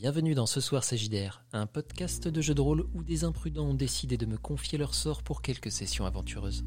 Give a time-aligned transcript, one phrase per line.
[0.00, 3.74] Bienvenue dans Ce Soir JDR, un podcast de jeux de rôle où des imprudents ont
[3.74, 6.64] décidé de me confier leur sort pour quelques sessions aventureuses.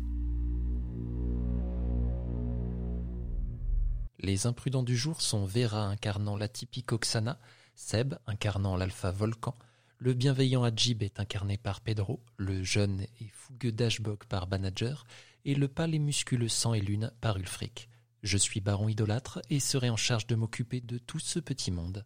[4.20, 7.40] Les imprudents du jour sont Vera incarnant la typique Oksana,
[7.74, 9.56] Seb incarnant l'alpha Volcan,
[9.98, 15.06] le bienveillant Adjib est incarné par Pedro, le jeune et fougueux Dashbog par Banager,
[15.44, 17.90] et le pâle et musculeux Sang et Lune par Ulfric.
[18.22, 22.06] Je suis baron idolâtre et serai en charge de m'occuper de tout ce petit monde.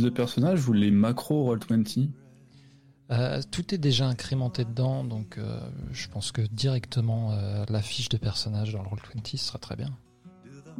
[0.00, 2.08] De personnage ou les macros Roll20
[3.10, 5.58] Euh, tout est déjà incrémenté dedans, donc euh,
[5.92, 9.90] je pense que directement euh, la fiche de personnage dans le Roll20 sera très bien.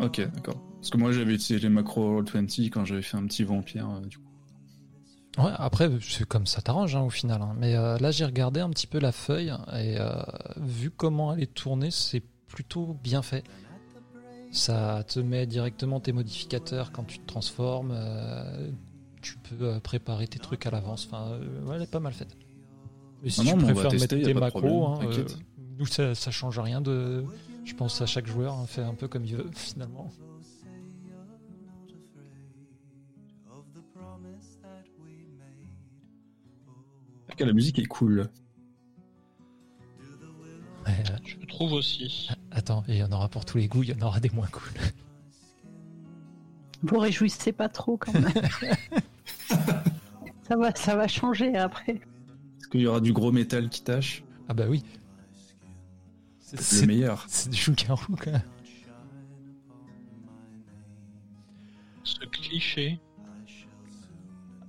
[0.01, 0.63] Ok, d'accord.
[0.77, 4.07] Parce que moi j'avais utilisé les macros Roll20 quand j'avais fait un petit vampire, euh,
[4.07, 4.25] du coup.
[5.39, 7.43] Ouais, après, c'est comme ça t'arrange hein, au final.
[7.43, 7.55] hein.
[7.59, 9.97] Mais là, j'ai regardé un petit peu la feuille et
[10.57, 13.45] vu comment elle est tournée, c'est plutôt bien fait.
[14.51, 17.93] Ça te met directement tes modificateurs quand tu te transformes.
[19.21, 21.07] Tu peux euh, préparer tes trucs à l'avance.
[21.07, 22.37] Enfin, euh, ouais, elle est pas mal faite.
[23.23, 25.25] Mais si Non, tu non, va préfères tester, mettre tes macros, hein, euh,
[25.79, 27.25] nous ça, ça change rien de.
[27.65, 30.11] Je pense à chaque joueur hein, fait un peu comme il veut finalement.
[37.39, 38.29] La musique est cool.
[40.87, 40.93] Ouais,
[41.25, 42.29] Je trouve aussi.
[42.51, 44.29] attends, et il y en aura pour tous les goûts, il y en aura des
[44.29, 44.73] moins cool.
[46.83, 48.33] Vous réjouissez pas trop quand même.
[50.43, 51.93] ça va, ça va changer après.
[52.59, 54.23] Est-ce qu'il y aura du gros métal qui tâche?
[54.49, 54.83] Ah bah oui.
[56.41, 57.25] C'est- Le C'est meilleur.
[57.29, 58.43] c'est du loup-garou quand même.
[62.03, 62.99] Ce cliché.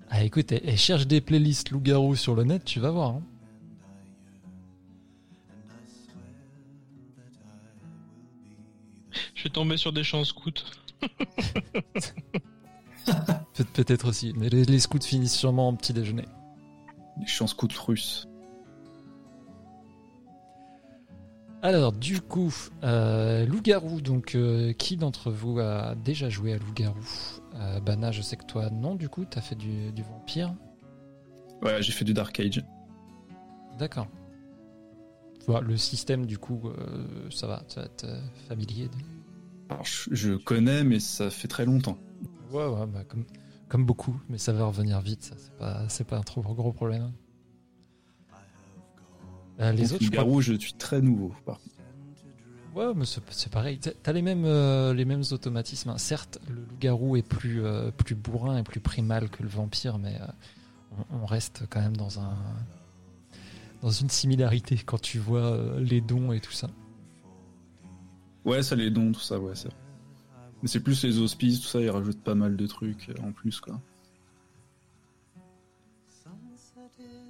[0.10, 3.12] Ah écoute, elle, elle cherche des playlists loup-garou sur le net, tu vas voir.
[3.12, 3.24] hein.
[9.36, 10.52] Je suis tombé sur des chants scouts.
[13.54, 16.26] Peut- Peut-être aussi, mais les, les scouts finissent sûrement en petit déjeuner.
[17.20, 18.28] Les chants scouts russes.
[21.64, 22.52] Alors du coup,
[22.84, 26.98] euh, loup-garou, donc euh, qui d'entre vous a déjà joué à loup-garou?
[27.56, 30.56] Euh, Bana, je sais que toi non, du coup, t'as fait du, du vampire.
[31.62, 32.64] Ouais, j'ai fait du Dark Age.
[33.78, 34.08] D'accord.
[35.48, 38.08] Voilà, le système, du coup, euh, ça va, ça va être
[38.48, 38.90] familier.
[39.72, 41.98] Alors, je, je connais, mais ça fait très longtemps.
[42.52, 43.24] Ouais, ouais, bah, comme,
[43.70, 46.74] comme beaucoup, mais ça va revenir vite, ça, c'est pas, c'est pas un trop gros
[46.74, 47.12] problème.
[49.60, 50.42] Euh, les Donc, autres, je crois.
[50.42, 51.34] Je suis très nouveau.
[51.46, 51.60] par.
[52.76, 53.80] Ouais, mais c'est, c'est pareil.
[53.80, 55.90] T'as- T'as les mêmes, euh, les mêmes automatismes.
[55.90, 55.98] hein.
[55.98, 60.18] Certes, le loup-garou est plus, euh, plus bourrin et plus primal que le vampire, mais
[61.12, 62.36] on, on reste quand même dans un,
[63.82, 66.70] dans une similarité quand tu vois les dons et tout ça.
[68.46, 69.78] Ouais, ça les dons, tout ça, ouais, c'est vrai.
[70.62, 73.32] Mais c'est plus les auspices, tout ça, ils rajoutent pas mal de trucs euh, en
[73.32, 73.80] plus, quoi.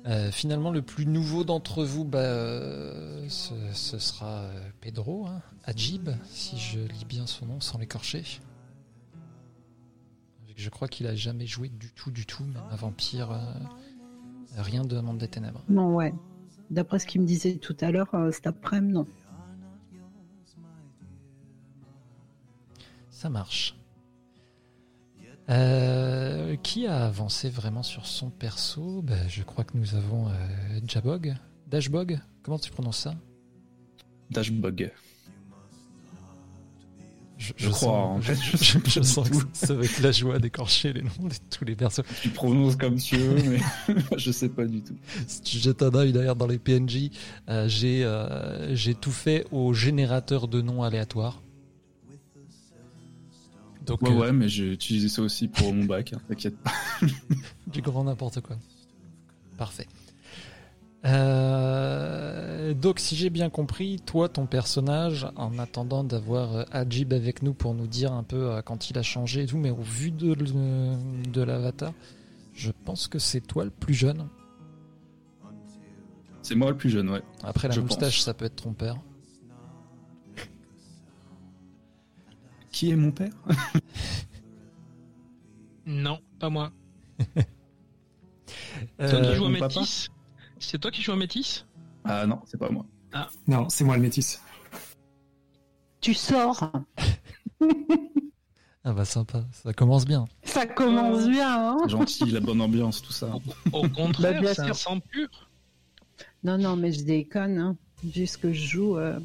[0.07, 4.49] Euh, finalement, le plus nouveau d'entre vous, bah, euh, ce, ce sera
[4.81, 8.23] Pedro, hein, Adjib, si je lis bien son nom sans l'écorcher.
[10.61, 13.41] Je crois qu'il a jamais joué du tout, du tout, même un vampire, euh,
[14.57, 15.63] rien de Monde des Ténèbres.
[15.69, 16.13] Non, ouais.
[16.69, 19.07] D'après ce qu'il me disait tout à l'heure, euh, cet après-midi, non.
[23.21, 23.75] Ça marche.
[25.49, 30.31] Euh, qui a avancé vraiment sur son perso Bah, Je crois que nous avons euh,
[30.87, 31.35] Jabog,
[31.67, 33.13] Dashbog, comment tu prononces ça?
[34.31, 34.91] Dashbug.
[37.37, 40.93] Je, Je crois, sens, en fait, je- sens que ça va être la joie d'écorcher
[40.93, 42.01] les noms de tous les persos.
[42.23, 43.43] Tu prononces comme tu veux,
[43.87, 44.95] mais je sais pas du tout.
[45.27, 47.11] Si tu jettes un œil d'ailleurs dans les PNJ,
[47.49, 51.39] euh, j'ai euh, j'ai tout fait au générateur de noms aléatoires.
[53.85, 56.71] Donc Ouais, euh, ouais, mais j'ai utilisé ça aussi pour mon bac, hein, t'inquiète pas.
[57.67, 58.57] du grand n'importe quoi.
[59.57, 59.87] Parfait.
[61.03, 67.41] Euh, donc si j'ai bien compris, toi ton personnage, en attendant d'avoir euh, Ajib avec
[67.41, 70.11] nous pour nous dire un peu quand il a changé et tout, mais au vu
[70.11, 71.93] de, l'avatar,
[72.53, 74.27] je pense que c'est toi le plus jeune.
[76.43, 77.21] C'est moi le plus jeune, ouais.
[77.43, 78.25] Après la Je moustache, pense.
[78.25, 78.73] ça peut être ton
[82.71, 83.33] Qui est mon père?
[85.85, 86.71] Non, pas moi.
[88.99, 90.09] Euh, Toi qui joues à Métis?
[90.59, 91.65] C'est toi qui joues à Métis?
[92.03, 92.85] Ah non, c'est pas moi.
[93.47, 94.41] Non, c'est moi le métis.
[95.99, 96.71] Tu sors.
[98.83, 100.25] Ah bah sympa, ça commence bien.
[100.41, 103.29] Ça commence bien, hein Gentil, la bonne ambiance, tout ça.
[103.71, 104.75] Au contraire, Bah, c'est sûr.
[104.75, 105.27] sang pur.
[106.43, 107.59] Non, non, mais je déconne.
[107.59, 107.77] Hein.
[108.11, 108.97] Juste que je joue.
[108.97, 109.19] euh,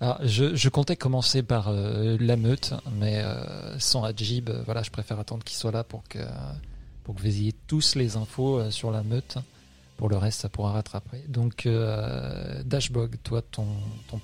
[0.00, 5.18] Je, comptais commencer par euh, la meute, mais euh, sans Adjib, euh, voilà, je préfère
[5.18, 6.18] attendre qu'il soit là pour que,
[7.06, 9.38] vous ayez tous les infos sur la meute.
[9.96, 11.22] Pour le reste, ça pourra rattraper.
[11.28, 11.68] Donc,
[12.64, 13.66] Dashbog, toi, ton,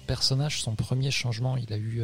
[0.07, 2.03] personnage, son premier changement, il a eu,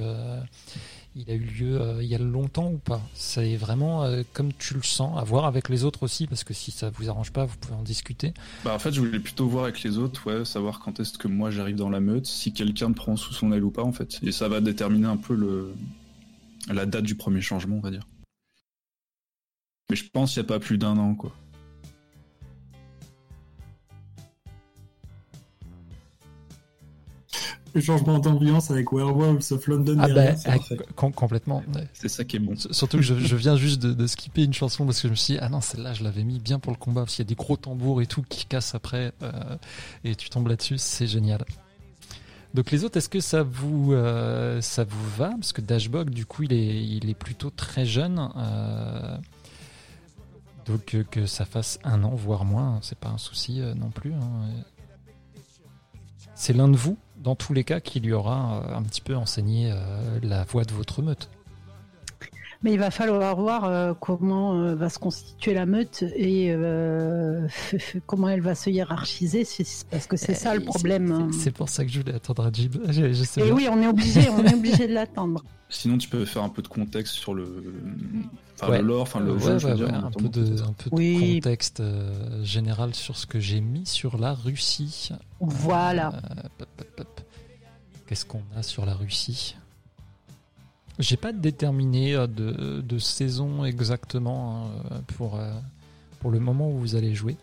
[1.14, 3.00] il a eu lieu euh, il y a longtemps ou pas?
[3.14, 6.54] C'est vraiment euh, comme tu le sens, à voir avec les autres aussi, parce que
[6.54, 8.34] si ça vous arrange pas, vous pouvez en discuter.
[8.64, 11.28] Bah en fait, je voulais plutôt voir avec les autres, ouais, savoir quand est-ce que
[11.28, 13.92] moi j'arrive dans la meute, si quelqu'un me prend sous son aile ou pas en
[13.92, 14.18] fait.
[14.22, 15.72] Et ça va déterminer un peu le
[16.70, 18.06] la date du premier changement, on va dire.
[19.90, 21.34] Mais je pense qu'il n'y a pas plus d'un an, quoi.
[27.74, 31.62] Le changement d'ambiance avec Werewolves of London Ah derrière, bah, ah, com- complètement.
[31.92, 32.54] C'est ça qui est bon.
[32.54, 35.12] S- Surtout que je, je viens juste de, de skipper une chanson parce que je
[35.12, 37.24] me suis dit, ah non, celle-là, je l'avais mis bien pour le combat parce qu'il
[37.24, 39.56] y a des gros tambours et tout qui cassent après euh,
[40.04, 41.44] et tu tombes là-dessus, c'est génial.
[42.54, 45.28] Donc les autres, est-ce que ça vous, euh, ça vous va?
[45.30, 48.30] Parce que Dashbog, du coup, il est, il est plutôt très jeune.
[48.36, 49.18] euh,
[50.64, 53.90] donc euh, que ça fasse un an, voire moins, c'est pas un souci euh, non
[53.90, 54.12] plus.
[54.14, 54.48] hein.
[56.34, 59.16] C'est l'un de vous, dans tous les cas, qui lui aura euh, un petit peu
[59.16, 61.28] enseigné euh, la voix de votre meute.
[62.64, 67.46] Mais il va falloir voir euh, comment euh, va se constituer la meute et euh,
[68.06, 71.12] comment elle va se hiérarchiser, c'est- parce que c'est ça le Eh, problème.
[71.12, 71.28] hein.
[71.32, 72.76] C'est pour ça que je voulais attendre à Jib.
[72.88, 73.54] Je, je sais Et bien.
[73.54, 75.44] oui, on est obligé, on est obligé de l'attendre.
[75.68, 77.46] Sinon, tu peux faire un peu de contexte sur le,
[78.60, 78.80] enfin, Ouais.
[78.80, 79.86] le lore, enfin le Ouais, jeu, je veux ouais, dire.
[79.86, 81.34] ouais, en un peu de, un peu de Oui.
[81.40, 85.10] contexte euh, général sur ce que j'ai mis sur la Russie.
[85.38, 86.08] Voilà.
[86.08, 87.04] Euh.
[88.08, 89.54] Qu'est-ce qu'on a sur la Russie?
[90.98, 95.52] J'ai pas déterminé euh, de, de saison exactement hein, pour, euh,
[96.20, 97.36] pour le moment où vous allez jouer.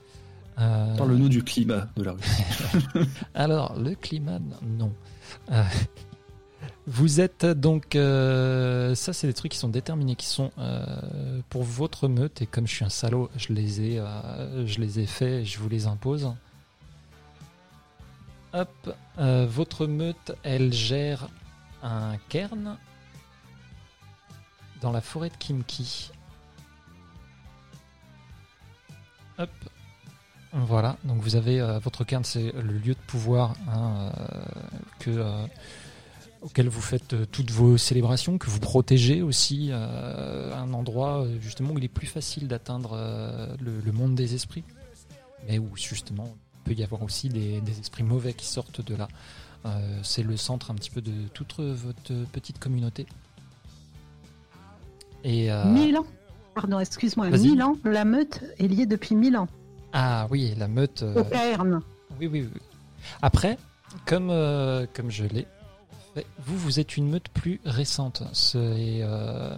[0.60, 2.44] Euh, Parle-nous du climat de la Russie.
[3.34, 4.40] Alors, le climat,
[4.78, 4.92] non.
[5.52, 5.63] Euh,
[6.88, 7.96] vous êtes donc...
[7.96, 10.52] euh, ça, c'est des trucs qui sont déterminés, qui sont
[11.50, 12.42] pour votre meute.
[12.42, 14.04] Et comme je suis un salaud, je les ai,
[14.66, 16.31] je les ai faits et je vous les impose.
[18.54, 18.96] Hop.
[19.18, 21.28] votre meute, elle gère
[21.84, 22.78] un cairn
[24.86, 26.12] dans la forêt de Kimki.
[29.40, 29.50] Hop.
[30.54, 34.12] Voilà, donc vous avez euh, votre cairn, c'est le lieu de pouvoir hein,
[35.08, 35.48] euh, euh,
[36.44, 41.84] auquel vous faites toutes vos célébrations, que vous protégez aussi, un endroit justement où il
[41.84, 42.96] est plus facile d'atteindre
[43.60, 44.64] le, monde des esprits,
[45.48, 49.08] mais où justement il peut y avoir aussi des, esprits mauvais qui sortent de là.
[50.04, 53.08] C'est le centre un petit peu de toute votre petite communauté.
[55.25, 56.06] Et, euh, Mille ans
[56.54, 59.48] Pardon, excuse-moi, mille ans La meute est liée depuis mille ans
[59.98, 61.04] ah oui, la meute.
[61.04, 61.81] euh, au cairn.
[62.19, 62.62] Oui, oui, oui.
[63.22, 63.57] Après,
[64.06, 65.47] comme, euh, comme je l'ai
[66.14, 68.21] fait, vous, vous êtes une meute plus récente.
[68.33, 68.57] C'est
[69.02, 69.56] euh,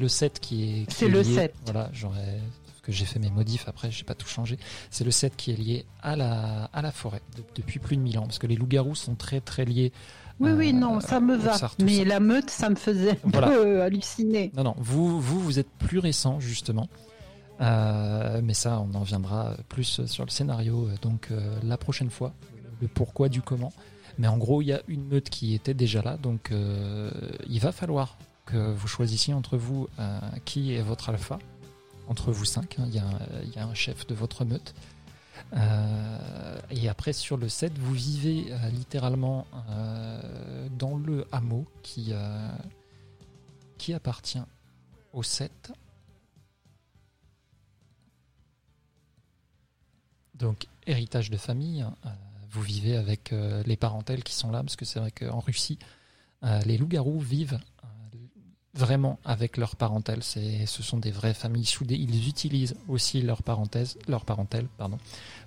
[0.00, 0.90] le 7 qui est.
[0.90, 1.54] C'est est le lié- 7.
[1.64, 2.40] Voilà, j'aurais.
[2.82, 4.58] Que j'ai fait mes modifs après, j'ai pas tout changé.
[4.90, 8.02] C'est le 7 qui est lié à la, à la forêt de- depuis plus de
[8.02, 8.22] 1000 ans.
[8.22, 9.92] Parce que les loups-garous sont très très liés.
[10.40, 11.56] Oui, euh, oui, non, ça me va.
[11.80, 12.04] Mais ça.
[12.04, 13.48] la meute, ça me faisait un Voilà.
[13.48, 14.52] peu euh, halluciner.
[14.56, 16.88] Non, non, vous, vous, vous êtes plus récent, justement.
[17.60, 22.10] Euh, mais ça, on en viendra plus sur le scénario, euh, donc euh, la prochaine
[22.10, 22.32] fois,
[22.80, 23.72] le pourquoi du comment.
[24.16, 27.10] Mais en gros, il y a une meute qui était déjà là, donc euh,
[27.48, 28.16] il va falloir
[28.46, 31.38] que vous choisissiez entre vous euh, qui est votre alpha,
[32.08, 33.00] entre vous cinq, hein, y,
[33.44, 34.74] il y a un chef de votre meute.
[35.54, 36.18] Euh,
[36.70, 42.12] et après, sur le 7, vous vivez euh, littéralement euh, dans le hameau qui,
[43.78, 44.42] qui appartient
[45.12, 45.72] au 7.
[50.34, 52.08] Donc, héritage de famille, euh,
[52.50, 53.34] vous vivez avec
[53.66, 55.78] les parentèles qui sont là, parce que c'est vrai qu'en Russie,
[56.64, 57.58] les loups-garous vivent
[58.72, 60.22] vraiment avec leur parentèle.
[60.22, 61.96] Ce sont des vraies familles soudées.
[61.96, 63.98] Ils utilisent aussi leur, parenthèse,
[64.78, 64.98] pardon,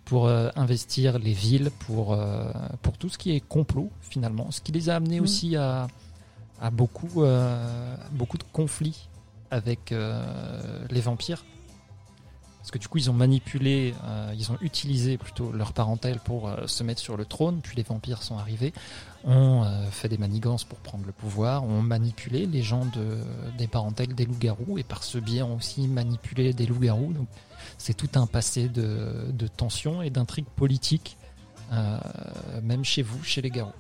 [0.06, 4.52] pour euh, investir les villes, pour, euh, pour tout ce qui est complot, finalement.
[4.52, 5.24] Ce qui les a amenés Mm.
[5.24, 5.88] aussi à,
[6.60, 9.08] à beaucoup, euh, beaucoup de conflits
[9.52, 9.94] avec
[10.90, 11.44] les vampires.
[12.60, 13.94] Parce que du coup, ils ont manipulé,
[14.38, 18.24] ils ont utilisé plutôt leur parentèle pour se mettre sur le trône, puis les vampires
[18.24, 18.72] sont arrivés,
[19.26, 23.18] ont fait des manigances pour prendre le pouvoir, ont manipulé les gens de,
[23.58, 27.12] des parentèles des loups-garous, et par ce biais ont aussi manipulé des loups-garous.
[27.12, 27.28] Donc
[27.78, 31.18] c'est tout un passé de, de tensions et d'intrigues politiques,
[31.74, 31.98] euh,
[32.64, 33.72] même chez vous, chez les garous.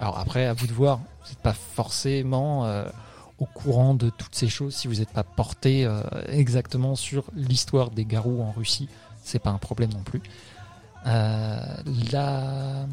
[0.00, 2.84] Alors après, à vous de voir, vous n'êtes pas forcément euh,
[3.38, 7.90] au courant de toutes ces choses si vous n'êtes pas porté euh, exactement sur l'histoire
[7.90, 8.88] des garous en Russie.
[9.22, 10.22] C'est pas un problème non plus.
[11.06, 11.58] Euh,
[12.12, 12.86] la-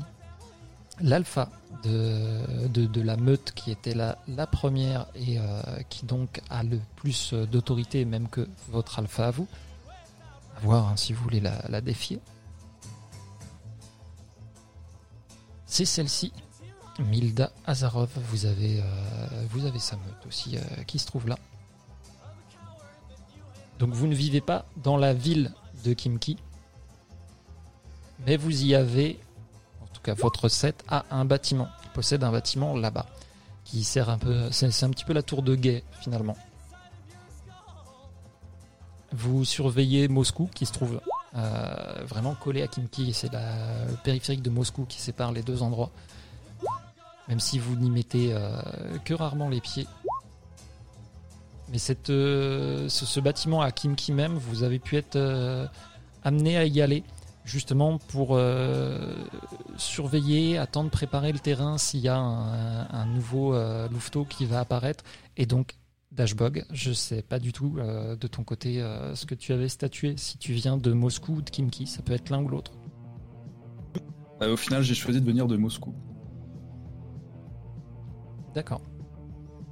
[1.04, 1.50] L'alpha
[1.84, 5.38] de, de, de la meute qui était la, la première et
[5.90, 9.48] qui donc a le plus d'autorité même que votre alpha à vous.
[10.62, 12.20] Voir hein, si vous voulez la, défier.
[15.66, 16.32] C'est celle-ci.
[17.00, 21.38] Milda Azarov, vous avez, euh, vous avez sa meute aussi euh, qui se trouve là.
[23.80, 25.52] Donc vous ne vivez pas dans la ville
[25.84, 26.38] de Kimki,
[28.28, 29.20] mais vous y avez,
[29.82, 33.08] en tout cas votre set a un bâtiment, il possède un bâtiment là-bas,
[33.64, 36.38] qui sert un peu, c'est un petit peu la tour de guet finalement.
[39.14, 41.02] Vous surveillez Moscou qui se trouve
[41.36, 45.92] euh, vraiment collé à Kimki, c'est la- périphérique de Moscou qui sépare les deux endroits
[47.28, 48.62] même si vous n'y mettez euh,
[49.06, 49.88] que rarement les pieds.
[51.70, 51.78] Mais
[52.10, 55.18] euh, ce, bâtiment à Kimki même, vous avez pu être
[56.24, 57.04] amené à y aller,
[57.46, 58.38] justement pour
[59.78, 63.54] surveiller, attendre, préparer le terrain s'il y a un, un nouveau
[63.88, 65.06] louveteau qui va apparaître.
[65.38, 65.76] Et donc,
[66.12, 69.70] Dashbog, je sais pas du tout euh, de ton côté euh, ce que tu avais
[69.70, 72.74] statué, si tu viens de Moscou ou de Kimki, ça peut être l'un ou l'autre.
[74.42, 75.94] Euh, au final, j'ai choisi de venir de Moscou.
[78.54, 78.82] D'accord.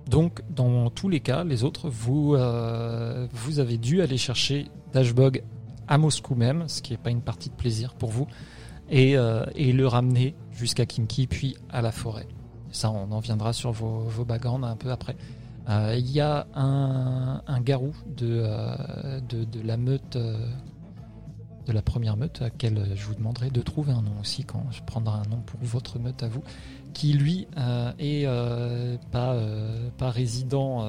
[0.07, 5.43] Donc, dans tous les cas, les autres, vous, euh, vous avez dû aller chercher Dashbog
[5.87, 8.27] à Moscou même, ce qui n'est pas une partie de plaisir pour vous,
[8.89, 12.27] et, euh, et le ramener jusqu'à Kimki, puis à la forêt.
[12.71, 15.15] Ça, on en viendra sur vos, vos backgrounds un peu après.
[15.69, 20.35] Euh, Il y a un, garou de, euh, de, de la meute, euh,
[21.67, 24.65] de la première meute, à laquelle je vous demanderai de trouver un nom aussi quand
[24.71, 26.43] je prendrai un nom pour votre meute à vous
[26.93, 27.47] qui lui
[27.99, 28.25] est
[29.11, 29.37] pas,
[29.99, 30.83] pas résident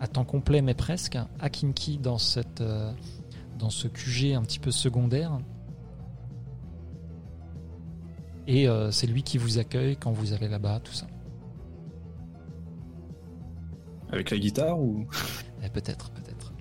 [0.00, 2.64] à temps complet mais presque à Kimki dans, cette,
[3.60, 5.38] dans ce QG un petit peu secondaire.
[8.48, 11.06] Et c'est lui qui vous accueille quand vous allez là-bas, tout ça.
[14.14, 15.08] Avec la guitare ou?
[15.64, 16.52] Eh, peut-être, peut-être.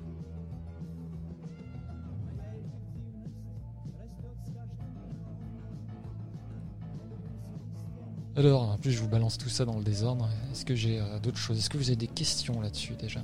[8.36, 10.28] Alors, en plus, je vous balance tout ça dans le désordre?
[10.52, 11.60] Est-ce que j'ai euh, d'autres choses?
[11.60, 13.22] Est-ce que vous avez des questions là-dessus déjà?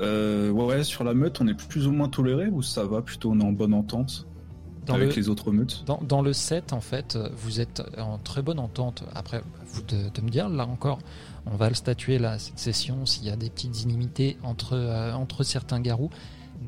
[0.00, 3.00] Euh, ouais, ouais, sur la meute, on est plus ou moins toléré ou ça va
[3.00, 4.26] plutôt on est en bonne entente?
[4.86, 7.82] Dans avec le, les autres meutes dans, dans le set, en fait, euh, vous êtes
[7.98, 9.04] en très bonne entente.
[9.14, 10.98] Après, vous de, de me dire, là encore,
[11.46, 15.12] on va le statuer là, cette session, s'il y a des petites inimités entre, euh,
[15.12, 16.10] entre certains garous.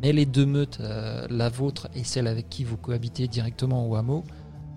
[0.03, 3.97] Mais les deux meutes, euh, la vôtre et celle avec qui vous cohabitez directement au
[3.97, 4.23] hameau,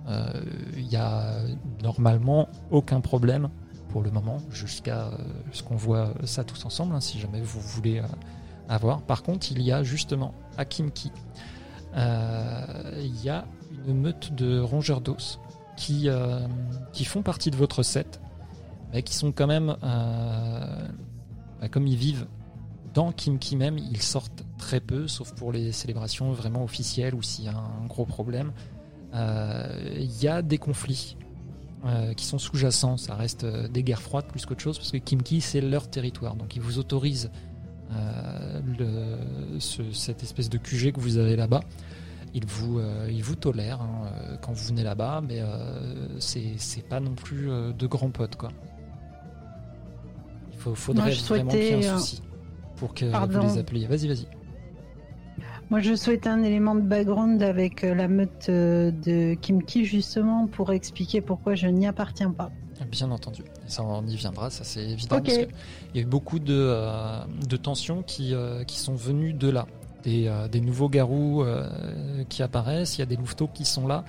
[0.08, 0.32] euh,
[0.78, 1.42] il y a
[1.84, 3.50] normalement aucun problème
[3.90, 5.18] pour le moment, jusqu'à euh,
[5.52, 8.04] ce qu'on voit ça tous ensemble, hein, si jamais vous voulez euh,
[8.70, 9.02] avoir.
[9.02, 11.12] Par contre, il y a justement à Kimki, euh,
[11.96, 13.46] il y a
[13.88, 15.40] une meute de rongeurs d'os
[15.78, 16.40] qui, euh,
[16.94, 18.22] qui font partie de votre set,
[18.94, 20.88] mais qui sont quand même, euh,
[21.60, 22.28] bah, comme ils vivent
[22.94, 27.46] dans Kimki même, ils sortent très peu, sauf pour les célébrations vraiment officielles ou s'il
[27.46, 28.52] y a un gros problème.
[29.14, 31.18] Euh, Il y a des conflits
[31.86, 34.98] euh, qui sont sous-jacents, ça reste euh, des guerres froides plus qu'autre chose, parce que
[34.98, 37.51] Kimki c'est leur territoire, donc ils vous autorisent euh,
[37.92, 41.62] le, ce- cette espèce de QG que vous avez là-bas.
[42.34, 46.88] Ils vous, euh, ils vous tolèrent hein, euh, quand vous venez là-bas, mais euh, c'est
[46.88, 48.52] pas non plus euh, de grands potes quoi.
[50.54, 52.22] Il faut, faudrait Moi, vraiment qu'il y ait un euh, souci
[52.78, 53.40] pour que pardon.
[53.42, 53.88] vous les appeliez.
[53.88, 54.28] Vas-y, vas-y.
[55.70, 60.48] Moi, je souhaitais un élément de background avec euh, la meute euh, de Kimki, justement,
[60.48, 62.52] pour expliquer pourquoi je n'y appartiens pas.
[62.92, 63.44] Bien entendu.
[63.72, 65.22] Ça, on y viendra, ça c'est évident.
[65.22, 65.44] Parce que
[65.94, 69.50] il y a eu beaucoup de, euh, de tensions qui, euh, qui sont venues de
[69.50, 69.66] là.
[70.04, 71.46] Des, euh, des nouveaux garous
[72.28, 74.04] qui apparaissent, il y a des louveteaux qui sont là.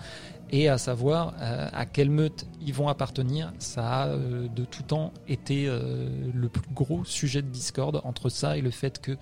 [0.51, 5.67] Et à savoir à quelle meute ils vont appartenir, ça a de tout temps été
[5.67, 9.17] le plus gros sujet de discorde entre ça et le fait que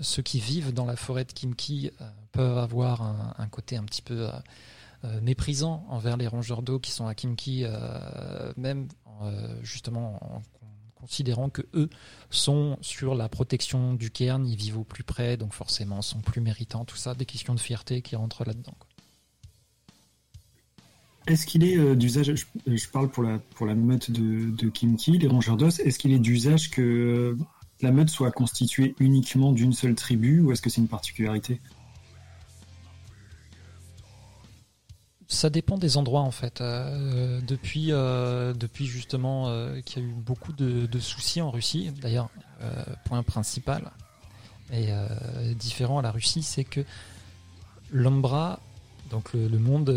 [0.00, 1.92] ceux qui vivent dans la forêt de Kimki
[2.32, 4.26] peuvent avoir un, un côté un petit peu
[5.20, 8.88] méprisant envers les rongeurs d'eau qui sont à Kimki, euh, même
[9.22, 11.90] euh, justement en con- considérant que eux
[12.30, 16.40] sont sur la protection du cairn, ils vivent au plus près, donc forcément sont plus
[16.40, 18.74] méritants, tout ça, des questions de fierté qui rentrent là-dedans.
[21.26, 22.34] Est-ce qu'il est euh, d'usage,
[22.66, 24.72] je, parle pour la, pour la meute de, de
[25.18, 27.38] les rongeurs d'os, est-ce qu'il est d'usage que euh,
[27.80, 31.60] la meute soit constituée uniquement d'une seule tribu ou est-ce que c'est une particularité?
[35.34, 36.60] Ça dépend des endroits en fait.
[36.60, 41.90] Euh, depuis, euh, depuis justement euh, qu'il y a eu beaucoup de, soucis en Russie,
[42.00, 42.30] d'ailleurs,
[43.04, 43.90] point principal
[44.72, 44.88] et
[45.56, 46.80] différent à la Russie, c'est que
[47.90, 48.60] l'Ombra,
[49.10, 49.90] donc le, monde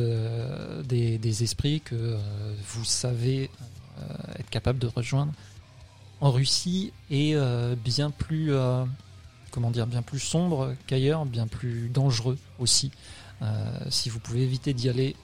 [0.83, 2.17] des, esprits que
[2.65, 3.49] vous savez
[4.37, 5.31] être capable de rejoindre
[6.19, 7.35] en Russie est
[7.77, 8.51] bien plus,
[9.51, 12.91] comment dire, bien plus sombre qu'ailleurs, bien plus dangereux aussi.
[13.89, 15.15] Si vous pouvez éviter d'y aller,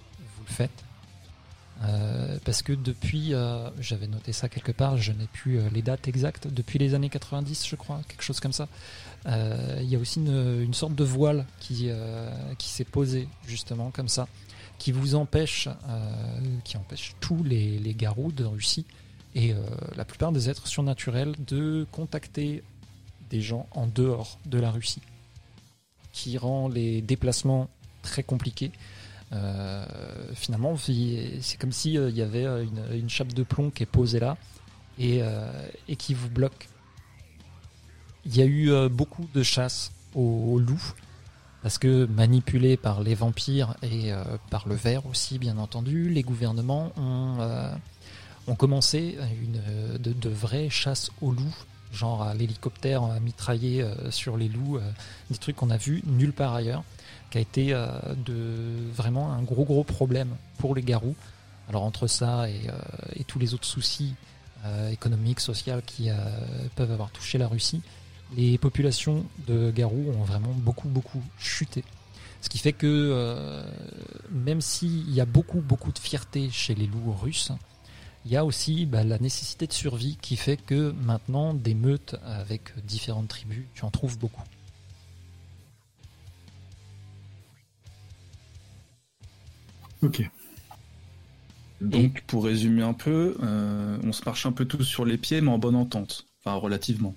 [1.84, 5.82] Euh, parce que depuis, euh, j'avais noté ça quelque part, je n'ai plus euh, les
[5.82, 8.68] dates exactes, depuis les années 90 je crois, quelque chose comme ça,
[9.26, 11.90] il y a aussi une, sorte de voile qui,
[12.58, 14.28] qui s'est posée justement comme ça,
[14.78, 15.70] qui vous empêche,
[16.66, 18.86] qui empêche tous les, les garous de Russie
[19.34, 19.56] et
[19.96, 22.64] la plupart des êtres surnaturels de contacter
[23.30, 25.02] des gens en dehors de la Russie,
[26.12, 27.70] qui rend les déplacements
[28.02, 28.74] très compliqués.
[29.34, 29.86] Euh,
[30.34, 34.20] finalement, c'est comme si euh, y avait euh, une, chape de plomb qui est posée
[34.20, 34.38] là
[35.00, 35.22] et,
[35.98, 36.70] qui vous bloque.
[38.26, 40.94] Il y a eu beaucoup de chasse aux, loups
[41.62, 44.12] parce que manipulés par les vampires et
[44.50, 49.60] par le ver aussi, bien entendu, les gouvernements ont, commencé une,
[49.98, 51.56] de, vraies chasses aux loups,
[51.92, 54.80] genre à l'hélicoptère euh, sur les loups,
[55.32, 56.84] des trucs qu'on a vus nulle part ailleurs
[57.38, 57.88] a été euh,
[58.94, 61.16] vraiment un gros gros problème pour les garous.
[61.70, 64.14] Alors entre ça et, euh, tous les autres soucis
[64.66, 66.10] euh, économiques, sociaux qui
[66.76, 67.82] peuvent avoir touché la Russie,
[68.36, 71.84] les populations de garous ont vraiment beaucoup beaucoup chuté.
[72.42, 73.64] Ce qui fait que
[74.32, 77.52] même s'il y a beaucoup beaucoup de fierté chez les loups russes,
[78.26, 82.16] il y a aussi bah, la nécessité de survie qui fait que maintenant des meutes
[82.26, 84.44] avec différentes tribus, tu en trouves beaucoup.
[90.04, 90.30] Ok.
[91.82, 95.42] Donc, pour résumer un peu, euh, on se marche un peu tous sur les pieds,
[95.42, 96.26] mais en bonne entente.
[96.46, 97.14] Enfin, relativement.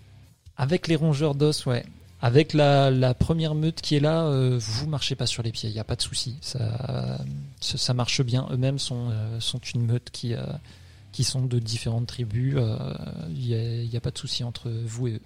[0.57, 1.85] Avec les rongeurs d'os, ouais.
[2.23, 5.69] Avec la, la première meute qui est là, euh, vous marchez pas sur les pieds,
[5.69, 6.39] il n'y a pas de souci.
[6.41, 8.49] Ça, marche bien.
[8.51, 10.43] Eux-mêmes sont, euh, sont une meute qui, euh,
[11.13, 12.55] qui sont de différentes tribus.
[12.57, 12.95] euh,
[13.29, 15.21] Il n'y a, a pas de souci entre vous et eux.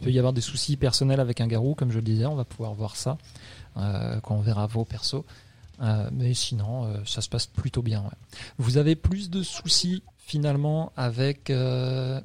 [0.00, 2.36] Il peut y avoir des soucis personnels avec un garou, comme je le disais, on
[2.36, 3.18] va pouvoir voir ça
[3.76, 5.24] euh, quand on verra vos persos.
[5.80, 8.10] Euh, mais sinon, euh, ça se passe plutôt bien.
[8.58, 12.20] Vous avez plus de soucis finalement avec euh,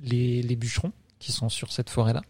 [0.00, 2.22] les, bûcherons qui sont sur cette forêt-là?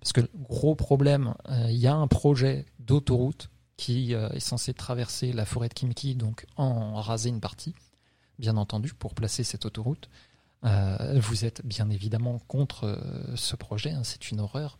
[0.00, 5.44] Parce que gros problème, il y a un projet d'autoroute qui est censé traverser la
[5.44, 7.74] forêt de Kimki, donc en raser une partie,
[8.38, 10.08] bien entendu, pour placer cette autoroute.
[10.62, 13.00] Vous êtes bien évidemment contre
[13.34, 14.78] ce projet, hein, c'est une horreur.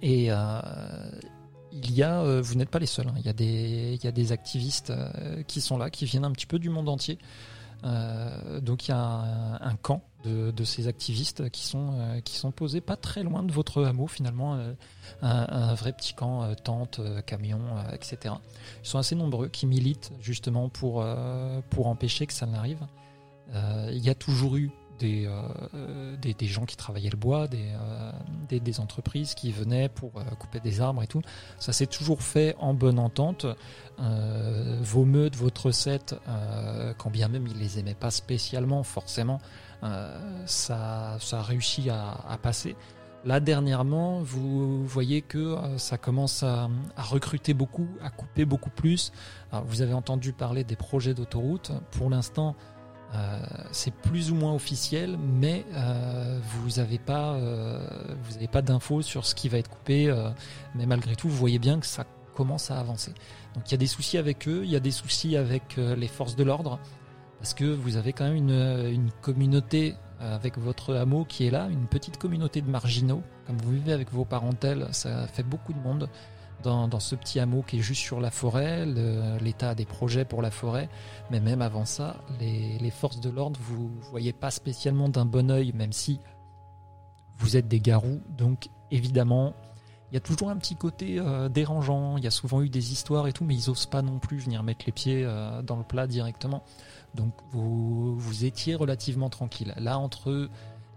[0.00, 0.30] Et
[1.72, 4.04] il y a, euh, vous n'êtes pas les seuls, hein, il, y a des, il
[4.04, 6.88] y a des activistes euh, qui sont là, qui viennent un petit peu du monde
[6.88, 7.18] entier.
[7.84, 8.98] Euh, donc il y a
[9.60, 13.82] un, camp de, ces activistes qui sont, qui sont posés pas très loin de votre
[13.82, 14.56] hameau finalement,
[15.20, 17.58] un, vrai petit camp, tente, camion,
[17.92, 18.36] etc.
[18.84, 21.04] Ils sont assez nombreux qui militent justement pour,
[21.70, 22.86] pour empêcher que ça n'arrive.
[23.52, 24.70] Il y a toujours eu
[25.02, 30.24] des, euh, des, gens qui travaillaient le bois, des, euh, entreprises qui venaient pour euh,
[30.38, 31.22] couper des arbres et tout.
[31.58, 33.46] Ça s'est toujours fait en bonne entente.
[34.00, 39.40] Euh, vos meutes, votre recette, euh, quand bien même ils les aimaient pas spécialement, forcément,
[39.82, 42.76] euh, ça, ça a réussi à, passer.
[43.24, 49.12] Là, dernièrement, vous voyez que euh, ça commence à, recruter beaucoup, à couper beaucoup plus.
[49.66, 51.72] Vous avez entendu parler des projets d'autoroute.
[51.90, 52.71] Pour l'instant, euh,
[53.72, 57.78] c'est plus ou moins officiel, mais euh, vous n'avez pas, euh,
[58.50, 60.08] pas d'infos sur ce qui va être coupé.
[60.08, 60.30] euh,
[60.74, 63.12] mais malgré tout, vous voyez bien que ça commence à avancer.
[63.54, 65.94] Donc il y a des soucis avec eux, il y a des soucis avec euh,
[65.94, 66.78] les forces de l'ordre,
[67.38, 71.50] parce que vous avez quand même une, une communauté euh, avec votre hameau qui est
[71.50, 73.22] là, une petite communauté de marginaux.
[73.46, 76.08] Comme vous vivez avec vos parentèles, ça fait beaucoup de monde
[76.62, 78.86] dans, ce petit hameau qui est juste sur la forêt.
[79.40, 80.88] L'État a des projets pour la forêt,
[81.30, 85.72] mais même avant ça, les, forces de l'ordre, vous voyez pas spécialement d'un bon œil,
[85.72, 86.20] même si
[87.38, 88.20] vous êtes des garous.
[88.28, 89.54] Donc évidemment,
[90.12, 92.18] il y a toujours un petit côté euh, dérangeant.
[92.18, 94.36] Il y a souvent eu des histoires et tout, mais ils osent pas non plus
[94.36, 96.62] venir mettre les pieds euh, dans le plat directement.
[97.14, 99.74] Donc vous, étiez relativement tranquille.
[99.78, 100.50] Là, entre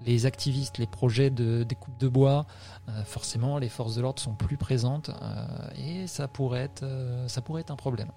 [0.05, 2.45] les activistes, les projets de découpe de bois,
[2.89, 7.27] euh, forcément, les forces de l'ordre sont plus présentes euh, et ça pourrait être, euh,
[7.27, 8.11] ça pourrait être un problème.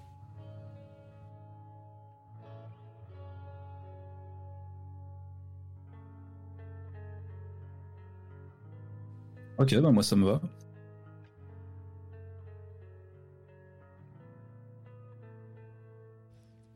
[9.57, 10.41] Ok, bah moi ça me va.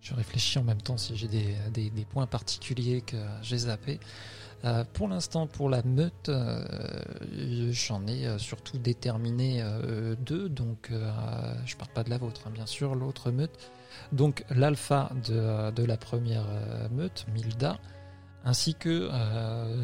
[0.02, 4.00] Je réfléchis en même temps si j'ai des, des- des points particuliers que j'ai zappés.
[4.66, 6.64] Euh, pour l'instant, pour la meute, euh,
[7.72, 9.64] j'en ai euh, surtout déterminé
[10.20, 10.90] deux, donc
[11.66, 13.72] je parle pas de la vôtre, hein, bien sûr, l'autre meute.
[14.12, 16.46] Donc l'alpha de, de la première
[16.92, 17.78] meute, Milda,
[18.46, 19.10] ainsi que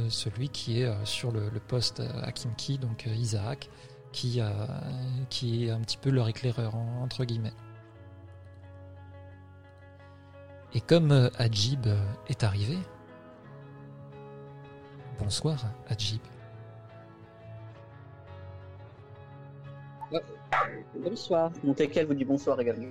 [0.10, 2.32] celui qui est sur le, poste à
[2.78, 3.70] donc Isaac,
[4.12, 4.42] qui,
[5.30, 7.54] qui est un petit peu leur éclaireur, en- entre guillemets.
[10.74, 11.30] Et comme euh,
[12.28, 12.78] est arrivé,
[15.20, 15.58] bonsoir
[15.90, 16.22] Ajib.
[20.98, 21.52] Bonsoir.
[21.64, 22.88] Mon Tekel vous dit bonsoir également.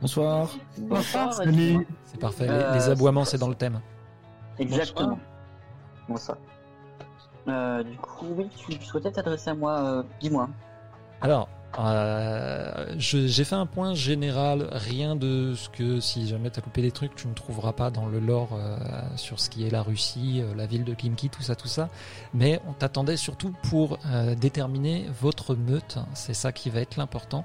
[0.00, 0.48] Bonsoir.
[0.78, 1.32] Bonsoir.
[1.34, 1.86] Salut.
[2.04, 3.80] C'est parfait, les- Euh, les, aboiements c'est dans le thème.
[4.58, 5.18] Exactement.
[6.08, 6.36] Bonsoir.
[7.48, 9.80] Euh, du coup, oui, tu souhaitais t'adresser à moi.
[9.80, 10.48] euh, Dis-moi.
[11.22, 16.62] Alors, euh, j'ai fait un point général, rien de ce que si jamais tu as
[16.64, 18.78] loupé des trucs, tu ne trouveras pas dans le lore euh,
[19.16, 21.88] sur ce qui est la Russie, euh, la ville de Kimki, tout ça, tout ça.
[22.32, 27.44] Mais on t'attendait surtout pour euh, déterminer votre meute, c'est ça qui va être l'important.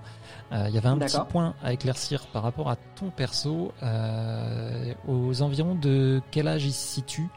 [0.51, 4.93] Euh, Il y avait un petit point à éclaircir par rapport à ton perso, euh,
[5.07, 7.27] aux environs de quel âge il se situe?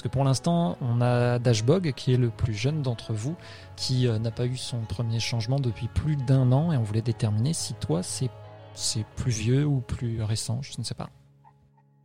[0.00, 3.36] Parce que pour l'instant, on a Dashbog, qui est le plus jeune d'entre vous,
[3.76, 7.02] qui euh, n'a pas eu son premier changement depuis plus d'un an, et on voulait
[7.02, 8.30] déterminer si toi, c'est
[8.72, 11.10] c'est plus vieux ou plus récent, je ne sais pas.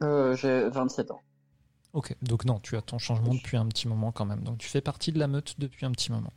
[0.04, 1.22] Euh, J'ai 27 ans.
[1.94, 4.44] Ok, donc non, tu as ton changement depuis un petit moment quand même.
[4.44, 6.34] Donc tu fais partie de la meute depuis un petit moment.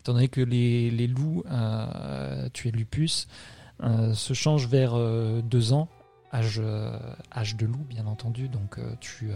[0.00, 3.28] Étant donné que les, les loups, euh, tu es lupus,
[3.82, 5.88] euh, se changent vers euh, deux ans,
[6.34, 6.60] âge,
[7.34, 8.50] âge de loup bien entendu.
[8.50, 9.30] Donc tu,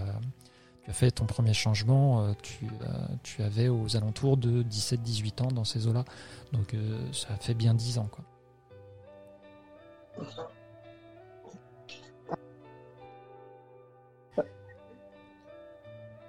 [0.84, 5.42] tu as fait ton premier changement, euh, tu, euh, tu avais aux alentours de 17-18
[5.42, 6.04] ans dans ces eaux-là.
[6.52, 8.08] Donc euh, ça fait bien 10 ans.
[8.10, 8.24] Quoi.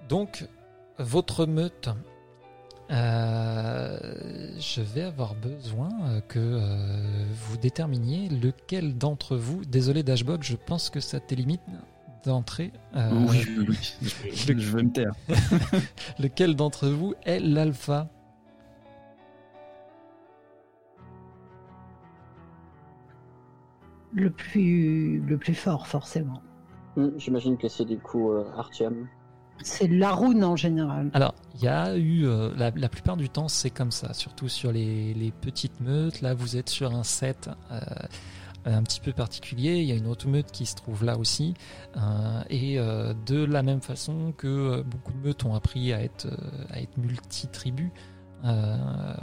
[0.08, 0.48] Donc,
[1.00, 1.90] votre meute,
[2.90, 6.62] je vais avoir besoin que
[7.34, 11.60] vous déterminiez lequel d'entre vous, désolé Dashbog, je pense que ça t'élimine
[12.26, 13.96] d'entrée, euh, Oui, oui, oui.
[14.34, 15.12] Je, je vais me taire.
[16.20, 18.10] lequel d'entre vous est l'alpha
[24.14, 26.42] Le plus, le plus fort, forcément.
[26.96, 28.46] Hmm, J'imagine que c'est du coup euh.
[29.64, 31.10] C'est Laroun en général.
[31.14, 34.48] Alors, il y a eu, euh, la, la plupart du temps, c'est comme ça, surtout
[34.48, 36.22] sur les, les petites meutes.
[36.22, 37.80] Là, vous êtes sur un set euh,
[38.66, 39.78] un petit peu particulier.
[39.78, 41.54] Il y a une autre meute qui se trouve là aussi.
[41.98, 46.02] Euh, et euh, de la même façon que euh, beaucoup de meutes ont appris à
[46.02, 47.92] être, euh, à être multi-tribus,
[48.44, 49.16] euh,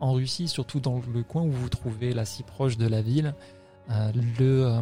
[0.00, 3.34] en Russie, surtout dans le coin où vous trouvez là si proche de la ville,
[3.90, 4.80] euh, le, euh,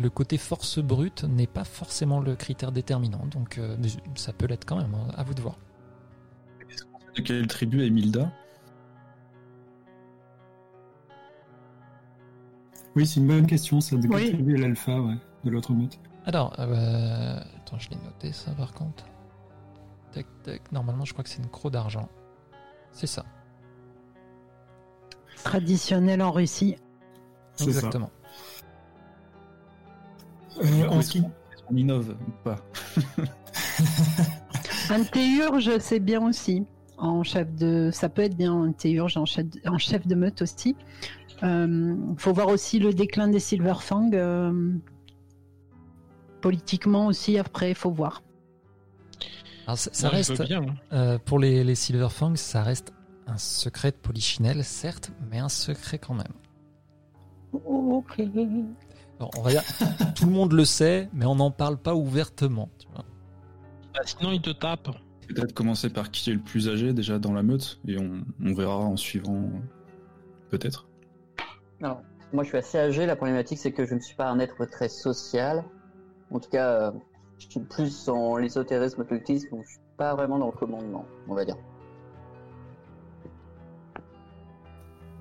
[0.00, 3.26] le côté force brute n'est pas forcément le critère déterminant.
[3.26, 3.76] Donc, euh,
[4.14, 5.58] ça peut l'être quand même, hein, à vous de voir.
[7.16, 8.32] De quelle tribu est Milda?
[12.94, 13.96] Oui, c'est une bonne question, ça.
[13.96, 14.28] De Oui.
[14.54, 19.04] est l'alpha, ouais, de l'autre meute Alors, euh, attends, je l'ai noté ça par contre.
[20.12, 20.70] Tac, tac.
[20.72, 22.08] Normalement, je crois que c'est une croix d'argent.
[22.92, 23.24] C'est ça,
[25.44, 26.76] Traditionnel en Russie.
[27.54, 27.64] Ça.
[27.64, 28.10] exactement.
[30.62, 31.22] Euh, en qui-
[31.70, 32.56] On innove ou pas
[34.90, 36.66] Un théurge, c'est bien aussi.
[36.98, 40.42] En chef de, ça peut être bien un théurge en chef, en chef de meute
[40.42, 40.76] aussi.
[41.42, 44.10] Euh, faut voir aussi le déclin des Silverfang.
[44.12, 44.72] euh,
[46.40, 48.22] politiquement aussi, après, il faut voir.
[49.66, 50.62] Alors, ça, reste, bien.
[50.62, 50.74] hein.
[50.92, 52.92] euh, pour les, les Silverfangs, ça reste
[53.28, 56.26] un secret de Polichinelle, certes, mais un secret quand même.
[57.52, 58.20] Ok.
[59.18, 59.62] Alors, on va dire,
[60.16, 62.68] tout le monde le sait, mais on n'en parle pas ouvertement.
[62.78, 63.04] tu vois.
[63.94, 64.88] Bah, sinon, il te tape.
[65.28, 68.52] Peut-être commencer par qui est le plus âgé déjà dans la meute et on, on
[68.52, 69.48] verra en suivant.
[70.50, 70.88] Peut-être.
[71.82, 73.06] Alors, moi, je suis assez âgé.
[73.06, 75.64] La problématique, c'est que je ne suis pas un être très social.
[76.30, 76.92] En tout cas, euh,
[77.38, 81.34] je suis plus en l'ésotérisme, occultisme, donc je suis pas vraiment dans le commandement, on
[81.34, 81.56] va dire.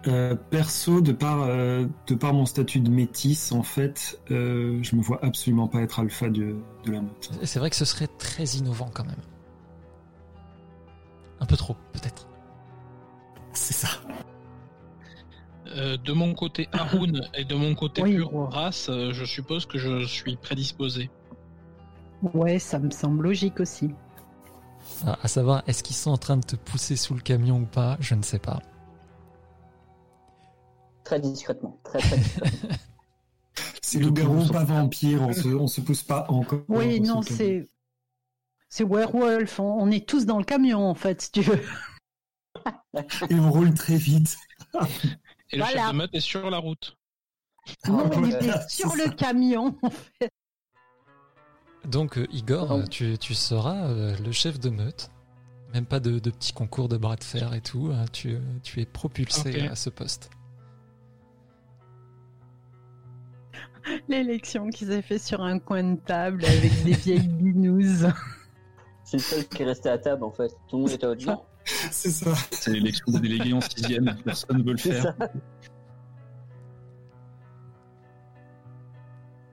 [0.08, 4.96] Euh, perso, de par, euh, de par mon statut de métis, en fait, euh, je
[4.96, 7.32] me vois absolument pas être alpha de, de la meute.
[7.44, 9.22] C'est vrai que ce serait très innovant quand même.
[11.40, 12.28] Un peu trop, peut-être.
[13.54, 13.90] C'est ça.
[15.76, 18.16] Euh, de mon côté Haroun et de mon côté Oui.
[18.16, 21.10] pure race, euh, je suppose que je suis prédisposé.
[22.34, 23.92] Ouais, ça me semble logique aussi.
[25.06, 27.66] Ah, à savoir, est-ce qu'ils sont en train de te pousser sous le camion ou
[27.66, 28.62] pas Je ne sais pas.
[31.04, 31.80] Très discrètement.
[31.84, 32.70] Très, très discrètement.
[33.82, 36.62] C'est loup-garou, pas vampire, on se, on se pousse pas encore.
[36.70, 37.68] Oui, non, c'est.
[38.70, 41.60] C'est werewolf, on, on est tous dans le camion en fait, si tu veux.
[43.30, 44.38] Et on roule très vite.
[45.54, 46.98] Et le chef de meute est sur la route.
[47.88, 49.76] Non, on ouais, était sur le camion.
[51.86, 55.10] Donc, euh, Igor, euh, tu, tu seras euh, le chef de meute.
[55.74, 57.92] Même pas de, de petits concours de bras de fer et tout.
[57.94, 60.30] hein, tu, tu es propulsé à ce poste.
[64.08, 68.08] L'élection qu'ils avaient fait sur un coin de table avec des vieilles binouses.
[69.04, 70.50] C'est le seul qui est resté à table en fait.
[70.68, 71.16] Tout le monde était au.
[71.92, 72.34] C'est ça.
[72.52, 75.16] C'est l'élection des délégués en sixième, personne ne veut le faire.
[75.20, 75.28] ça.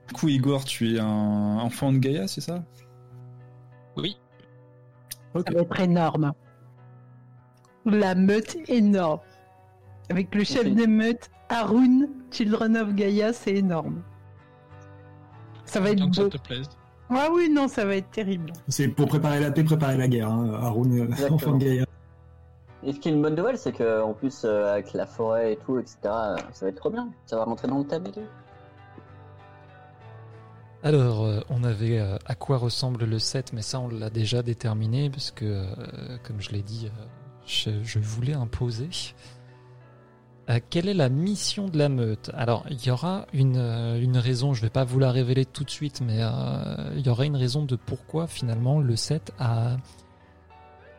[0.07, 2.63] Du coup, Igor, tu es un enfant de Gaïa, c'est ça?
[3.95, 4.17] Oui.
[5.35, 5.47] Ok.
[5.47, 6.33] Ça va être énorme.
[7.85, 9.19] La meute énorme.
[10.09, 10.73] Avec le chef Ok.
[10.73, 14.01] de meute, Haroun, Children of Gaia, c'est énorme.
[15.65, 16.67] Ça va être que ça te plaise.
[17.11, 18.51] Ah oui, non, ça va être terrible.
[18.67, 20.29] C'est pour préparer la paix, préparer la guerre.
[20.29, 20.51] Hein.
[20.61, 21.85] Haroun, euh, enfant de Gaïa.
[22.83, 25.53] Et ce qui est une bonne nouvelle, c'est que en plus euh, avec la forêt
[25.53, 27.09] et tout, etc., euh, ça va être trop bien.
[27.25, 28.21] Ça va rentrer dans le thème et tout.
[30.81, 35.09] Alors, euh, on avait à quoi ressemble le set, mais ça, on l'a déjà déterminé,
[35.09, 35.65] parce que,
[36.23, 36.89] comme je l'ai dit,
[37.45, 38.89] je, voulais imposer.
[40.69, 42.31] Quelle est la mission de la meute?
[42.33, 45.69] Alors, il y aura une, une raison, je vais pas vous la révéler tout de
[45.69, 46.21] suite, mais
[46.95, 49.75] il y aura une raison de pourquoi, finalement, le set a,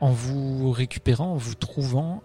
[0.01, 2.23] en vous récupérant, en vous trouvant,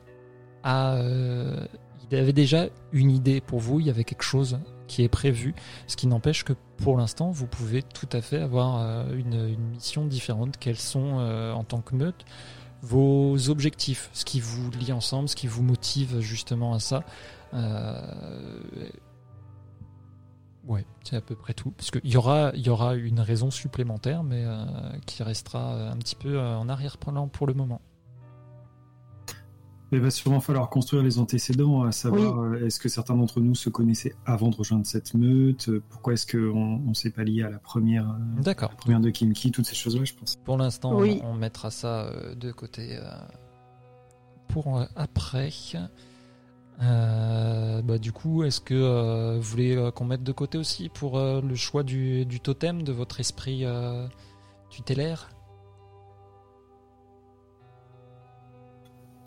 [0.63, 1.65] a, euh,
[2.09, 5.53] il avait déjà une idée pour vous, il y avait quelque chose qui est prévu.
[5.87, 9.69] Ce qui n'empêche que pour l'instant, vous pouvez tout à fait avoir euh, une, une
[9.69, 10.57] mission différente.
[10.57, 12.25] Quels sont, euh, en tant que meute,
[12.81, 17.03] vos objectifs, ce qui vous lie ensemble, ce qui vous motive justement à ça.
[20.67, 21.71] Euh, Ouais, c'est à peu près tout.
[21.71, 24.65] Parce qu'il y aura, il y aura une raison supplémentaire, mais euh,
[25.05, 27.81] qui restera un petit peu euh, en arrière-plan pour le moment.
[29.91, 33.53] Il va sûrement falloir construire les antécédents, à savoir euh, est-ce que certains d'entre nous
[33.55, 35.69] se connaissaient avant de rejoindre cette meute?
[35.69, 38.71] Euh, Pourquoi est-ce qu'on on, s'est pas lié à la première, euh, D'accord.
[38.71, 40.35] la première de Kimki Toutes ces choses-là, je pense.
[40.37, 41.21] Pour l'instant, Oui.
[41.23, 43.03] on, on mettra ça euh, de côté euh,
[44.47, 45.49] pour euh, après.
[46.81, 50.89] Euh, bah, du coup, est-ce que euh, vous voulez euh, qu'on mette de côté aussi
[50.89, 54.07] pour euh, le choix du, du totem de votre esprit euh,
[54.69, 55.29] tutélaire?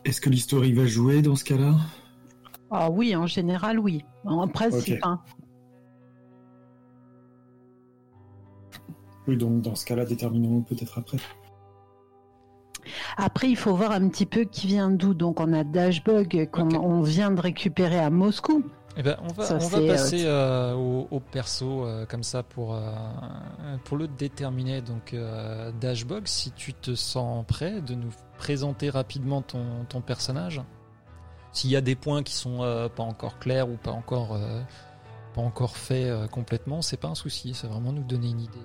[0.05, 1.75] Est-ce que l'histoire va jouer dans ce cas-là?
[2.71, 4.05] Ah oui, en général, oui.
[4.25, 5.21] En principe, hein.
[9.27, 11.19] Oui, donc dans ce cas-là, déterminons peut-être après.
[13.17, 15.15] Après, il faut voir un petit peu qui vient d'où.
[15.15, 18.65] Donc, on a Dashbug qu'on vient de récupérer à Moscou.
[19.01, 22.05] Eh ben, on va, Ça, on va c'est, euh, passer euh, au, au perso euh,
[22.05, 22.81] comme ça pour, euh,
[23.85, 24.81] pour le déterminer.
[24.83, 25.15] Donc,
[25.81, 30.61] Dashbog, si tu te sens prêt de nous présenter rapidement ton, ton personnage.
[31.53, 32.59] S'il y a des points qui sont
[32.95, 34.39] pas encore clairs ou pas encore,
[35.35, 37.55] pas encore faits complètement, c'est pas un souci.
[37.55, 38.59] C'est vraiment nous donner une idée.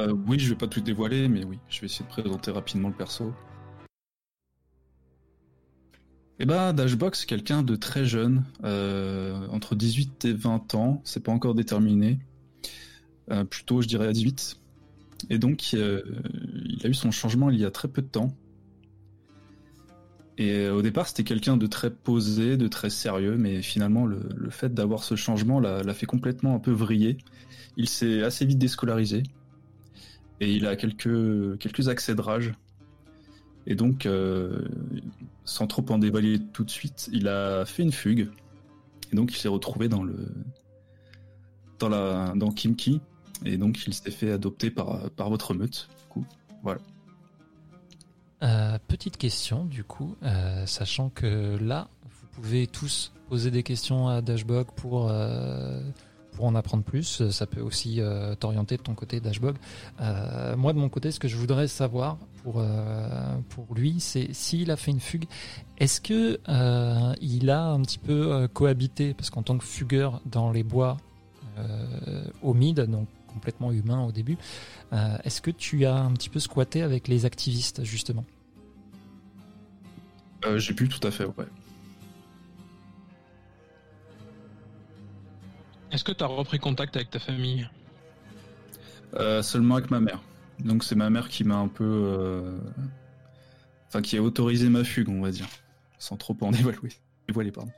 [0.00, 2.88] Euh, oui, je vais pas tout dévoiler, mais oui, je vais essayer de présenter rapidement
[2.88, 3.32] le perso.
[6.40, 11.22] Eh ben, Dashbox, c'est quelqu'un de très jeune, euh, entre 18 et 20 ans, c'est
[11.22, 12.18] pas encore déterminé.
[13.30, 14.56] Euh, plutôt, je dirais à 18.
[15.30, 18.34] Et donc, il a eu son changement il y a très peu de temps.
[20.36, 24.74] Et au départ, c'était quelqu'un de très posé, de très sérieux, mais finalement, le, fait
[24.74, 27.16] d'avoir ce changement l'a fait complètement un peu vriller.
[27.76, 29.22] Il s'est assez vite déscolarisé.
[30.40, 32.52] Et il a quelques, quelques accès de rage.
[33.66, 34.66] Et donc, euh,
[35.44, 38.28] sans trop en dévoiler tout de suite, il a fait une fugue.
[39.12, 40.28] Et donc, il s'est retrouvé dans le
[41.78, 43.00] dans la dans Kimki.
[43.44, 45.88] Et donc, il s'est fait adopter par, par votre meute.
[45.98, 46.26] Du coup,
[46.62, 46.80] voilà.
[48.42, 54.08] Euh, petite question, du coup, euh, sachant que là, vous pouvez tous poser des questions
[54.08, 55.10] à Dashbog pour,
[56.34, 57.28] pour en apprendre plus.
[57.30, 59.56] Ça peut aussi euh, t'orienter de ton côté, Dashbog.
[60.00, 64.32] Euh, moi, de mon côté, ce que je voudrais savoir pour, euh, pour lui, c'est
[64.32, 65.24] s'il a fait une fugue,
[65.78, 69.14] est-ce que euh, il a un petit peu euh, cohabité?
[69.14, 70.96] Parce qu'en tant que fugueur dans les bois
[71.58, 74.38] euh, humides, donc complètement humain au début,
[74.92, 78.24] euh, est-ce que tu as un petit peu squatté avec les activistes, justement?
[80.44, 81.46] Euh, J'ai pu tout à fait, ouais.
[85.94, 87.68] Est-ce que tu as repris contact avec ta famille?
[89.14, 90.20] Euh, seulement avec ma mère.
[90.58, 91.84] Donc c'est ma mère qui m'a un peu...
[91.84, 92.58] euh,
[93.86, 95.46] Enfin, qui a autorisé ma fugue, on va dire.
[96.00, 96.78] Sans trop en dévoiler.
[97.28, 97.70] dévoiler pardon.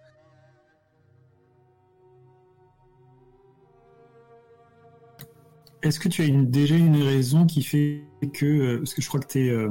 [5.83, 8.03] Est-ce que tu as une- déjà une raison qui fait
[8.33, 8.47] que.
[8.47, 9.69] euh, Parce que je crois que t'es, euh,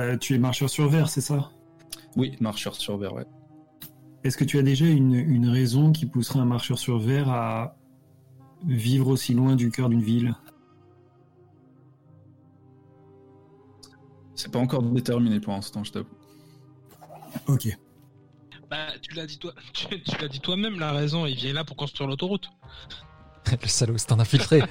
[0.00, 1.50] euh, tu es marcheur sur verre, c'est ça?
[2.16, 3.26] Oui, marcheur sur verre, ouais.
[4.24, 7.76] Est-ce que tu as déjà une, une raison qui pousserait un marcheur sur verre à
[8.66, 10.34] vivre aussi loin du cœur d'une ville?
[14.34, 16.08] C'est pas encore déterminé pour l'instant, je t'avoue.
[17.46, 17.68] Ok.
[18.70, 20.78] Bah, tu l'as dit toi, tu, tu l'as dit toi-même.
[20.78, 22.50] La raison, il vient là pour construire l'autoroute.
[23.62, 24.62] Le salaud, c'est un infiltré.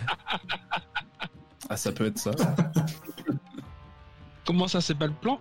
[1.70, 2.32] Ah, ça peut être ça.
[4.46, 5.40] Comment ça, c'est pas le plan?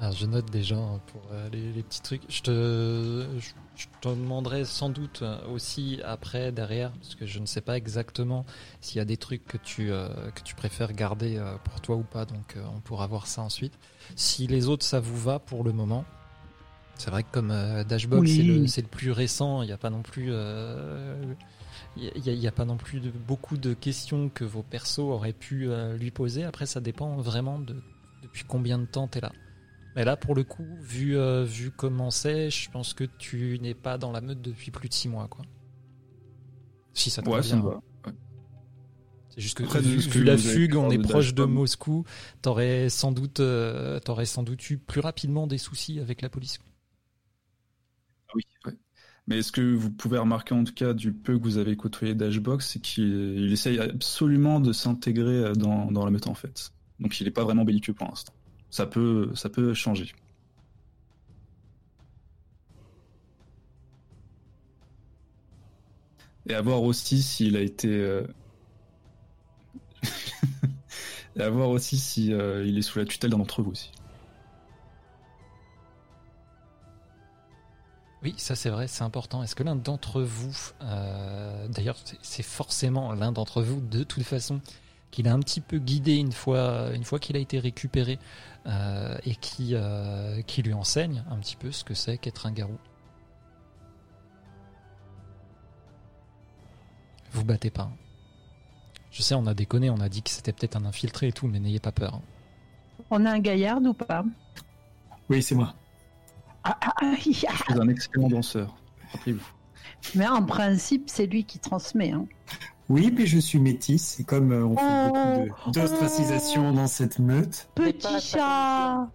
[0.00, 2.22] Alors, je note déjà hein, pour euh, les, les petits trucs.
[2.28, 7.40] Je te, je, je te demanderai sans doute euh, aussi après, derrière, parce que je
[7.40, 8.46] ne sais pas exactement
[8.80, 11.96] s'il y a des trucs que tu, euh, que tu préfères garder euh, pour toi
[11.96, 13.76] ou pas, donc euh, on pourra voir ça ensuite.
[14.14, 16.04] Si les autres, ça vous va pour le moment.
[16.94, 17.52] C'est vrai que comme
[17.88, 18.36] Dashbox, Oui.
[18.36, 20.26] c'est le, c'est le plus récent, il n'y a pas non plus...
[20.26, 21.16] il a-
[22.34, 26.10] n'y a, pas non plus de, beaucoup de questions que vos persos auraient pu lui
[26.10, 26.42] poser.
[26.44, 27.76] Après, ça dépend vraiment de
[28.22, 29.30] depuis combien de temps tu es là.
[29.98, 33.74] Mais là, pour le coup, vu, euh, vu comment c'est, je pense que tu n'es
[33.74, 35.26] pas dans la meute depuis plus de 6 mois.
[35.26, 35.44] Quoi.
[36.94, 37.80] Si ça te Ouais, convient.
[39.30, 41.42] C'est juste que Après, vu, la fugue, on est proche de.
[41.42, 42.04] Moscou,
[42.42, 46.60] t'aurais sans doute, euh, t'aurais sans doute eu plus rapidement des soucis avec la police.
[48.28, 48.74] Ah Oui, ouais.
[49.26, 52.14] Mais ce que vous pouvez remarquer en tout cas du peu que vous avez côtoyé
[52.14, 56.70] Dashbox, c'est qu'il il essaye absolument de s'intégrer euh, dans, dans la meute en fait.
[57.00, 58.32] Donc il n'est pas vraiment belliqueux pour l'instant.
[58.70, 60.12] Ça peut, ça peut changer.
[66.48, 67.86] Et à voir aussi s'il a été.
[67.88, 68.24] euh,
[71.36, 73.90] Et à voir aussi si euh, est sous la tutelle d'un d'entre vous aussi.
[78.22, 79.42] Oui, ça c'est vrai, c'est important.
[79.44, 84.60] Est-ce que l'un d'entre vous, euh, d'ailleurs c'est- forcément l'un d'entre vous de toute façon,
[85.12, 88.18] qu'il a un petit peu guidé une fois, une fois qu'il a été récupéré
[88.66, 92.76] et qui, euh, qui lui enseigne un petit peu ce que c'est qu'être un garou
[97.32, 97.82] Vous battez pas.
[97.84, 97.92] hein.
[99.10, 101.46] Je sais, on a déconné, on a dit que c'était peut-être un infiltré et tout,
[101.46, 102.14] mais n'ayez pas peur.
[102.16, 102.22] hein.
[103.10, 104.24] On a un gaillard ou pas?
[105.30, 105.74] Oui, c'est moi.
[106.64, 107.14] ah, ah, ah, ah.
[107.18, 107.46] Je suis
[107.80, 108.76] un excellent danseur.
[109.12, 109.46] Rappelez-vous.
[110.14, 112.12] Mais en principe, c'est lui qui transmet.
[112.12, 112.26] hein.
[112.88, 116.86] Oui, mais je suis métisse, et comme euh, on fait Oh, beaucoup de- d'ostracisation dans
[116.86, 119.10] cette meute, Petit chat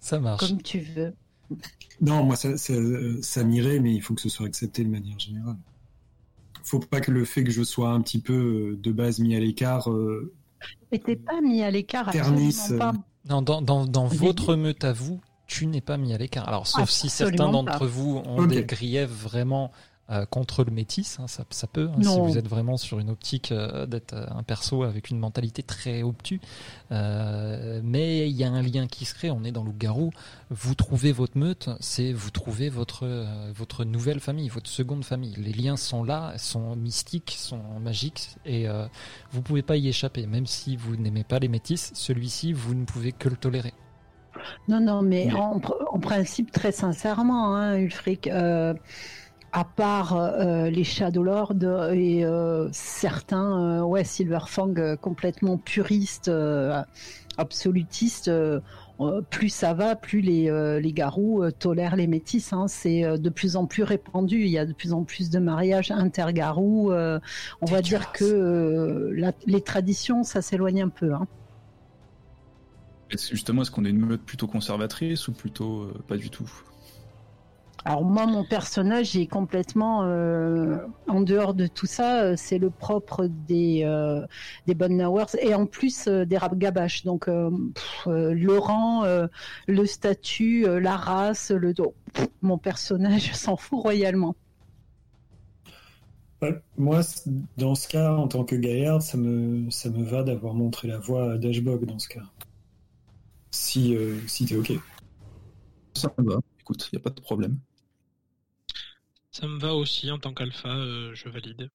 [0.00, 0.48] Ça marche.
[0.48, 1.14] Comme tu veux.
[2.00, 2.74] non, moi ça, ça,
[3.20, 5.58] ça m'irait, mais il faut que ce soit accepté de manière générale.
[6.64, 9.36] Faut pas que le fait que je sois un petit peu euh, de base mis
[9.36, 10.32] à l'écart euh,
[10.98, 12.92] t'es pas mis à l'écart, Ternisse, pas.
[13.28, 16.48] Non, dans, dans, votre meute à vous, tu n'es pas mis à l'écart.
[16.48, 19.70] Alors, sauf si certains d'entre vous ont des griefs vraiment
[20.12, 23.10] euh, contre le métis, hein, ça, ça peut, hein, si vous êtes vraiment sur une
[23.10, 26.40] optique euh, d'être euh, un perso avec une mentalité très obtue.
[26.90, 30.10] Mais il y a un lien qui se crée, on est dans loup-garou.
[30.50, 33.06] Vous trouvez votre meute, c'est vous trouvez votre,
[33.52, 35.34] votre nouvelle famille, votre seconde famille.
[35.38, 38.66] Les liens sont là, sont mystiques, sont magiques, et
[39.30, 40.26] vous pouvez pas y échapper.
[40.26, 43.72] Même si vous n'aimez pas les métis, celui-ci, vous ne pouvez que le tolérer.
[44.68, 48.74] Non, non, mais en, pr- en principe, très sincèrement, hein, Ulfric, euh,
[49.52, 51.52] à part euh, les Shadowlords
[51.92, 56.82] et euh, certains, euh, ouais, Silverfang euh, complètement puristes, euh,
[57.36, 58.60] absolutistes, euh,
[59.00, 62.52] euh, plus ça va, plus les, euh, les garous euh, tolèrent les métis.
[62.54, 62.66] hein.
[62.68, 64.40] C'est euh, de plus en plus répandu.
[64.42, 66.90] Il y a de plus en plus de mariages intergarous.
[66.92, 67.20] euh,
[67.60, 71.12] on va dire que euh, la- les traditions, ça s'éloigne un peu.
[71.12, 71.26] hein.
[73.10, 76.50] Justement, est-ce qu'on est une meute plutôt conservatrice ou plutôt euh, pas du tout?
[77.84, 80.78] Alors moi, mon personnage est complètement euh,
[81.08, 82.22] en dehors de tout ça.
[82.22, 84.24] euh, C'est le propre des euh,
[84.66, 87.02] des bonnes Nawers et en plus euh, des rap gabaches.
[87.04, 89.26] Donc euh, pff, euh, le rang, euh,
[89.66, 91.94] le statut, euh, la race, le dos.
[92.40, 94.36] Mon personnage s'en fout royalement.
[96.76, 97.00] Moi,
[97.56, 100.98] dans ce cas, en tant que gaillard, ça me, ça me va d'avoir montré la
[100.98, 102.22] voie à Dashbog dans ce cas.
[103.52, 104.72] Si, euh, si t'es OK.
[105.94, 106.40] Ça me va.
[106.60, 107.58] Écoute, il n'y a pas de problème.
[109.32, 111.68] Ça me va aussi en tant qu'alpha, euh, je valide.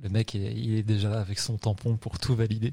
[0.00, 2.72] Le mec, il est, il est déjà avec son tampon pour tout valider.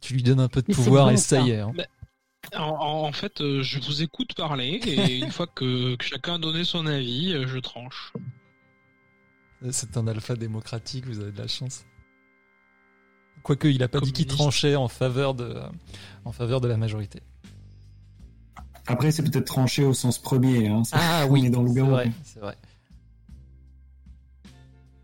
[0.00, 1.42] Tu lui donnes un peu de Mais pouvoir bon, et ça ça.
[1.42, 1.60] y est.
[1.60, 1.72] hein.
[2.54, 6.34] En, en- en fait, euh, je vous écoute parler et une fois que, que chacun
[6.34, 8.12] a donné son avis, euh, je tranche.
[9.70, 11.84] C'est un alpha démocratique, vous avez de la chance.
[13.42, 15.54] Quoique, il a pas dit qu'il tranchait en faveur de,
[16.24, 17.20] en faveur de la majorité.
[18.90, 20.66] Après, c'est peut-être tranché au sens premier.
[20.68, 20.82] Hein.
[20.92, 22.12] Ah oui, est dans le vrai.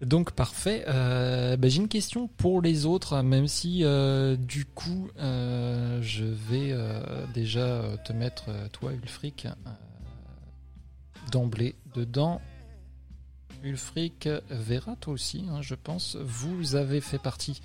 [0.03, 0.85] Donc parfait.
[0.89, 6.25] Euh, bah, J'ai une question pour les autres, même si euh, du coup euh, je
[6.25, 9.71] vais euh, déjà te mettre toi Ulfric euh,
[11.33, 12.43] d'emblée dedans.
[13.63, 16.17] Ulfric, Vera toi aussi, hein, je pense.
[16.17, 17.63] Vous avez fait partie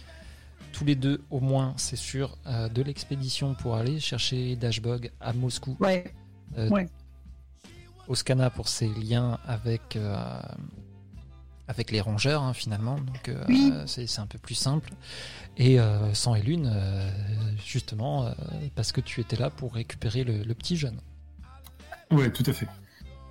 [0.72, 5.34] tous les deux, au moins, c'est sûr, euh, de l'expédition pour aller chercher Dashbog à
[5.34, 5.76] Moscou.
[5.80, 6.14] Ouais.
[6.58, 6.88] Euh, Ouais.
[8.08, 10.42] Oskana pour ses liens avec, euh,
[11.68, 12.96] avec les rongeurs, hein, finalement.
[12.96, 13.72] Donc, euh, Oui.
[13.86, 14.90] c'est c'est un peu plus simple.
[15.58, 17.10] Et euh, Sang et Lune, euh,
[17.66, 18.34] justement, euh,
[18.76, 21.00] parce que tu étais là pour récupérer le, le petit jeune.
[22.10, 22.68] Ouais, tout à fait.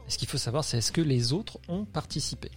[0.06, 2.50] Et ce qu'il faut savoir, c'est est-ce que les autres ont participé?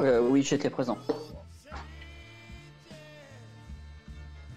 [0.00, 0.98] Euh, oui, j'étais présent.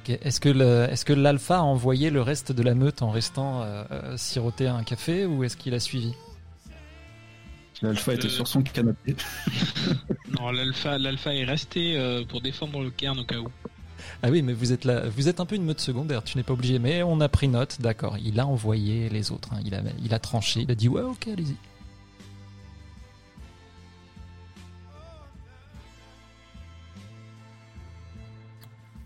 [0.07, 3.61] Est-ce que le- est-ce que l'alpha a envoyé le reste de la meute en restant
[3.61, 6.13] euh, euh, siroter un café ou est-ce qu'il a suivi?
[7.81, 9.15] L'alpha était sur son canapé.
[10.39, 13.47] Non, l'alpha, l'alpha est resté euh, pour défendre le cairn au cas où.
[14.23, 16.43] Ah oui, mais vous êtes là, vous êtes un peu une meute secondaire, tu n'es
[16.43, 16.79] pas obligé.
[16.79, 18.17] Mais on a pris note, d'accord.
[18.17, 21.01] Il a envoyé les autres, hein, il, a, il a tranché, il a dit ouais,
[21.03, 21.55] ok, allez-y.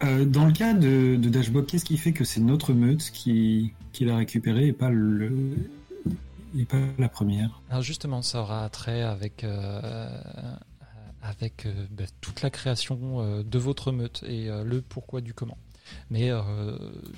[0.04, 4.06] Euh, dans le cas de, de qu'est-ce qui fait que c'est notre meute qui, qui
[4.06, 5.32] l'a récupéré et pas, le,
[6.58, 7.62] et pas la première?
[7.70, 10.10] Alors justement, ça aura trait avec, euh,
[11.24, 15.34] avec euh, bah, toute la création euh, de votre meute et euh, le pourquoi du
[15.34, 15.58] comment.
[16.10, 16.42] Mais euh,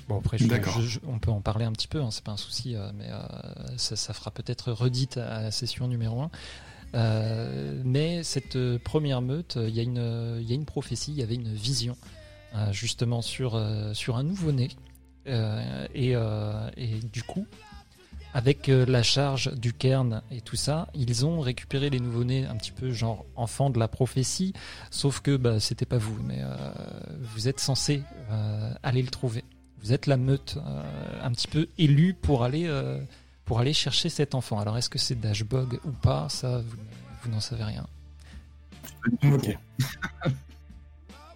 [0.08, 0.80] bon, après, je- D'accord.
[0.80, 2.90] je- je- on peut en parler un petit peu, hein, c'est pas un souci, euh,
[2.94, 6.30] mais euh, ça, ça fera peut-être redite à la session numéro 1.
[7.84, 11.22] mais cette première meute, il y, a une- il y a une prophétie, il y
[11.22, 12.17] avait une vision euh,
[12.72, 14.68] justement sur, euh, sur un nouveau-né.
[15.26, 17.46] Euh, et, euh, et du coup,
[18.34, 22.56] avec euh, la charge du cairn et tout ça, ils ont récupéré les nouveau-nés un
[22.56, 24.52] petit peu genre enfants de la prophétie,
[24.90, 26.56] sauf que bah, c'était pas vous, mais euh,
[27.20, 29.44] vous êtes censé euh, aller le trouver.
[29.82, 30.82] Vous êtes la meute euh,
[31.22, 33.00] un petit peu élue pour aller, euh,
[33.44, 34.58] pour aller chercher cet enfant.
[34.58, 36.28] Alors est-ce que c'est Dashbog ou pas?
[36.28, 36.76] Ça, vous,
[37.22, 37.86] vous n'en savez rien.
[39.24, 39.56] Ok.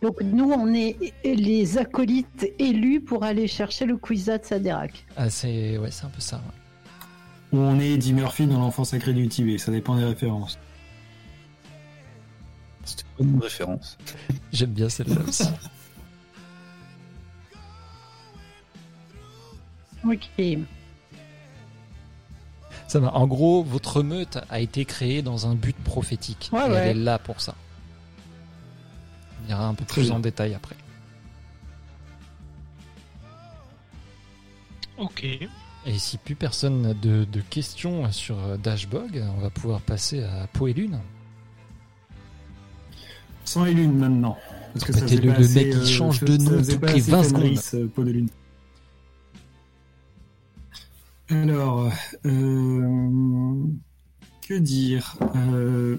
[0.02, 5.06] Donc nous, on est les acolytes élus pour aller chercher le Kwisatz Haderach.
[5.16, 6.36] Ah, c'est ouais, c'est un peu ça.
[6.36, 7.58] ouais.
[7.58, 10.58] Ou on est Eddie Murphy dans l'enfant sacré du Tibet, ça dépend des références.
[12.84, 13.96] C'était une bonne référence.
[14.52, 15.44] J'aime bien celle-là aussi.
[20.04, 20.58] Ok.
[22.88, 23.14] Ça va.
[23.14, 26.50] En gros, votre meute a été créée dans un but prophétique.
[26.52, 26.76] Ouais, et ouais.
[26.88, 27.54] Elle est là pour ça.
[29.44, 30.16] On ira un peu Très plus bien.
[30.16, 30.76] en détail après.
[34.98, 35.24] Ok.
[35.24, 40.22] Et si plus personne n'a de, de questions sur euh, Dashbog, on va pouvoir passer
[40.22, 41.00] à Peau et Lune.
[43.44, 44.38] Sans et lune maintenant.
[44.72, 47.00] Parce que ça le- pas le assez, mec qui euh, change de nom toutes les
[47.00, 47.82] assez 20 Fenris, secondes.
[47.82, 48.28] euh, peau de lune.
[51.28, 51.90] Alors,
[52.26, 53.64] euh,
[54.46, 55.98] que dire Euh,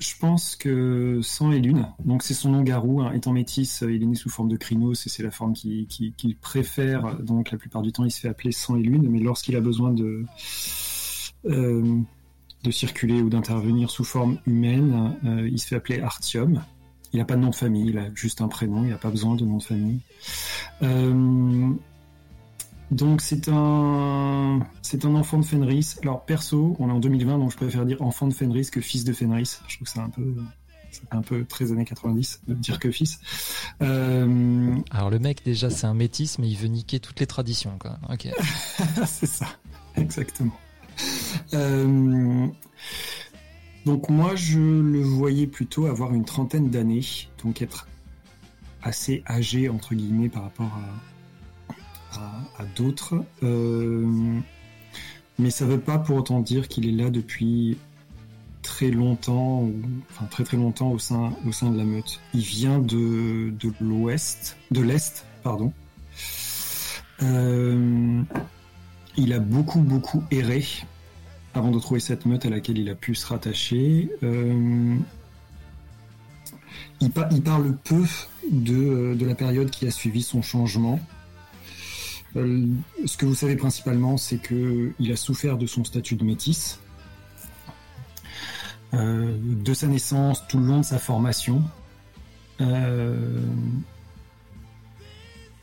[0.00, 3.92] Je pense que Sang et Lune, donc c'est son nom garou, hein, étant métis, euh,
[3.92, 7.16] il est né sous forme de crinos et c'est la forme qu'il qui, qu'il préfère.
[7.22, 9.60] Donc la plupart du temps, il se fait appeler Sang et Lune, mais lorsqu'il a
[9.60, 10.24] besoin de
[11.44, 11.98] euh,
[12.64, 16.62] de circuler ou d'intervenir sous forme humaine, euh, il se fait appeler Artium.
[17.12, 19.10] Il n'a pas de nom de famille, il a juste un prénom, il n'a pas
[19.10, 20.00] besoin de nom de famille.
[22.90, 25.96] Donc c'est un c'est un enfant de Fenris.
[26.02, 29.04] Alors perso, on est en 2020, donc je préfère dire enfant de Fenris que fils
[29.04, 29.60] de Fenris.
[29.68, 30.34] Je trouve ça un peu
[31.12, 33.20] un peu très années 90 de dire que fils.
[33.80, 37.78] Euh, Alors le mec déjà c'est un métis mais il veut niquer toutes les traditions
[37.78, 37.98] quoi.
[38.08, 38.28] Ok.
[39.06, 39.46] c'est ça,
[39.96, 40.58] exactement.
[41.54, 42.46] Euh,
[43.86, 47.04] donc moi je le voyais plutôt avoir une trentaine d'années,
[47.44, 47.86] donc être
[48.82, 51.09] assez âgé entre guillemets par rapport à,
[52.12, 53.24] à, d'autres.
[53.42, 54.38] Euh,
[55.38, 57.78] mais ça veut pas pour autant dire qu'il est là depuis
[58.62, 59.68] très longtemps,
[60.10, 62.20] enfin très très longtemps au sein, au sein de la meute.
[62.34, 65.72] Il vient de, de l'ouest, de l'est, pardon.
[67.22, 68.22] Euh,
[69.16, 70.64] il a beaucoup beaucoup erré
[71.54, 74.10] avant de trouver cette meute à laquelle il a pu se rattacher.
[74.22, 74.96] Euh,
[77.00, 78.04] il, il parle peu
[78.50, 81.00] de, de la période qui a suivi son changement.
[82.36, 82.66] Euh,
[83.06, 86.80] ce que vous savez principalement, c'est que il a souffert de son statut de métis,
[88.94, 91.62] euh, de sa naissance, tout le long de sa formation,
[92.60, 93.40] euh,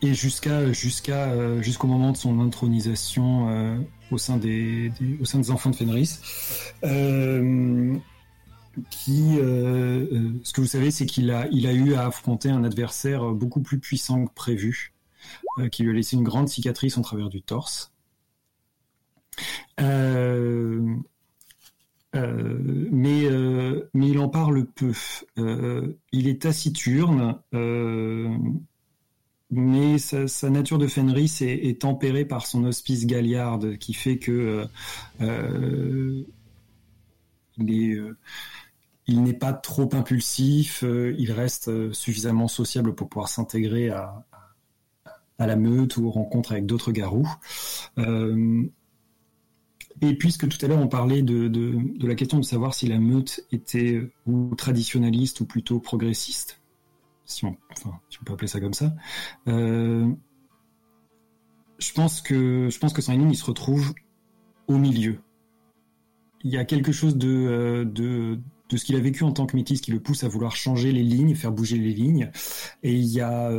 [0.01, 3.79] et jusqu'au moment de son intronisation
[4.11, 6.19] au sein des, au sein des enfants de Fenris.
[6.83, 7.89] Ce
[10.53, 13.79] que vous savez, c'est qu'il a, il a eu à affronter un adversaire beaucoup plus
[13.79, 14.93] puissant que prévu
[15.71, 17.91] qui lui a laissé une grande cicatrice en travers du torse.
[19.79, 20.95] Euh,
[22.15, 24.93] euh, mais, euh, mais il en parle peu.
[25.37, 28.35] Euh, il est taciturne, euh,
[29.51, 34.65] mais sa, nature de Fenris est, tempérée par son hospice galliarde, qui fait que euh,
[35.21, 36.23] euh,
[37.57, 38.17] il est, euh,
[39.07, 44.25] il n'est pas trop impulsif, euh, il reste euh, suffisamment sociable pour pouvoir s'intégrer à,
[45.39, 47.29] à la meute ou aux rencontres avec d'autres garous.
[47.97, 48.63] Euh,
[50.01, 52.99] et puisque tout à l'heure on parlait de, de, la question de savoir si la
[52.99, 56.61] meute était ou traditionnaliste ou plutôt progressiste,
[57.25, 57.57] si on,
[58.25, 58.93] peut appeler ça comme ça,
[59.47, 60.07] euh,
[61.79, 63.93] je pense que que Sanguine il se retrouve
[64.67, 65.19] au milieu.
[66.43, 69.47] Il y a quelque chose de, euh, de, de ce qu'il a vécu en tant
[69.47, 72.29] que métis qui le pousse à vouloir changer les lignes, faire bouger les lignes.
[72.83, 73.51] Et il y a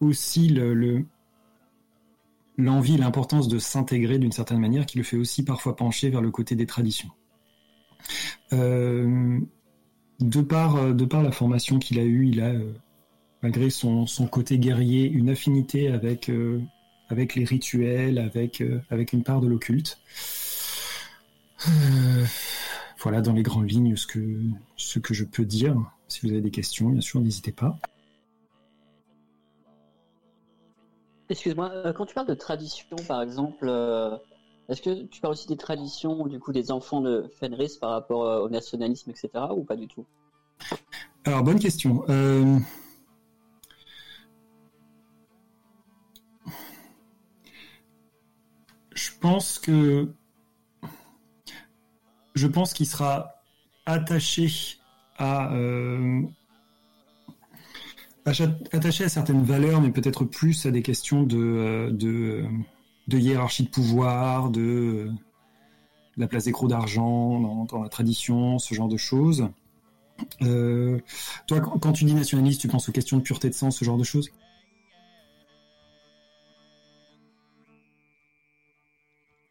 [0.00, 1.04] aussi le, le-
[2.58, 6.30] l'envie, l'importance de s'intégrer d'une certaine manière qui le fait aussi parfois pencher vers le
[6.30, 7.10] côté des traditions.
[8.52, 9.38] Euh,
[10.20, 12.72] de, par, euh, de par la formation qu'il a eue, il a, euh,
[13.42, 16.30] malgré son, côté guerrier, une affinité avec,
[17.08, 19.98] avec les rituels, avec, avec une part de l'occulte.
[23.02, 24.40] Voilà dans les grandes lignes ce que,
[24.76, 25.76] ce que je peux dire.
[26.08, 27.78] Si vous avez des questions, bien sûr, n'hésitez pas.
[31.28, 34.16] Excuse-moi, euh, quand tu parles de tradition, par exemple, euh,
[34.68, 38.24] est-ce que tu parles aussi des traditions du coup des enfants de Fenris par rapport
[38.24, 40.06] euh, au nationalisme, etc., ou pas du tout?
[41.24, 42.04] Alors, bonne question.
[48.94, 50.08] Je pense que.
[52.34, 53.34] Je pense qu'il sera
[53.84, 54.78] attaché
[55.18, 55.50] à.
[58.26, 62.44] Attaché à certaines valeurs, mais peut-être plus à des questions de, euh, de,
[63.06, 65.10] de hiérarchie de pouvoir, de euh,
[66.16, 69.48] la place des crocs d'argent dans, la tradition, ce genre de choses.
[70.42, 70.98] Euh,
[71.46, 73.98] toi, quand tu dis nationaliste, tu penses aux questions de pureté de sang, ce genre
[73.98, 74.30] de choses?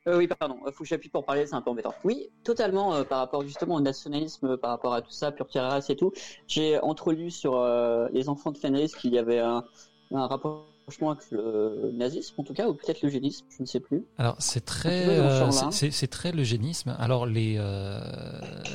[0.08, 1.94] Euh, oui, pardon, euh, faut que j'appuie pour parler, c'est un peu embêtant.
[2.04, 5.90] Oui, totalement, euh, par rapport justement au nationalisme, par rapport à tout ça, pureté race
[5.90, 6.12] et tout.
[6.48, 9.64] J'ai entrelu sur euh, les enfants de Fenris qu'il y avait un,
[10.14, 14.04] un rapprochement avec le nazisme, en tout cas, ou peut-être l'eugénisme, je ne sais plus.
[14.20, 16.96] Alors c'est très, euh, c'est- très l'eugénisme.
[17.00, 18.00] Alors les, euh,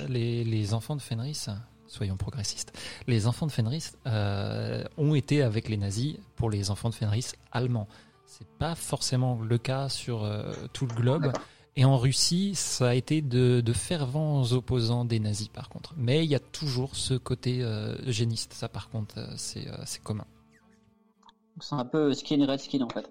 [0.09, 1.47] les les enfants de Fenris,
[1.87, 2.73] soyons progressistes,
[3.07, 7.35] les enfants de Fenris euh, ont été avec les nazis pour les enfants de Fenris
[7.53, 7.87] allemands.
[8.31, 11.33] C'est pas forcément le cas sur euh, tout le globe.
[11.75, 15.95] Et en Russie, ça a été de, de fervents opposants des nazis, par contre.
[15.97, 18.53] Mais il y a toujours ce côté euh, eugéniste.
[18.53, 20.27] Ça, par contre, euh, c'est euh, c'est commun.
[21.61, 23.11] C'est un peu skin red skin en fait.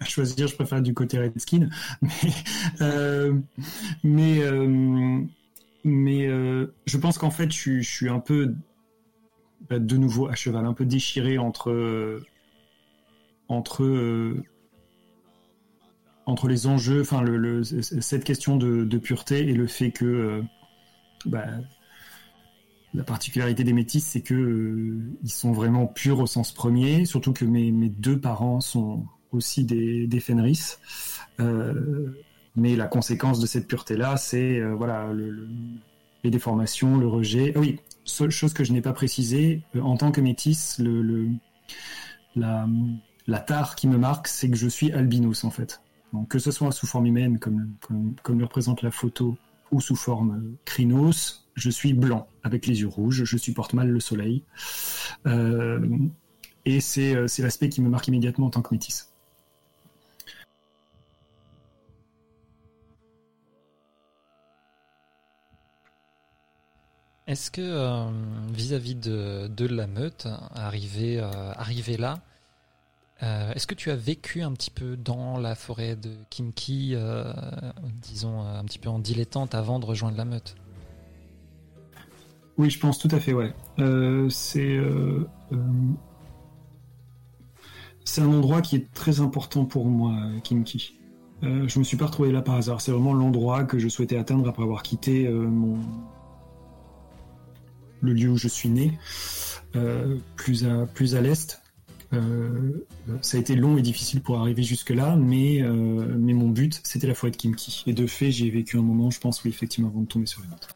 [0.00, 1.68] à choisir, je préfère du côté Redskin.
[2.02, 2.10] Mais,
[2.80, 3.34] euh,
[4.02, 5.22] mais, euh,
[5.84, 8.54] mais euh, je pense qu'en fait, je suis un peu,
[9.68, 12.24] bah, de nouveau, à cheval, un peu déchiré entre, euh,
[13.82, 14.42] euh,
[16.48, 17.24] les enjeux, enfin,
[17.62, 20.42] cette question de, pureté et le fait que euh,
[21.24, 21.46] bah,
[22.94, 27.44] la particularité des métis, c'est que ils sont vraiment purs au sens premier, surtout que
[27.44, 30.76] mes, mes deux parents sont aussi des, des Fenris.
[32.58, 35.48] Mais la conséquence de cette pureté-là, c'est voilà le- le-
[36.24, 37.52] les déformations, le rejet.
[37.54, 40.80] Ah oui, seule chose que je n'ai pas précisé, euh, en tant que métisse,
[42.34, 45.82] la, tare qui me marque, c'est que je suis albinos en fait.
[46.30, 49.36] Que ce soit sous forme humaine, comme, le représente la photo,
[49.70, 53.90] ou sous forme euh, crinos, je suis blanc, avec les yeux rouges, je supporte mal
[53.90, 54.44] le soleil.
[55.26, 55.86] Euh,
[56.64, 59.12] et c'est l'aspect qui me marque immédiatement en tant que métisse.
[67.26, 68.04] Est-ce que euh,
[68.52, 72.20] vis-à-vis de, la meute, arrivé, euh, là,
[73.22, 76.94] euh, est-ce que tu as vécu un petit peu dans la forêt de Kimki,
[78.02, 80.54] disons un petit peu en dilettante avant de rejoindre la meute?
[82.58, 83.52] Oui, je pense tout à fait, ouais.
[88.04, 90.14] C'est un endroit qui est très important pour moi,
[90.44, 90.96] Kimki.
[91.42, 92.80] Je me suis pas retrouvé là par hasard.
[92.80, 95.80] C'est vraiment l'endroit que je souhaitais atteindre après avoir quitté mon
[98.00, 98.98] le lieu où je suis né,
[99.74, 101.60] euh, plus à plus à l'est.
[102.12, 102.86] Euh,
[103.20, 107.08] ça a été long et difficile pour arriver jusque-là, mais, euh, mais mon but, c'était
[107.08, 107.82] la forêt de Kimki.
[107.86, 110.26] Et de fait, j'y ai vécu un moment, je pense, oui, effectivement, avant de tomber
[110.26, 110.68] sur les notes.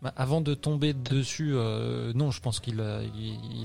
[0.00, 1.54] Bah, Avant de tomber dessus,
[2.14, 2.80] non, je pense qu'ils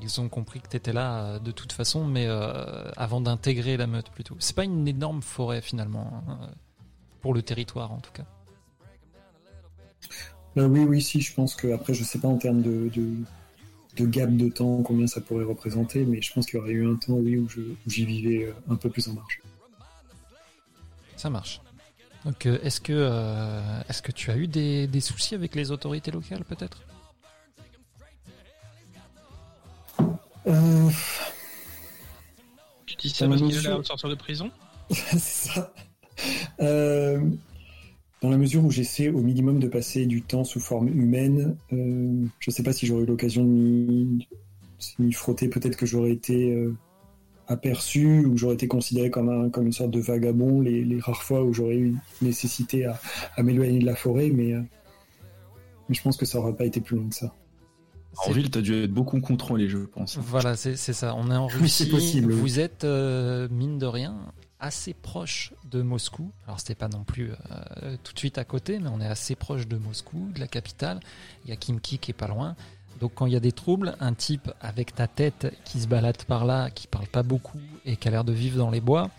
[0.02, 2.28] ils ont compris que tu étais là de toute façon, mais
[2.98, 4.36] avant d'intégrer la meute plutôt.
[4.40, 6.24] C'est pas une énorme forêt finalement,
[7.22, 8.26] pour le territoire en tout cas.
[10.56, 13.14] Bah oui, oui, si, je pense que après, je sais pas en termes de, de,
[13.98, 16.88] de gap de temps combien ça pourrait représenter, mais je pense qu'il y aurait eu
[16.88, 17.48] un temps, oui, où
[17.88, 19.40] j'y vivais euh, un peu plus en marge.
[21.18, 21.60] Ça marche.
[22.26, 25.72] Donc, euh, est-ce que, euh, est-ce que tu as eu des, des soucis avec les
[25.72, 26.82] autorités locales, peut-être?
[30.46, 30.90] Euh,
[32.86, 34.52] Tu dis ça parce qu'il a mesure- l'air de sortir de prison?
[34.92, 35.74] C'est ça.
[36.62, 37.20] Euh,
[38.24, 42.26] dans la mesure où j'essaie au minimum de passer du temps sous forme humaine, euh,
[42.40, 44.18] je sais pas si j'aurais eu l'occasion de
[44.98, 45.50] m'y frotter.
[45.50, 46.74] Peut-être que j'aurais été euh,
[47.50, 51.22] aperçu ou j'aurais été considéré comme, un, comme une sorte de vagabond les, les rares
[51.22, 52.98] fois où j'aurais eu nécessité à,
[53.36, 54.62] à m'éloigner de la forêt, mais, euh,
[55.90, 57.36] mais je pense que ça aurait pas été plus loin que ça.
[58.26, 60.18] En ville, t'as dû être beaucoup contrôlé, je pense.
[60.18, 61.14] Voilà, c'est ça.
[61.18, 61.84] On est en Oui, Russie.
[61.84, 62.40] c'est possible, oui.
[62.40, 64.16] Vous êtes, euh, mine de rien,
[64.64, 66.32] assez proche de Moscou.
[66.46, 69.36] Alors, c'était pas non plus euh, tout de suite à côté, mais on est assez
[69.36, 71.00] proche de Moscou, de la capitale.
[71.46, 72.56] Il y a Kimki qui est pas loin.
[73.00, 76.24] Donc, quand il y a des troubles, un type avec ta tête qui se balade
[76.24, 79.10] par là, qui parle pas beaucoup et qui a l'air de vivre dans les bois,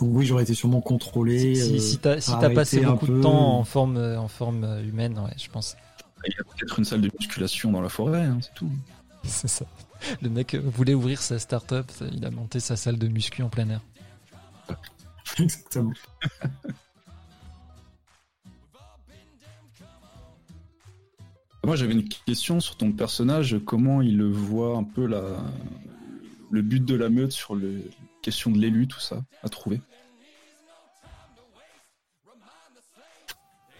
[0.00, 1.54] Donc oui, j'aurais été sûrement contrôlé.
[1.54, 4.28] si, euh, si t'as si t'as arrêté passé beaucoup de temps en forme, euh, en
[4.28, 5.76] forme euh, humaine, ouais, je pense.
[6.26, 8.70] Il y a peut-être une salle de musculation dans la forêt, hein, c'est tout.
[9.26, 9.66] C'est ça.
[10.22, 13.48] Le mec euh, voulait ouvrir sa start-up, il a monté sa salle de muscu en
[13.48, 13.80] plein air.
[15.38, 15.92] Exactement.
[21.64, 23.56] Moi, j'avais une question sur ton personnage.
[23.64, 25.22] Comment il le voit un peu la...
[26.50, 27.68] le but de la meute sur la
[28.20, 29.80] question de l'élu, tout ça, à trouver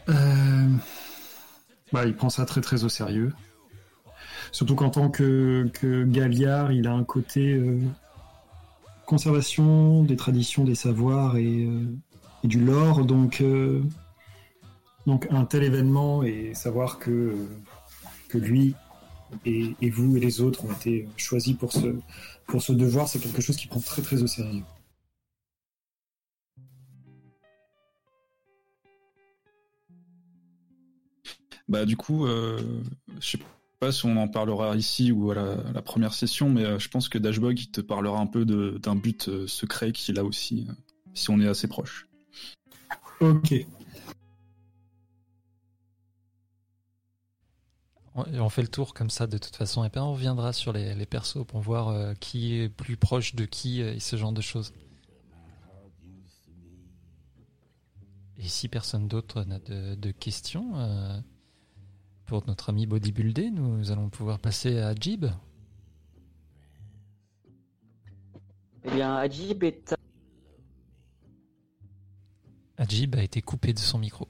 [0.09, 0.69] Euh,
[1.93, 3.33] bah, il prend ça très très au sérieux.
[4.55, 7.77] Surtout qu'en tant que, que Galliard, il a un côté euh,
[9.05, 11.83] conservation des traditions, des savoirs et, euh,
[12.45, 13.05] du lore.
[13.05, 13.83] Donc, euh,
[15.09, 17.35] donc un tel événement et savoir que,
[18.29, 18.77] que lui
[19.45, 21.97] et, et vous et les autres ont été choisis pour ce,
[22.47, 24.63] pour ce devoir, c'est quelque chose qui prend très très au sérieux.
[31.69, 32.61] Bah du coup, je
[33.21, 33.47] sais pas
[33.91, 37.09] si on en parlera ici ou à la, la première session, mais euh, je pense
[37.09, 40.73] que Dashbog il te parlera un peu d'un but euh, secret qu'il a aussi, euh,
[41.13, 42.09] si on est assez proche.
[43.21, 43.55] Ok.
[48.15, 50.73] On, on fait le tour comme ça de toute façon, et puis on reviendra sur
[50.73, 54.17] les, les persos pour voir euh, qui est plus proche de qui euh, et ce
[54.17, 54.73] genre de choses.
[58.39, 61.19] Et si personne d'autre n'a de, de questions euh,
[62.27, 65.27] pour notre ami bodybuildé, nous allons pouvoir passer à Jib.
[68.85, 69.95] Eh bien, Ajib est
[72.77, 74.29] Ajib a été coupé de son micro.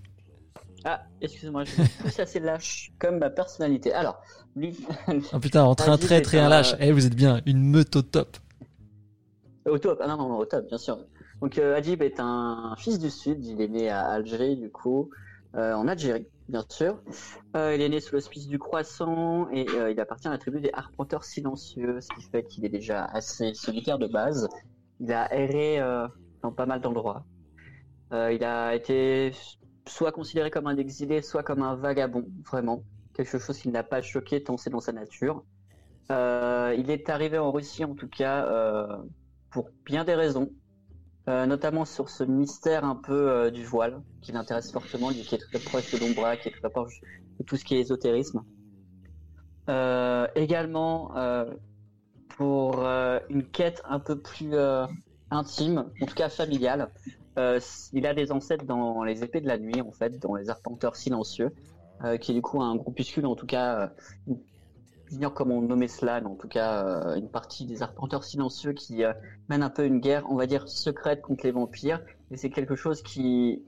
[0.84, 3.92] Ah, excusez-moi, je suis plus assez lâche comme ma personnalité.
[3.92, 4.20] Alors,
[4.55, 4.76] lui,
[5.32, 8.03] Oh putain, entre un traître et un lâche, eh, vous êtes bien, une meute au
[8.03, 8.36] top.
[9.66, 10.99] au top, ah non, non, non, au top, bien sûr.
[11.40, 15.11] Donc, euh, Ajib est un fils du Sud, il est né à Alger, du coup,
[15.55, 16.26] euh, en Algérie.
[16.49, 17.01] Bien sûr.
[17.57, 20.61] Euh, il est né sous l'hospice du Croissant et euh, il appartient à la tribu
[20.61, 24.49] des Arpenteurs Silencieux, ce qui fait qu'il est déjà assez solitaire de base.
[25.01, 26.07] Il a erré euh,
[26.42, 27.24] dans pas mal d'endroits.
[28.12, 29.32] Il a été
[29.88, 32.84] soit considéré comme un exilé, soit comme un vagabond, vraiment.
[33.12, 35.42] Quelque chose qui ne l'a pas choqué tant c'est dans sa nature.
[36.11, 38.47] Il est arrivé en Russie en tout cas
[39.51, 40.49] pour bien des raisons.
[41.26, 45.38] Euh, notamment sur ce mystère un peu euh, du voile qui l'intéresse fortement, qui est
[45.38, 47.00] très proche de l'Ombra, qui est très proche
[47.38, 48.44] de tout ce qui est ésotérisme.
[49.70, 51.14] Euh, également
[52.28, 52.84] pour
[53.30, 54.54] une quête un peu plus
[55.30, 56.90] intime, en tout cas familiale.
[57.38, 60.96] Il a des ancêtres dans les épées de la nuit, en fait, dans les arpenteurs
[60.96, 61.54] silencieux,
[62.20, 63.92] qui est du coup un groupuscule, en tout cas,
[65.11, 69.05] j'ignore comment nommer cela, mais en tout cas, euh, une partie des arpenteurs silencieux qui
[69.05, 69.12] euh,
[69.48, 72.00] mène un peu une guerre, on va dire, secrète contre les vampires.
[72.30, 73.62] Et c'est quelque chose qui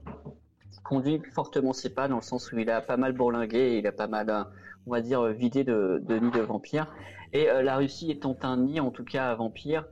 [0.84, 3.92] conduit fortement ses pas, dans le sens où il a pas mal bourlingué il a
[3.92, 4.44] pas mal, euh,
[4.86, 6.92] on va dire, vidé de, de nids de vampires.
[7.32, 9.84] Et la Russie étant un nid, en tout cas, à vampires,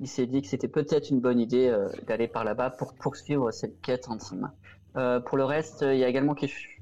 [0.00, 1.74] il s'est dit que c'était peut-être une bonne idée
[2.06, 4.50] d'aller par là-bas pour poursuivre cette quête intime.
[4.96, 6.34] Euh, pour le reste, il y a également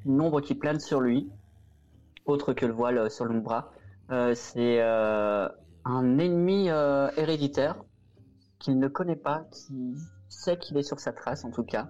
[0.04, 1.28] une ombre qui plane sur lui,
[2.26, 3.72] autre que le voile sur l'ombra.
[4.10, 5.48] Euh, c'est euh,
[5.84, 7.76] un ennemi euh, héréditaire
[8.58, 9.94] qu'il ne connaît pas, qui
[10.28, 11.88] sait qu'il est sur sa trace en tout cas.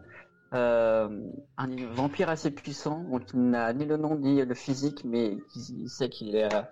[0.53, 1.09] Un
[1.93, 6.09] vampire assez puissant, dont il n'a ni le nom ni le physique, mais qui sait
[6.09, 6.69] qu'il est à,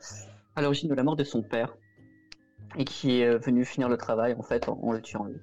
[0.60, 1.76] l'origine de la mort de son père
[2.76, 5.40] et qui est venu finir le travail en fait en, le tuant lui.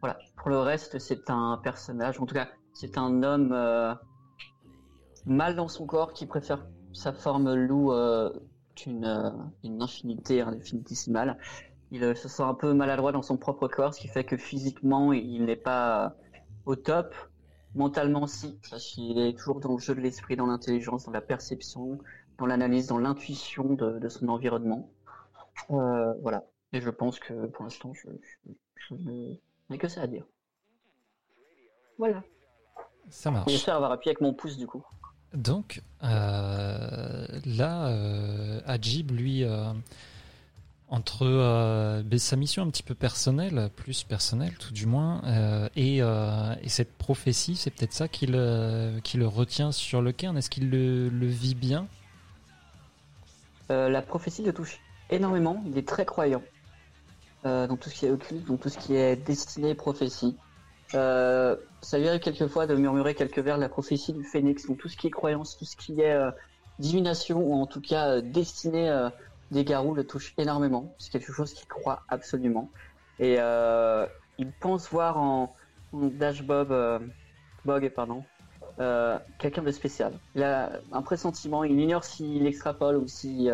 [0.00, 0.18] Voilà.
[0.36, 3.56] Pour le reste, c'est un personnage, en tout cas, c'est un homme
[5.24, 7.92] mal dans son corps qui préfère sa forme loup
[8.74, 9.30] qu'une euh,
[9.64, 11.38] une infinité indéfinitissimale.
[11.92, 14.36] Il euh, se sent un peu maladroit dans son propre corps, ce qui fait que
[14.36, 16.10] physiquement, il n'est pas euh,
[16.66, 17.14] au top.
[17.74, 21.20] Mentalement, si, parce qu'il est toujours dans le jeu de l'esprit, dans l'intelligence, dans la
[21.20, 21.98] perception,
[22.38, 24.90] dans l'analyse, dans l'intuition de, de son environnement.
[25.70, 26.44] Euh, voilà.
[26.72, 28.08] Et je pense que pour l'instant, je,
[28.44, 28.94] je, je
[29.68, 30.26] n'ai que ça à dire.
[31.98, 32.22] Voilà.
[33.08, 33.50] Ça marche.
[33.50, 34.84] J'espère avoir appuyé avec mon pouce du coup.
[35.34, 39.72] Donc, euh, là, euh, Ajib, lui, euh,
[40.88, 45.22] entre euh, ben, sa mission un petit peu personnelle, plus personnelle tout du moins,
[45.76, 50.36] et, et cette prophétie, c'est peut-être ça qui le, retient sur le cairn.
[50.36, 51.86] Est-ce qu'il le, vit bien?
[53.68, 55.62] La prophétie le touche énormément.
[55.66, 56.42] Il est très croyant
[57.44, 60.36] dans tout ce qui est occulte, dans tout ce qui est destiné prophétie.
[60.94, 64.78] Euh, ça lui arrive quelquefois de murmurer quelques vers de la prophétie du phénix, donc
[64.78, 66.30] tout ce qui est croyance, tout ce qui est euh,
[66.80, 69.10] divination ou en tout cas euh, destinée euh,
[69.52, 70.94] des garous le touche énormément.
[70.98, 72.70] C'est quelque chose qu'il croit absolument.
[73.18, 74.06] Et euh,
[74.38, 75.54] il pense voir en,
[75.92, 76.72] Dash Bob,
[77.64, 78.22] Bog, pardon,
[79.38, 80.12] quelqu'un de spécial.
[80.36, 83.52] Il a un pressentiment, il ignore s'il extrapole ou s'il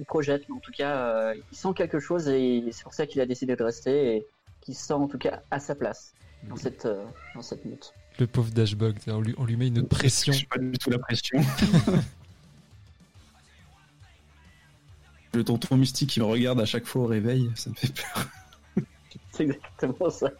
[0.00, 3.20] il projette, mais en tout cas, il sent quelque chose et c'est pour ça qu'il
[3.20, 4.26] a décidé de rester et
[4.62, 6.12] qu'il se sent en tout cas à sa place
[6.48, 7.92] dans cette, euh, dans cette meute.
[8.18, 10.32] Le pauvre Dashbug, on lui, on lui met une pression.
[10.32, 11.40] Je suis pas du tout la pression.
[15.34, 18.28] le tonton mystique qui me regarde à chaque fois au réveil, ça me fait peur.
[19.32, 20.30] C'est exactement ça.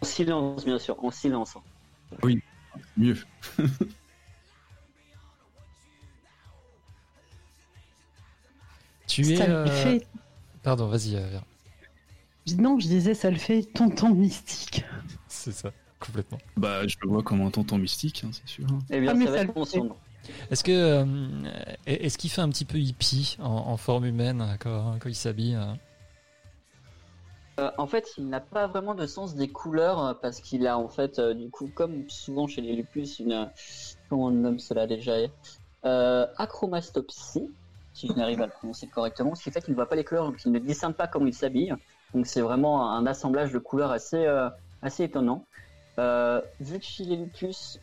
[0.00, 1.56] En silence, bien sûr, en silence.
[2.96, 3.16] Mieux.
[9.06, 9.40] Tu es.
[9.42, 10.06] Euh, fait.
[10.62, 11.44] Pardon, vas-y, euh, Vera.
[12.58, 14.84] Non, je disais, ça le fait tonton mystique.
[15.28, 16.38] C'est ça, complètement.
[16.56, 18.66] Bah, je le vois comme un tonton mystique, hein, c'est sûr.
[18.90, 19.52] Eh bien, Ah, mais ça va être.
[20.50, 21.04] Est-ce que euh,
[21.86, 25.54] est-ce qu'il fait un petit peu hippie en, en forme humaine quand, quand il s'habille
[25.54, 25.78] hein
[27.58, 30.78] Euh, en fait, il n'a pas vraiment de sens des couleurs euh, parce qu'il a
[30.78, 33.50] en fait, euh, du coup, comme souvent chez les lupus, une
[34.08, 35.12] comment on nomme cela déjà
[35.84, 37.48] euh, achromastopsie,
[37.92, 40.04] si je n'arrive à le prononcer correctement, ce qui fait qu'il ne voit pas les
[40.04, 41.74] couleurs, donc il ne discerne pas comment il s'habille.
[42.14, 44.48] Donc c'est vraiment un assemblage de couleurs assez euh,
[44.82, 45.46] assez étonnant.
[45.98, 47.04] Euh, vu que chez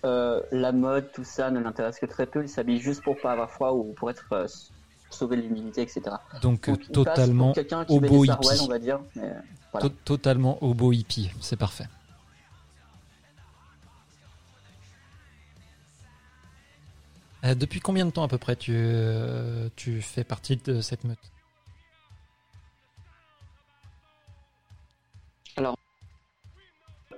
[0.06, 3.32] euh, la mode, tout ça ne l'intéresse que très peu, il s'habille juste pour pas
[3.32, 4.48] avoir froid ou pour être
[5.10, 6.18] sauver de l'humidité, etc.
[6.42, 8.64] Donc, totalement sarouels, hippie.
[8.64, 9.00] on va dire.
[9.16, 9.34] Mais...
[9.72, 9.90] Voilà.
[9.90, 11.86] to- totalement hobo hippie, c'est parfait.
[17.44, 21.04] Euh, depuis combien de temps à peu près tu, euh, tu fais partie de cette
[21.04, 21.20] meute?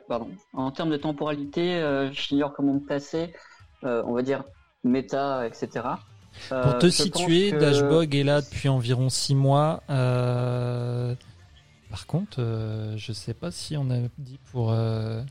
[0.10, 0.28] Pardon.
[0.54, 3.32] En termes de temporalité, euh, j'ignore comment me placer.
[3.86, 4.44] Euh, on va dire
[4.84, 5.70] méta, etc.
[6.52, 9.82] Euh, Pour te situer, que- Dashbog est là depuis environ 6 mois.
[9.90, 11.16] Euh,
[11.90, 15.22] Par contre, euh, je sais pas si on a dit pour euh,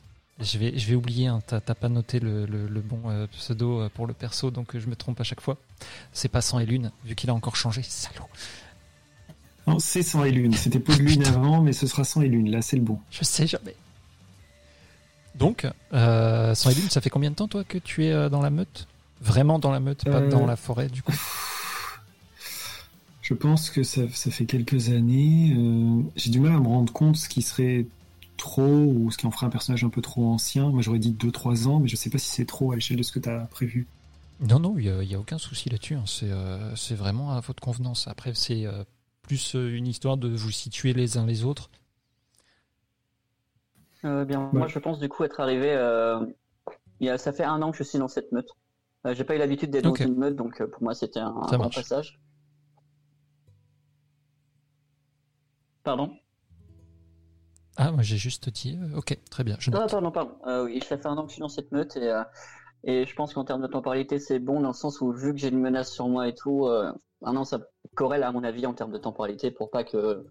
[0.40, 3.26] Je vais, je vais oublier, hein, t'as t'as pas noté le, le- le bon euh,
[3.28, 5.56] pseudo pour le perso, donc je me trompe à chaque fois.
[6.12, 8.26] C'est pas Sang et Lune, vu qu'il a encore changé, salaud.
[9.66, 10.54] Non, c'est sang et lune.
[10.54, 12.50] C'était pas de lune avant, mais ce sera sang et lune.
[12.50, 12.98] Là, c'est le bon.
[13.10, 13.74] Je sais jamais.
[15.38, 18.50] Donc, euh, Lune, ça fait combien de temps, toi, que tu es euh, dans la
[18.50, 18.86] meute?
[19.20, 21.12] Vraiment dans la meute, pas Euh, dans la forêt, du coup?
[23.22, 25.54] Je pense que ça, ça fait quelques années.
[25.56, 27.86] euh, J'ai du mal à me rendre compte ce qui serait
[28.36, 30.70] trop ou ce qui en ferait un personnage un peu trop ancien.
[30.70, 33.02] Moi, j'aurais dit 2-3 ans, mais je sais pas si c'est trop à l'échelle de
[33.02, 33.86] ce que tu as prévu.
[34.40, 35.94] Non, non, il n'y a, il y a aucun souci là-dessus.
[35.94, 36.04] hein.
[36.06, 38.06] C'est euh, vraiment à votre convenance.
[38.08, 38.84] Après, c'est euh,
[39.22, 41.68] plus euh, une histoire de vous situer les uns les autres.
[44.04, 45.72] Euh, bien, moi je pense du coup être arrivé.
[45.72, 46.24] euh,
[47.00, 48.50] il y a, ça fait un an que je suis dans cette meute.
[49.06, 51.32] Euh, J'ai pas eu l'habitude d'être dans une meute, donc euh, pour moi c'était un,
[51.32, 51.76] marche.
[51.76, 52.20] passage.
[55.84, 56.12] Pardon?
[57.76, 59.56] Ah, moi j'ai juste dit, euh, ok, très bien.
[59.60, 60.32] Je pardon, pardon.
[60.46, 62.24] Euh, oui, ça fait un an que je suis dans cette meute et, euh,
[62.82, 65.38] et je pense qu'en termes de temporalité c'est bon dans le sens où vu que
[65.38, 66.92] j'ai une menace sur moi et tout, euh,
[67.22, 67.60] un an ça
[67.94, 70.26] corrèle à mon avis en termes de temporalité pour pas que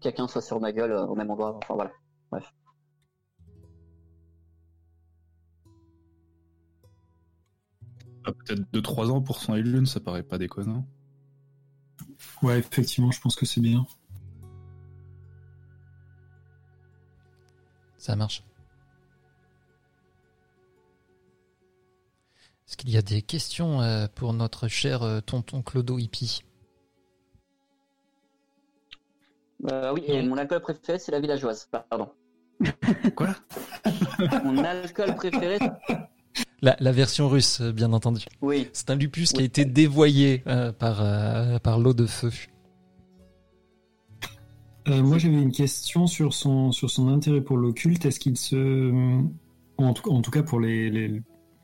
[0.00, 1.58] quelqu'un soit sur ma gueule au même endroit.
[1.62, 1.92] Enfin voilà.
[2.32, 2.38] Ah,
[8.32, 10.86] Peut-être 2-3 ans pour sang et lune, ça paraît pas déconnant.
[12.42, 13.86] Ouais, effectivement, je pense que c'est bien.
[17.98, 18.42] Ça marche.
[22.66, 26.42] Est-ce qu'il y a des questions euh, pour notre cher euh, tonton Clodo Hippie?
[29.70, 31.68] Euh, oui, et mon alcool préféré c'est la villageoise.
[31.70, 32.12] Pardon.
[33.16, 33.28] Quoi?
[34.44, 35.58] Mon alcool préféré,
[36.62, 38.24] la, la version russe, bien entendu.
[38.42, 38.68] oui.
[38.72, 42.30] C'est un lupus qui a été dévoyé euh, par, euh, par l'eau de feu.
[44.88, 48.04] Euh, moi, j'avais une question sur son, sur son intérêt pour l'occulte.
[48.06, 49.20] Est-ce qu'il se.
[49.78, 51.22] En tout, en tout cas, pour les, les-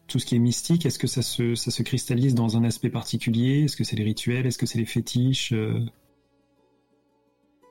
[0.09, 2.91] tout ce qui est mystique, est-ce que ça se, ça se cristallise dans un aspect
[2.91, 3.63] particulier?
[3.65, 4.45] Est-ce que c'est les rituels?
[4.45, 5.79] Est-ce que c'est les fétiches Euh,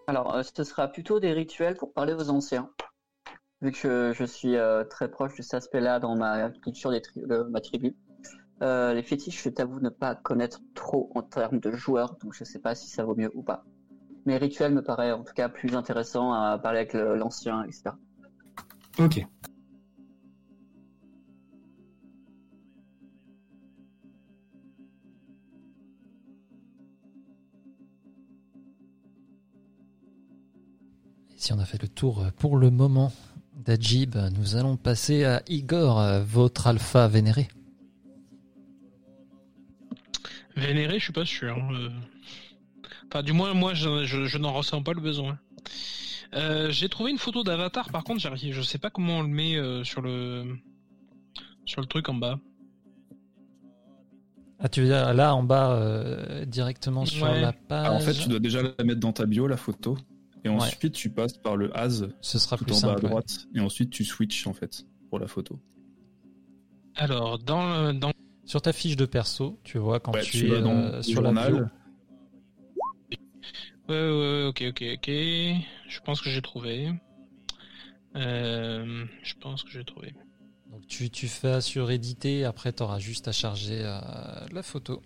[0.08, 2.70] Alors, euh, ce sera plutôt des rituels pour parler aux anciens.
[3.62, 7.22] Vu que je suis euh, très proche de cet aspect-là dans ma culture des tri-
[7.22, 7.96] de ma tribu.
[8.64, 12.44] Euh, les fétiches, je t'avoue ne pas connaître trop en termes de joueurs, donc je
[12.44, 13.64] sais pas si ça vaut mieux ou pas.
[14.26, 17.92] Mais rituels me paraît en tout cas plus intéressant à parler avec l'ancien, etc.
[19.00, 19.18] Ok.
[19.18, 19.26] Et
[31.38, 33.12] si on a fait le tour pour le moment
[33.56, 37.48] d'Ajib, nous allons passer à Igor, votre alpha vénéré.
[40.56, 41.56] Vénéré, je suis pas sûr.
[41.72, 41.90] euh.
[43.08, 45.38] Enfin, du moins, moi, je, je- je n'en ressens pas le besoin.
[46.34, 49.28] Euh, J'ai trouvé une photo d'Avatar, par contre, j'arrive, je sais pas comment on le
[49.28, 50.58] met euh, sur le
[51.66, 52.40] sur le truc en bas.
[54.60, 57.42] Ah, tu veux dire là en bas, euh, directement sur Ouais.
[57.42, 59.98] la page Ah, en fait, tu dois déjà la mettre dans ta bio, la photo.
[60.44, 63.02] Et ensuite, tu passes par le as Ce sera tout plus en bas à ouais.
[63.02, 63.48] droite.
[63.54, 65.60] Et ensuite, tu switches, en fait, pour la photo.
[66.96, 68.12] Alors, dans, le- dans
[68.46, 71.22] Sur ta fiche de perso, tu vois quand Ouais, tu, tu es dans euh, sur
[71.22, 71.58] la bio.
[71.58, 71.64] ouais,
[73.90, 75.08] ouais, ok, ok, ok.
[75.08, 76.92] Je pense que j'ai trouvé.
[78.16, 80.14] Euh, je pense que j'ai trouvé.
[80.72, 84.00] Donc tu, tu fais sur éditer, après tu auras juste à charger euh,
[84.52, 85.02] la photo.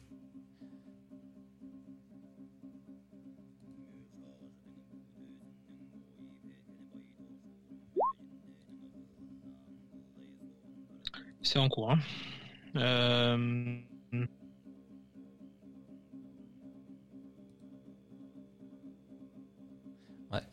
[11.45, 11.91] C'est en cours.
[11.91, 11.99] hein.
[12.75, 13.77] Euh,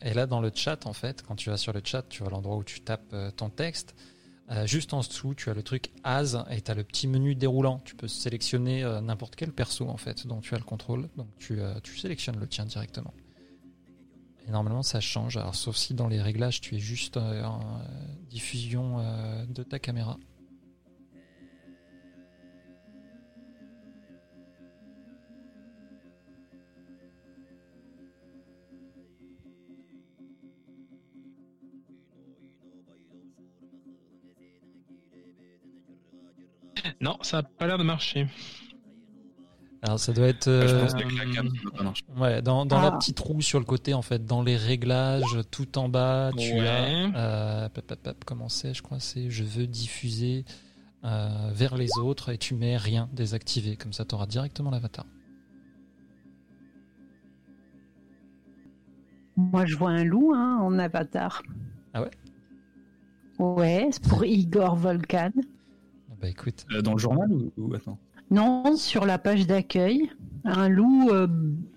[0.01, 2.31] Et là dans le chat en fait, quand tu vas sur le chat, tu vois
[2.31, 3.95] l'endroit où tu tapes euh, ton texte.
[4.51, 7.35] Euh, juste en dessous, tu as le truc As et tu as le petit menu
[7.35, 7.79] déroulant.
[7.83, 11.09] Tu peux sélectionner n'importe quel perso en fait dont tu as le contrôle.
[11.17, 13.13] Donc tu, tu sélectionnes le tien directement.
[14.47, 15.37] Et normalement ça change.
[15.37, 17.81] Alors sauf si dans les réglages tu es juste en
[18.29, 18.99] diffusion
[19.47, 20.17] de ta caméra.
[37.03, 38.27] Non, ça a pas l'air de marcher.
[39.81, 41.49] Alors ça doit être Ah, je euh, pense la cam,
[42.15, 42.97] ouais, dans, dans la Ah.
[42.97, 46.67] petite roue sur le côté en fait, dans les réglages, tout en bas, tu Ouais.
[46.67, 50.45] as euh, pap, pap, pap, comment c'est Je crois que c'est je veux diffuser
[51.03, 55.05] euh, vers les autres et tu mets rien désactivé comme ça tu auras directement l'avatar.
[59.35, 61.41] Moi, je vois un loup hein, en avatar.
[63.39, 65.31] Ouais, c'est pour Igor Volkan.
[66.23, 67.99] Bah écoute, Euh, Dans le journal ou, ou- attends
[68.31, 70.09] Non, sur la page d'accueil,
[70.45, 71.27] un loup euh,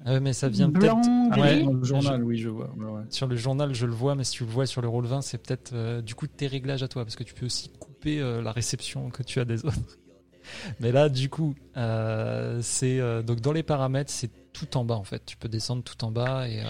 [0.05, 0.97] Ah ouais, mais ça vient peut-être.
[1.33, 2.71] Ah ouais, dans le journal, oui, je vois.
[2.77, 3.03] ouais, ouais.
[3.11, 5.21] Sur le journal, je le vois, mais si tu le vois sur le roll 20,
[5.23, 8.21] c'est peut-être euh, du coup tes réglages à toi, parce que tu peux aussi couper
[8.21, 9.77] euh, la réception que tu as des autres.
[10.81, 14.95] Mais là, du coup, euh, c'est euh, donc dans les paramètres, c'est tout en bas
[14.97, 15.25] en fait.
[15.27, 16.61] Tu peux descendre tout en bas et.
[16.61, 16.67] euh,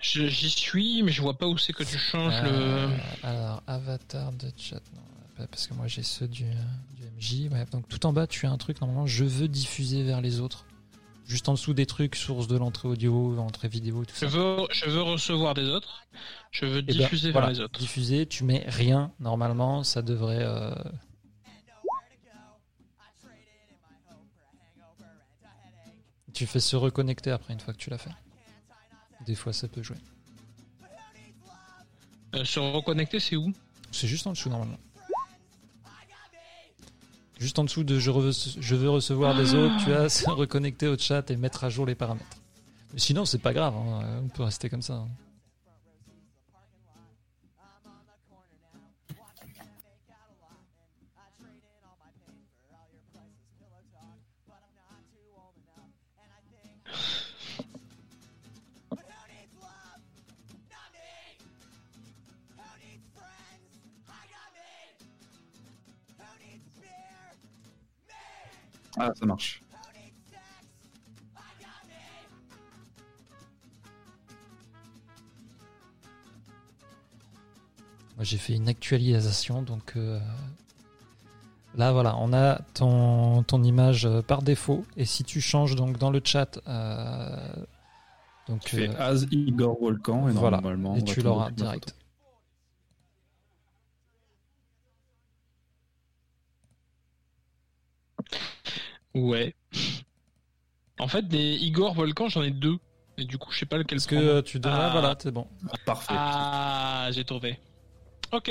[0.00, 3.26] J'y suis, mais je vois pas où c'est que tu changes euh, le.
[3.26, 5.02] Alors, avatar de chat, non,
[5.36, 6.44] parce que moi j'ai ceux du,
[6.96, 7.48] du MJ.
[7.70, 9.06] Donc tout en bas, tu as un truc normalement.
[9.06, 10.64] Je veux diffuser vers les autres.
[11.26, 14.26] Juste en dessous des trucs, source de l'entrée audio, entrée vidéo, tout Je ça.
[14.26, 16.04] veux, je veux recevoir des autres.
[16.50, 17.80] Je veux Eh ben, diffuser voilà, vers les autres.
[17.80, 19.10] Diffuser, tu mets rien.
[19.20, 20.42] Normalement, ça devrait.
[20.42, 20.74] euh,
[26.32, 28.10] Tu fais se reconnecter après une fois que tu l'as fait.
[29.26, 29.96] Des fois, ça peut jouer.
[32.34, 33.52] Euh, se reconnecter, c'est où?
[33.92, 34.78] C'est juste en dessous normalement.
[37.38, 38.10] Juste en dessous de je,
[38.74, 41.94] veux recevoir des autres, tu as se reconnecter au chat et mettre à jour les
[41.94, 42.38] paramètres.
[42.92, 45.04] Mais sinon, c'est pas grave, hein, on peut rester comme ça.
[68.96, 69.62] Ah, ça marche.
[78.16, 80.20] Moi, j'ai fait une actualisation, donc euh,
[81.74, 84.84] là, voilà, on a ton, ton image euh, par défaut.
[84.96, 87.36] Et si tu changes donc dans le chat, euh,
[88.46, 90.94] donc Tu fais euh, As Igor Volcan et voilà, normalement.
[90.96, 91.96] et tu l'auras direct.
[99.14, 99.54] Ouais.
[100.98, 102.78] En fait, des Igor Volcan, j'en ai deux.
[103.16, 104.28] Et du coup, je sais pas lequel Est-ce que prendre.
[104.30, 104.90] euh, tu devrais, Ah.
[104.90, 105.46] voilà, c'est bon.
[105.68, 106.14] Ah, parfait.
[106.16, 107.58] Ah, j'ai trouvé.
[108.32, 108.50] Ok.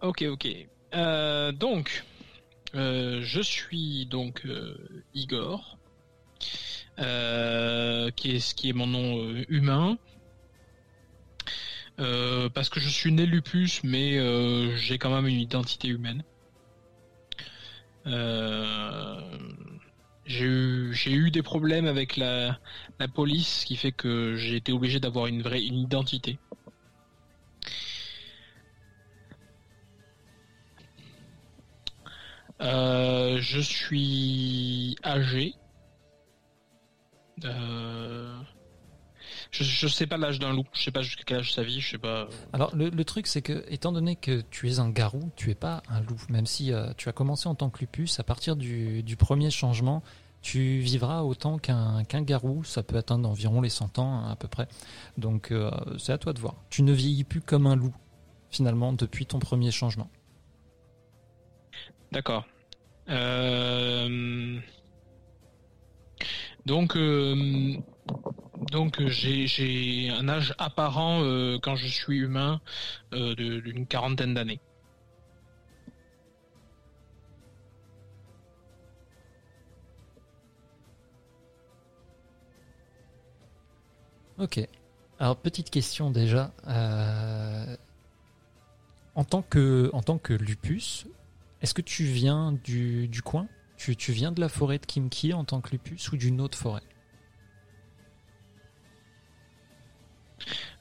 [0.00, 0.48] Ok, ok.
[0.94, 2.04] Euh, donc,
[2.74, 4.76] euh, je suis donc euh,
[5.14, 5.78] Igor,
[6.98, 9.98] euh, qui est ce qui est mon nom euh, humain.
[12.00, 16.22] Euh, parce que je suis né lupus, mais euh, j'ai quand même une identité humaine.
[18.06, 19.20] Euh,
[20.24, 22.58] j'ai eu, eu des problèmes avec la,
[22.98, 26.38] la police, ce qui fait que j'ai été obligé d'avoir une vraie une identité.
[32.62, 35.54] Euh, je suis âgé.
[37.44, 38.42] Euh,
[39.52, 40.64] je, je sais pas l'âge d'un loup.
[40.72, 41.80] Je sais pas jusqu'à quel âge ça vit.
[41.80, 42.26] Je sais pas.
[42.52, 45.54] Alors le, le truc c'est que étant donné que tu es un garou, tu es
[45.54, 46.20] pas un loup.
[46.28, 49.50] Même si euh, tu as commencé en tant que lupus, à partir du, du premier
[49.50, 50.02] changement,
[50.40, 52.64] tu vivras autant qu'un qu'un garou.
[52.64, 54.66] Ça peut atteindre environ les 100 ans à peu près.
[55.18, 56.56] Donc euh, c'est à toi de voir.
[56.70, 57.94] Tu ne vieillis plus comme un loup
[58.50, 60.10] finalement depuis ton premier changement.
[62.10, 62.44] D'accord.
[63.08, 64.58] Euh,
[66.66, 67.76] Donc, euh,
[68.72, 72.60] donc euh, j'ai un âge apparent euh, quand je suis humain
[73.12, 74.60] euh, d'une quarantaine d'années.
[84.38, 84.58] Ok.
[85.18, 86.50] Alors petite question déjà.
[89.14, 91.06] En tant que lupus,
[91.60, 93.46] est-ce que tu viens du, du coin?
[93.76, 96.56] Tu, tu viens de la forêt de Kimki en tant que lupus ou d'une autre
[96.56, 96.82] forêt?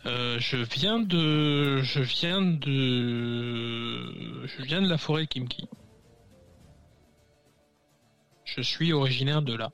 [0.05, 5.67] Euh, je viens de, je viens de, je viens de la forêt Kimki.
[8.45, 9.71] Je suis originaire de là.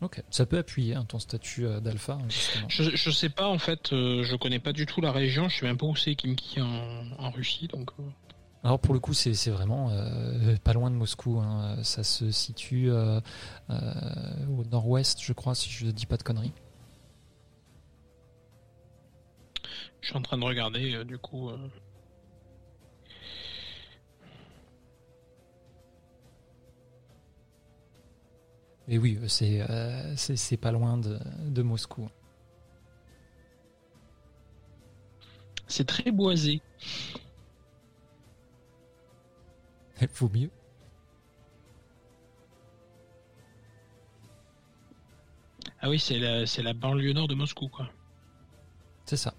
[0.00, 0.22] Ok.
[0.30, 2.28] Ça peut appuyer hein, ton statut euh, d'alpha hein.
[2.68, 5.48] Je, je sais pas en fait, euh, je connais pas du tout la région.
[5.48, 7.90] Je sais même pas où c'est Kimki en, en Russie, donc.
[7.98, 8.02] euh,
[8.64, 11.40] Alors pour le coup, c'est c'est vraiment euh, pas loin de Moscou.
[11.40, 11.76] hein.
[11.82, 13.20] Ça se situe euh,
[13.70, 13.74] euh,
[14.58, 16.52] au nord-ouest, je crois, si je ne dis pas de conneries.
[20.04, 21.48] Je suis en train de regarder, euh, du coup.
[21.48, 21.56] euh.
[28.86, 32.08] Mais oui, euh, c'est euh, c'est c'est pas loin de, de Moscou.
[35.66, 36.62] C'est très boisé.
[40.00, 40.50] Il vaut mieux.
[45.80, 47.88] Ah oui, c'est la, c'est la banlieue nord de Moscou, quoi.
[49.06, 49.34] C'est ça.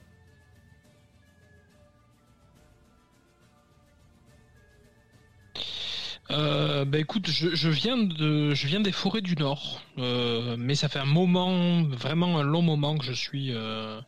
[6.95, 10.99] Bah écoute, je, viens de, je viens des forêts du Nord, euh, mais ça fait
[10.99, 13.99] un moment, vraiment un long moment que je suis euh,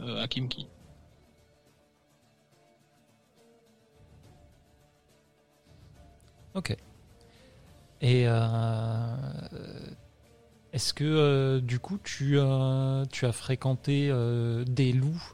[0.00, 0.66] euh, à Kimki.
[6.54, 6.76] Ok.
[8.00, 8.22] Et
[10.72, 12.36] est-ce que du coup tu,
[13.12, 14.12] tu as fréquenté
[14.66, 15.33] des loups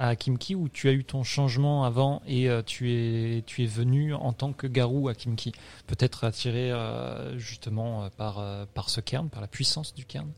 [0.00, 3.66] à Kimki ou tu as eu ton changement avant et euh, tu, es, tu es
[3.66, 5.52] venu en tant que garou à Kimki
[5.86, 10.32] Peut-être attiré euh, justement euh, par, par ce cairn, par la puissance du cairn?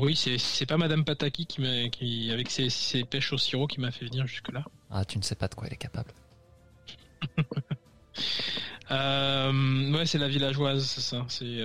[0.00, 3.92] Oui, c'est pas Madame Pataki qui, qui avec ses, ses, pêches au sirop qui m'a
[3.92, 4.64] fait venir jusque-là.
[4.90, 6.10] Ah, tu ne sais pas de quoi elle est capable.
[8.90, 11.24] ouais, c'est la villageoise, c'est ça.
[11.28, 11.62] C'est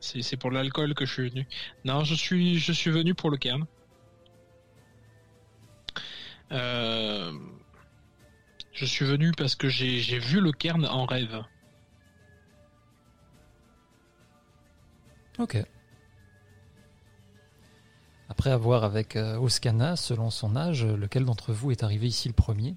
[0.00, 1.46] c'est pour l'alcool que je suis venu.
[1.84, 3.66] Non, je suis, je suis venu pour le cairn.
[6.52, 7.32] Euh,
[8.72, 11.42] je suis venu parce que j'ai vu le cairn en rêve.
[15.38, 15.62] Ok.
[18.28, 22.34] Après avoir avec euh, Oskana, selon son âge, lequel d'entre vous est arrivé ici le
[22.34, 22.74] premier?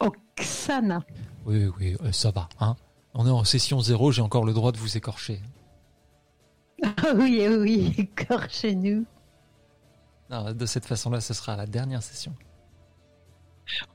[0.00, 1.02] Oksana.
[1.44, 2.48] Oui, oui, euh, ça va.
[2.60, 2.76] Hein
[3.14, 5.40] On est en session zéro, j'ai encore le droit de vous écorcher.
[6.84, 9.04] Ah oui, oui, corps chez nous.
[10.30, 12.34] de cette façon-là, ce sera la dernière session.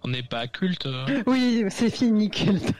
[0.03, 0.85] On n'est pas culte.
[0.85, 1.05] Hein.
[1.25, 2.73] Oui, c'est fini culte.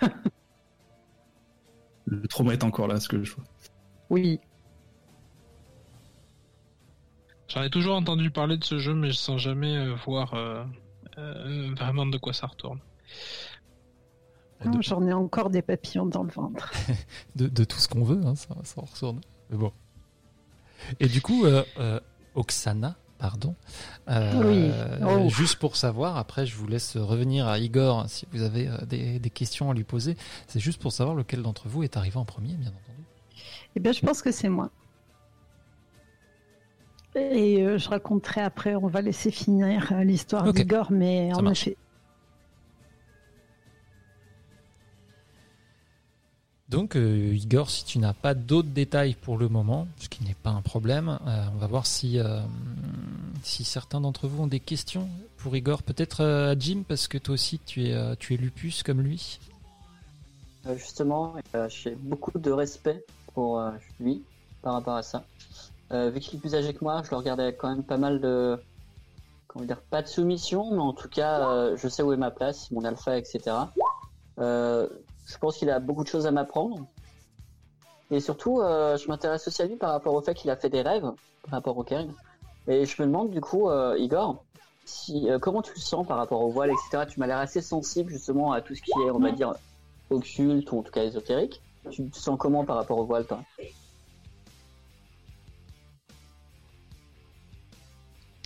[2.05, 3.45] Le trauma est encore là, ce que je vois.
[4.09, 4.39] Oui.
[7.47, 10.63] J'en ai toujours entendu parler de ce jeu, mais sans jamais euh, voir euh,
[11.17, 12.79] euh, vraiment de quoi ça retourne.
[14.79, 16.71] J'en ai encore des papillons dans le ventre.
[17.35, 19.19] de, tout ce qu'on veut, hein, ça, ça retourne.
[19.49, 19.73] Mais bon.
[20.99, 21.99] Et du coup, euh, euh,
[22.35, 23.55] Oksana, pardon.
[24.09, 25.29] Euh, oh.
[25.29, 29.29] Juste pour savoir, après je vous laisse revenir à Igor hein, si vous avez des,
[29.29, 30.17] questions à lui poser.
[30.47, 33.03] C'est juste pour savoir lequel d'entre vous est arrivé en premier, bien entendu.
[33.75, 34.69] Eh bien, je pense que c'est moi.
[37.15, 41.77] Et je raconterai après, on va laisser finir l'histoire d'Igor, mais en effet,
[46.69, 50.33] Donc, euh, Igor, si tu n'as pas d'autres détails pour le moment, ce qui n'est
[50.33, 52.39] pas un problème, euh, on va voir si, euh,
[53.43, 55.83] si certains d'entre vous ont des questions pour Igor.
[55.83, 59.39] Peut-être à Jim, parce que toi aussi, tu es, lupus comme lui.
[60.75, 61.35] justement,
[61.67, 63.61] j'ai beaucoup de respect pour
[63.99, 64.23] lui
[64.61, 65.25] par rapport à ça.
[65.91, 68.57] vu qu'il est plus âgé que moi, je le regardais quand même pas mal de.
[69.47, 72.71] Comment dire Pas de soumission, mais en tout cas, je sais où est ma place,
[72.71, 73.51] mon alpha, etc.
[75.25, 76.85] Je pense qu'il a beaucoup de choses à m'apprendre.
[78.11, 80.69] Et surtout, euh, je m'intéresse aussi à lui par rapport au fait qu'il a fait
[80.69, 81.11] des rêves
[81.43, 82.11] par rapport au Kering.
[82.67, 84.43] Et je me demande du coup, euh, Igor,
[84.85, 87.05] si, euh, comment tu le sens par rapport au voile, etc.
[87.09, 89.55] Tu m'as l'air assez sensible justement à tout ce qui est, on va dire,
[90.09, 91.61] occulte ou en tout cas ésotérique.
[91.89, 93.41] Tu te sens comment par rapport au voile, toi?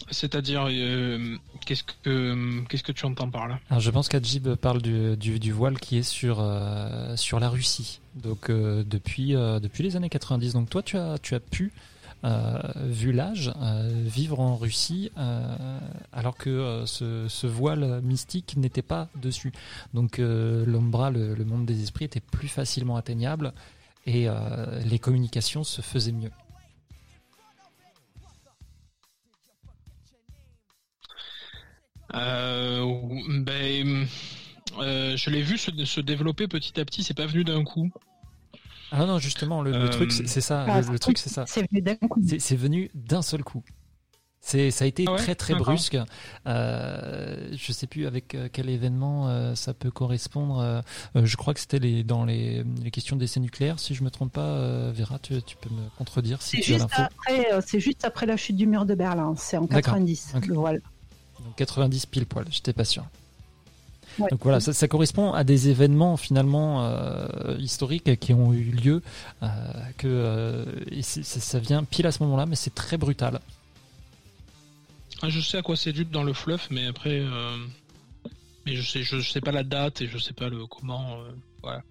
[0.10, 1.36] C'est-à-dire, euh,
[1.66, 3.60] qu'est-ce que qu'est-ce que tu entends par là?
[3.78, 7.99] Je pense qu'Adjib parle du, du, voile qui est sur euh, sur la Russie.
[8.16, 10.53] Donc euh, depuis depuis les années 90.
[10.53, 11.74] Donc toi, tu as tu as pu
[12.76, 13.53] vu l'âge,
[14.05, 15.12] vivre en Russie
[16.12, 19.53] alors que ce, ce, voile mystique n'était pas dessus.
[19.93, 23.53] Donc l'ombra, le, le, monde des esprits, était plus facilement atteignable
[24.05, 24.28] et
[24.84, 26.32] les communications se faisaient mieux.
[32.18, 34.07] Ben,
[34.80, 37.03] euh, je l'ai vu se, développer petit à petit.
[37.03, 37.89] C'est pas venu d'un coup.
[38.91, 40.65] Ah non, justement, le, truc, c'est ça.
[40.68, 41.45] Ah, le, truc, c'est ça.
[41.47, 42.22] C'est venu d'un coup.
[42.39, 43.63] C'est venu d'un seul coup.
[44.39, 45.97] C'est, ça a été ah très très brusque.
[46.45, 50.84] Euh, je sais plus avec euh, quel événement euh, ça peut correspondre.
[51.15, 54.32] je crois que c'était les, dans les, les questions d'essais nucléaires, si je me trompe
[54.32, 54.91] pas.
[54.91, 57.01] Vera, tu, tu, peux me contredire si tu as l'info.
[57.65, 59.36] C'est juste après la chute du mur de Berlin.
[59.37, 60.36] C'est en 90.
[60.50, 60.79] Voilà.
[61.58, 63.04] 90 pile poil, j'étais pas sûr.
[64.20, 69.01] Donc voilà, ça, correspond à des événements finalement euh, historiques qui ont eu lieu,
[69.43, 69.47] euh,
[69.97, 73.39] que euh, ça vient pile à ce moment-là, mais c'est très brutal.
[75.21, 77.24] Ah, je sais à quoi c'est dû dans le fluff, mais après,
[78.66, 81.20] mais je sais, je, sais pas la date et je sais pas le comment.
[81.62, 81.84] voilà.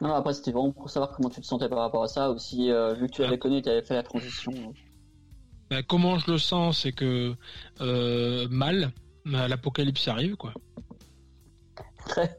[0.00, 2.38] Non, après c'était vraiment pour savoir comment tu te sentais par rapport à ça, ou
[2.38, 4.52] si vu que tu avais connu, tu avais fait la transition.
[5.72, 7.34] Bah, comment je le sens, c'est que
[7.80, 8.92] euh, mal,
[9.24, 10.52] bah, l'apocalypse arrive, quoi.
[12.04, 12.38] Très,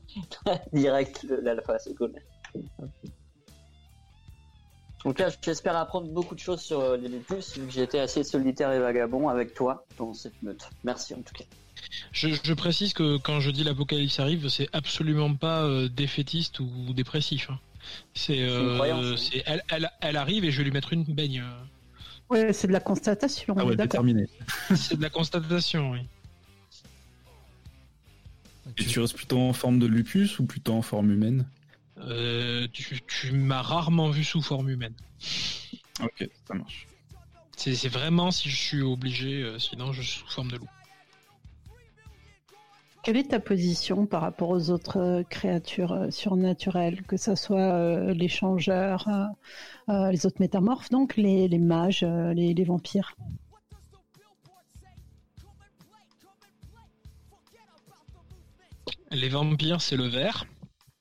[0.71, 2.13] direct l'alpha, c'est cool.
[5.03, 7.99] Donc là, j'espère apprendre beaucoup de choses sur euh, les lupus, vu que j'ai été
[7.99, 10.69] assez solitaire et vagabond avec toi dans cette meute.
[10.83, 11.45] Merci en tout cas.
[12.11, 16.93] Je, je précise que quand je dis l'apocalypse arrive, c'est absolument pas euh, défaitiste ou
[16.93, 17.49] dépressif.
[17.49, 17.57] hein.
[18.13, 21.43] C'est, une euh, c'est elle, elle arrive et je vais lui mettre une baigne.
[22.33, 23.55] Ouais, c'est de la constatation.
[23.57, 24.27] Ah ouais, déterminé.
[24.75, 25.99] C'est de la constatation, oui.
[28.77, 31.45] Et tu restes plutôt en forme de lupus ou plutôt en forme humaine
[31.99, 34.95] Euh, tu, tu m'as rarement vu sous forme humaine.
[36.01, 36.87] Ok, ça marche.
[37.55, 40.69] C'est, c'est vraiment si je suis obligé, euh, sinon je suis sous forme de loup.
[43.03, 47.59] Quelle est ta position par rapport aux autres euh, créatures euh, surnaturelles, que ce soit
[47.59, 49.09] euh, les changeurs,
[49.89, 53.13] euh, les autres métamorphes, donc les, les mages, les, les vampires?
[59.11, 60.45] Les vampires, c'est le vert.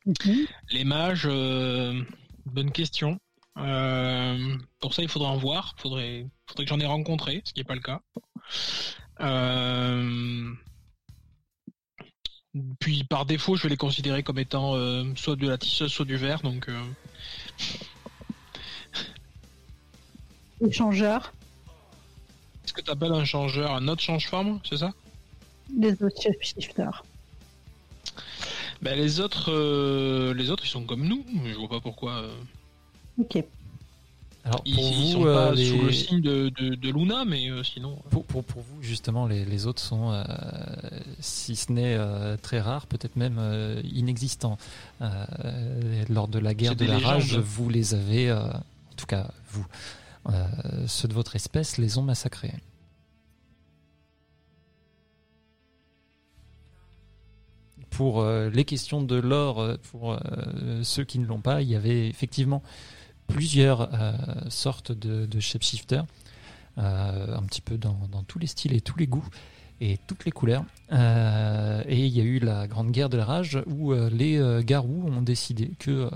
[0.05, 0.47] Mhm.
[0.73, 2.03] Les mages, euh,
[2.47, 3.19] bonne question.
[3.55, 5.77] Pour ça, il faudra en voir.
[5.79, 8.01] Faudrait, faudrait que j'en ai rencontré, ce qui n'est pas le cas.
[9.21, 10.51] Euh,
[12.79, 16.05] puis par défaut, je vais les considérer comme étant euh, soit de la tisseuse, soit
[16.05, 16.41] du vert.
[16.43, 16.81] Donc, euh,
[20.61, 21.33] Les changeurs,
[22.65, 24.93] est-ce que tu appelles un changeur un autre change-forme, c'est ça?
[25.77, 27.03] Les autres shapeshifters.
[28.81, 31.25] ben, Les autres, euh, les autres, ils sont comme nous.
[31.45, 32.13] Je vois pas pourquoi.
[32.13, 32.35] euh,
[33.19, 33.43] Ok.
[34.45, 34.75] Alors pour ils
[35.07, 37.97] vous, sont euh, pas les- sous le signe de, de, de Luna, mais euh, sinon.
[38.11, 40.25] Pour, pour, pour vous, justement, les, les autres sont, euh,
[41.21, 44.59] si ce n'est euh, très rares, peut-être même euh, inexistants.
[45.01, 45.25] Euh,
[46.09, 49.65] lors de la guerre de la rage, vous les avez, euh, en tout cas vous,
[50.29, 50.45] euh,
[50.89, 52.55] ceux de votre espèce les ont massacrés.
[57.91, 60.19] Pour euh, les questions de l'or, euh, pour euh,
[60.83, 62.63] ceux qui ne l'ont pas, il y avait effectivement
[63.29, 64.13] plusieurs euh,
[64.49, 66.05] sortes de, de shapeshifters
[66.79, 69.27] euh, un petit peu dans, dans tous les styles et tous les goûts
[69.81, 70.65] et toutes les couleurs.
[70.93, 74.39] Euh, et il y a eu la Grande Guerre de la Rage où euh, les
[74.39, 76.11] euh, garous ont décidé que euh,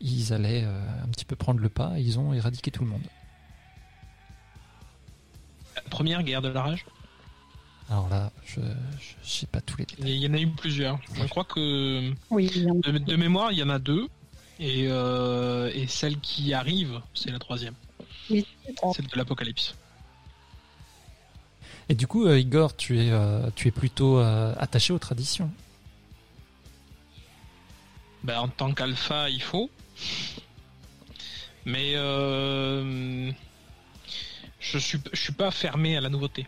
[0.00, 1.98] ils allaient euh, un petit peu prendre le pas.
[1.98, 3.02] et Ils ont éradiqué tout le monde.
[5.76, 6.84] La première guerre de la rage?
[7.90, 8.66] Alors là, je ne
[9.22, 10.10] sais pas tous les détails.
[10.10, 10.98] Il y en a eu plusieurs.
[11.14, 14.08] Je crois que Oui, de mémoire, il y en a deux.
[14.60, 17.74] Et, euh, et celle qui arrive, c'est la troisième.
[18.30, 18.46] oui.
[18.94, 19.74] Celle de l'apocalypse.
[21.88, 25.50] Et du coup, euh, Igor, tu es, euh, tu es plutôt attaché aux traditions.
[28.22, 29.68] Ben, en tant qu'alpha, il faut.
[31.66, 33.30] Mais euh,
[34.60, 36.46] je suis je suis pas fermé à la nouveauté.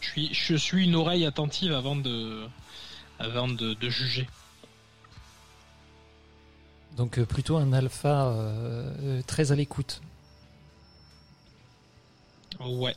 [0.00, 2.46] Je suis je suis une oreille attentive avant de
[3.18, 4.28] avant de, de juger.
[6.96, 10.00] Donc euh, plutôt un alpha euh, euh, très à l'écoute.
[12.60, 12.94] Ouais.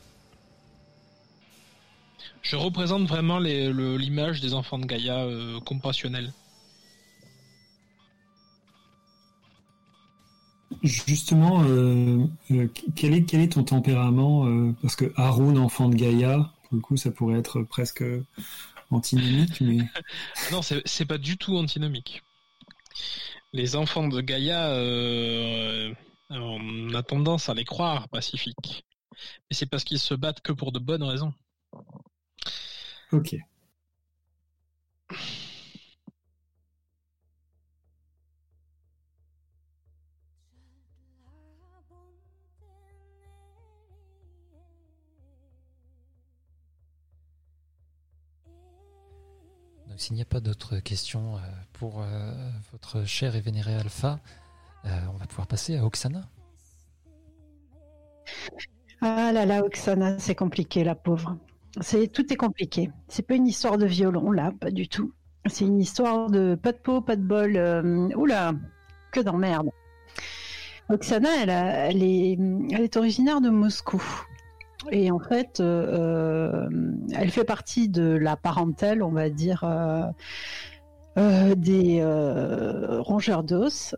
[2.40, 6.32] Je représente vraiment le- l'image des enfants de Gaïa euh, compassionnels.
[10.82, 15.94] Justement, euh, euh, quel, est, quel est ton tempérament euh, Parce que Haroun, enfant de
[15.94, 18.04] Gaïa, pour le coup, ça pourrait être presque
[18.90, 19.78] antinomique, mais
[20.52, 22.22] Non, c'est pas du tout antinomique.
[23.56, 25.90] Les enfants de Gaïa, euh,
[26.28, 28.84] on a tendance à les croire pacifiques.
[29.48, 31.32] Mais c'est parce qu'ils se battent que pour de bonnes raisons.
[33.12, 33.34] ok.
[50.06, 51.38] S'il n'y a pas d'autres questions euh,
[51.72, 52.32] pour euh,
[52.70, 54.20] votre cher et vénéré alpha,
[54.84, 56.28] euh, on va pouvoir passer à Oksana.
[59.00, 61.36] Ah là là, Oksana, c'est compliqué, la pauvre.
[61.80, 62.92] C'est tout est compliqué.
[63.08, 65.12] C'est pas une histoire de violon là, pas du tout.
[65.46, 67.56] C'est une histoire de pas de peau, pas de bol.
[68.16, 68.54] oula,
[69.10, 69.70] que d'emmerde.
[70.88, 71.30] Oksana,
[71.88, 72.38] elle est,
[72.70, 74.00] elle est originaire de Moscou.
[74.90, 76.68] Et en fait, euh, euh,
[77.14, 82.02] elle fait partie de la parentèle, on va dire, euh, des
[83.00, 83.96] rongeurs d'os.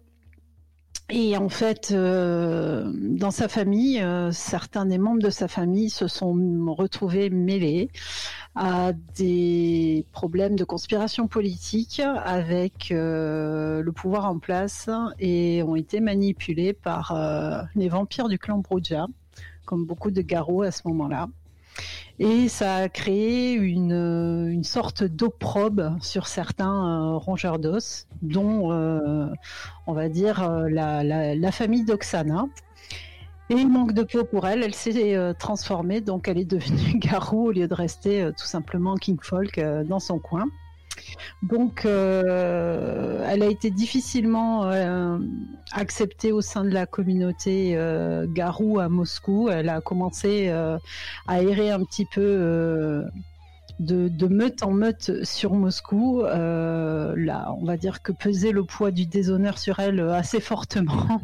[1.10, 6.36] Et en fait, dans sa famille, certains des membres de sa famille se sont
[6.76, 7.88] retrouvés mêlés
[8.54, 16.74] à des problèmes de conspiration politique avec le pouvoir en place et ont été manipulés
[16.74, 19.06] par les vampires du clan Broja,
[19.68, 21.28] comme beaucoup de garous à ce moment-là.
[22.18, 23.92] Et ça a créé une,
[24.50, 28.72] une sorte d'opprobre sur certains rongeurs d'os, dont,
[29.86, 32.46] on va dire, la, la, la famille d'Oksana.
[33.50, 37.52] Et manque de peau pour elle, elle s'est transformée, donc elle est devenue garou au
[37.52, 40.46] lieu de rester tout simplement King Folk dans son coin.
[41.42, 45.18] Donc, euh, elle a été difficilement euh,
[45.72, 49.48] acceptée au sein de la communauté euh, Garou à Moscou.
[49.48, 53.04] Elle a commencé à errer un petit peu.
[53.80, 56.22] De, meute en meute sur Moscou.
[56.22, 61.20] là, on va dire que pesait le poids du déshonneur sur elle assez fortement.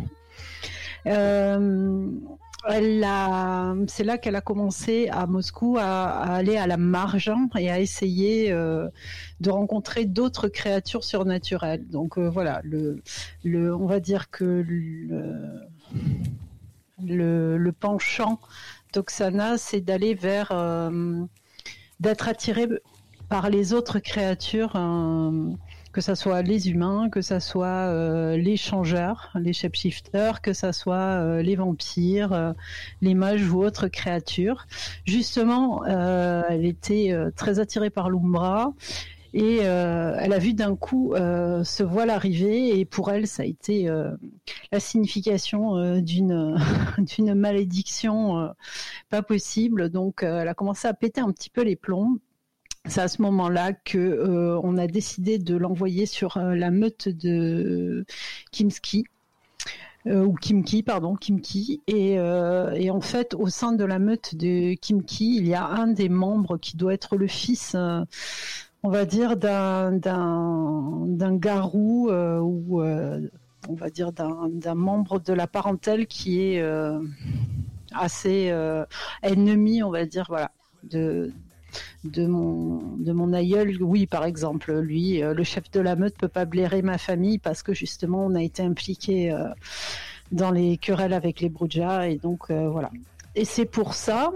[2.67, 6.05] c'est là qu'elle a commencé à Moscou à,
[6.35, 8.89] aller à la marge et à essayer euh,
[9.41, 11.87] de rencontrer d'autres créatures surnaturelles.
[11.89, 12.63] Donc euh, voilà,
[13.45, 14.65] on va dire que
[17.03, 18.41] le, penchant
[18.93, 21.23] d'Oksana, c'est d'aller vers, euh,
[22.01, 22.67] d'être attiré
[23.29, 24.77] par les autres créatures
[25.95, 30.73] que ça soit les humains, que ça soit euh, les changeurs, les shapeshifters, que ça
[30.73, 32.53] soit euh, les vampires, euh,
[33.01, 34.67] les mages ou autres créatures.
[35.07, 38.73] Justement, elle était très attirée par l'Umbra
[39.33, 43.89] et elle a vu d'un coup ce voile arriver et pour elle ça a été
[44.73, 46.57] la signification d'une
[46.99, 48.51] d'une malédiction
[49.11, 52.19] pas possible donc elle a commencé à péter un petit peu les plombs
[52.87, 57.09] c'est à ce moment-là que euh, on a décidé de l'envoyer sur euh, la meute
[57.09, 58.05] de
[58.53, 59.05] Kimski.
[60.07, 61.83] Euh, ou Kimki, pardon, Kimki.
[61.87, 66.11] Et, en fait, au sein de la meute de Kimki, il y a un des
[66.11, 67.75] membres qui doit être le fils,
[68.83, 76.07] on va dire, d'un, d'un, garou ou on va dire d'un, membre de la parentèle
[76.07, 76.63] qui est
[77.95, 78.53] assez
[79.23, 80.51] ennemi, on va dire, voilà,
[80.83, 81.33] de,
[82.05, 86.17] de mon, de mon aïeul, oui, par exemple, lui, euh, le chef de la meute
[86.17, 89.49] peut pas blairer ma famille parce que justement, on a été impliqué euh,
[90.33, 92.91] dans les querelles avec les Brujas et donc euh, voilà.
[93.35, 94.33] Et c'est pour ça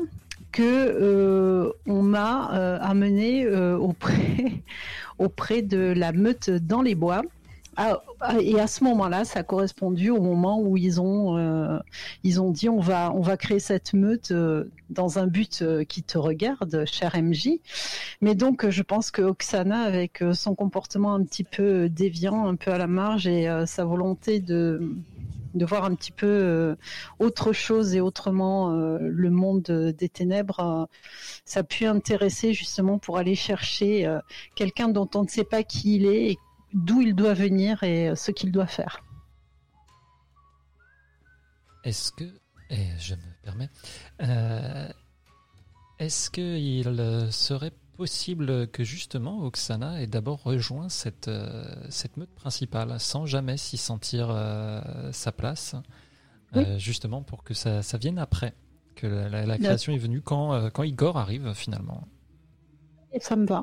[0.50, 2.46] que on m'a
[2.80, 4.62] amené auprès
[5.18, 7.22] auprès de la meute dans les bois
[7.80, 11.78] ah, ah, et à ce moment-là, ça a correspondu au moment où ils ont, euh,
[12.24, 15.84] ils ont dit on va, on va créer cette meute euh, dans un but euh,
[15.84, 17.50] qui te regarde, cher MJ.
[18.20, 22.72] Mais donc, je pense que Oksana, avec son comportement un petit peu déviant, un peu
[22.72, 24.96] à la marge et sa volonté de,
[25.54, 26.76] de voir un petit peu
[27.20, 30.88] autre chose et autrement le monde des ténèbres,
[31.44, 34.18] ça a pu intéresser justement pour aller chercher
[34.56, 36.38] quelqu'un dont on ne sait pas qui il est
[36.72, 39.02] d'où il doit venir et ce qu'il doit faire.
[41.84, 42.24] Est-ce que,
[42.70, 43.70] et je me permets,
[44.22, 44.88] euh,
[45.98, 53.00] est-ce qu'il serait possible que justement Oksana ait d'abord rejoint cette, euh, cette meute principale
[53.00, 55.74] sans jamais s'y sentir euh, sa place,
[56.76, 58.54] justement pour que ça, ça, vienne après,
[58.94, 62.06] que la, création est venue quand, quand Igor arrive finalement?
[63.12, 63.62] Et ça me va.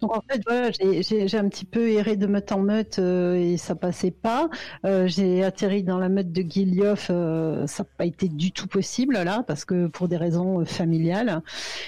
[0.00, 3.56] Donc en fait, voilà, j'ai un petit peu erré de meute en meute euh, et
[3.56, 4.48] ça passait pas.
[4.84, 8.66] Euh, j'ai atterri dans la meute de Gilioff, euh, ça n'a pas été du tout
[8.66, 11.42] possible là, parce que pour des raisons familiales.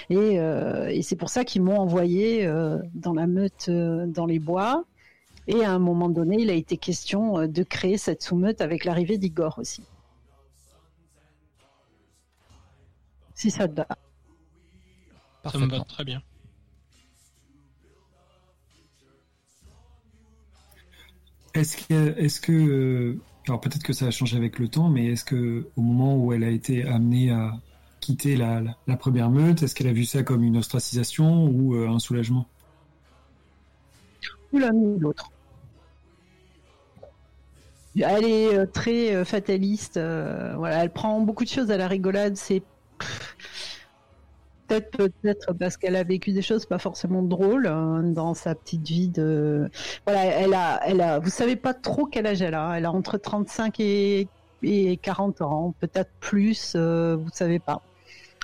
[0.09, 2.47] Et, et c'est pour ça qu'ils m'ont envoyé
[2.93, 4.83] dans la meute dans les bois.
[5.47, 9.17] Et à un moment donné, il a été question de créer cette sous-meute avec l'arrivée
[9.17, 9.83] d'Igor aussi.
[13.35, 13.87] Si ça te va.
[15.51, 16.21] Ça me va très bien.
[21.55, 23.17] Est-ce que, euh,
[23.47, 26.33] alors peut-être que ça a changé avec le temps, mais est-ce que au moment où
[26.33, 27.53] elle a été amenée à
[28.01, 31.99] quitter la, première meute, est-ce qu'elle a vu ça comme une ostracisation ou euh, un
[31.99, 32.45] soulagement?
[34.51, 35.31] Ou l'un ou l'autre.
[37.95, 39.93] Elle est euh, très fataliste.
[39.93, 42.35] voilà, elle prend beaucoup de choses à la rigolade.
[42.35, 42.63] C'est
[44.67, 48.87] peut-être peut-être parce qu'elle a vécu des choses pas forcément drôles hein, dans sa petite
[48.87, 49.69] vie de
[50.05, 52.91] voilà elle a elle a vous savez pas trop quel âge elle a elle a
[52.91, 54.27] entre 35 et,
[54.63, 57.81] et 40 ans peut-être plus euh, vous savez pas.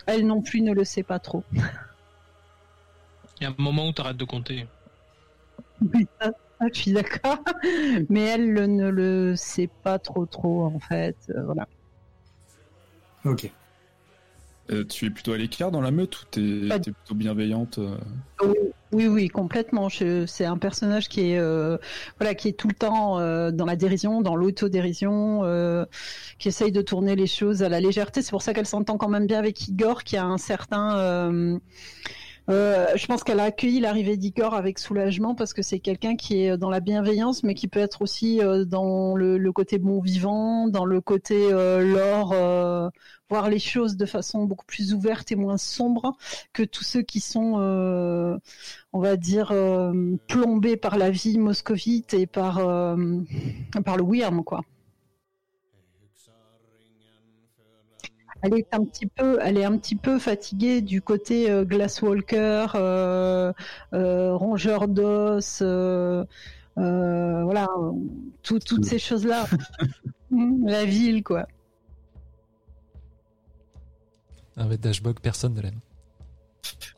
[0.08, 1.44] Elle non plus ne le sait pas trop.
[1.54, 4.68] Il y a un moment où tu arrêtes de compter.
[5.82, 6.08] Oui
[6.74, 7.40] je suis d'accord.
[8.10, 11.68] Mais elle ne le sait pas trop trop en fait euh, voilà.
[13.26, 13.52] Ok
[14.72, 17.98] euh, tu es plutôt à l'écart dans la meute ou t'es es plutôt bienveillante euh
[18.42, 18.56] Oui,
[18.92, 19.90] Oui, oui, complètement.
[19.90, 21.78] C'est un personnage qui est, euh,
[22.20, 25.42] voilà, qui est tout le temps euh, dans la dérision, dans l'autodérision,
[26.40, 28.22] qui essaye de tourner les choses à la légèreté.
[28.22, 31.60] C'est pour ça qu'elle s'entend quand même bien avec Igor, qui a un certain.
[32.52, 36.44] Euh, je pense qu'elle a accueilli l'arrivée d'Igor avec soulagement parce que c'est quelqu'un qui
[36.44, 40.68] est dans la bienveillance, mais qui peut être aussi euh, dans le, côté bon vivant,
[40.68, 42.90] dans le côté euh, lore, euh,
[43.30, 46.18] voir les choses de façon beaucoup plus ouverte et moins sombre
[46.54, 47.54] que tous ceux qui sont,
[48.94, 49.54] on va dire,
[50.28, 54.62] plombés par la vie moscovite et par le Wyrm, quoi.
[58.44, 62.68] Elle est un petit peu, elle est un petit peu fatiguée du côté euh, Glasswalker,
[62.76, 63.54] euh,
[63.94, 66.24] euh, rongeur d'os, euh,
[66.78, 67.68] euh, voilà,
[68.44, 69.46] tout- toutes ces choses-là.
[70.34, 71.46] Mm, la ville, quoi.
[74.56, 75.80] Avec Dashbog, personne ne l'aime.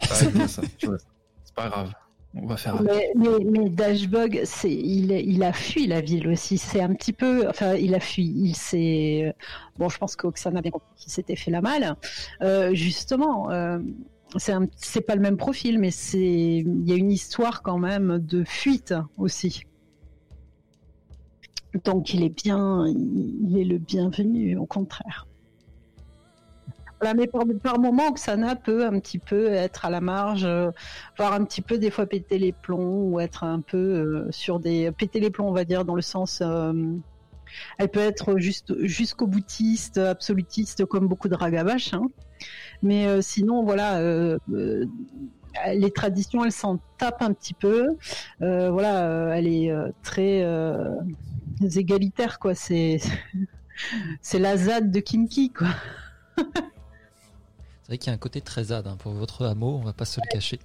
[0.02, 1.92] C'est pas grave.
[2.36, 2.92] On va faire avec.
[2.92, 6.58] Mais, mais, mais Dashbug, c'est, il, a fui la ville aussi.
[6.58, 8.26] C'est un petit peu, enfin, il a fui.
[8.26, 9.36] Il s'est,
[9.78, 11.96] bon, je pense qu'Oxana a bien compris qu'il s'était fait la malle.
[12.42, 13.78] Euh, justement, euh,
[14.38, 17.78] c'est, un- c'est pas le même profil, mais c'est, il y a une histoire quand
[17.78, 19.62] même de fuite aussi.
[21.84, 25.28] Donc, il est bien, il est le bienvenu, au contraire.
[27.16, 30.72] Mais par, par moment, Oksana peut un petit peu être à la marge, euh,
[31.18, 34.60] voire un petit peu des fois péter les plombs ou être un peu euh, sur
[34.60, 36.42] des péter les plombs, on va dire dans le sens.
[36.42, 36.74] euh,
[37.78, 42.08] elle peut être juste jusqu'au boutiste, absolutiste comme beaucoup de ragabaches, hein.
[42.82, 44.00] mais euh, sinon voilà.
[45.72, 47.90] les traditions, elle s'en tape un petit peu.
[48.40, 49.72] Voilà, elle est
[50.02, 50.44] très
[51.76, 52.56] égalitaire, quoi.
[52.56, 53.00] C'est
[54.22, 55.68] c'est la ZAD de Kinky, quoi.
[57.84, 59.92] C'est vrai qu'il y a un côté très zad hein, pour votre hameau, on va
[59.92, 60.60] pas se le cacher.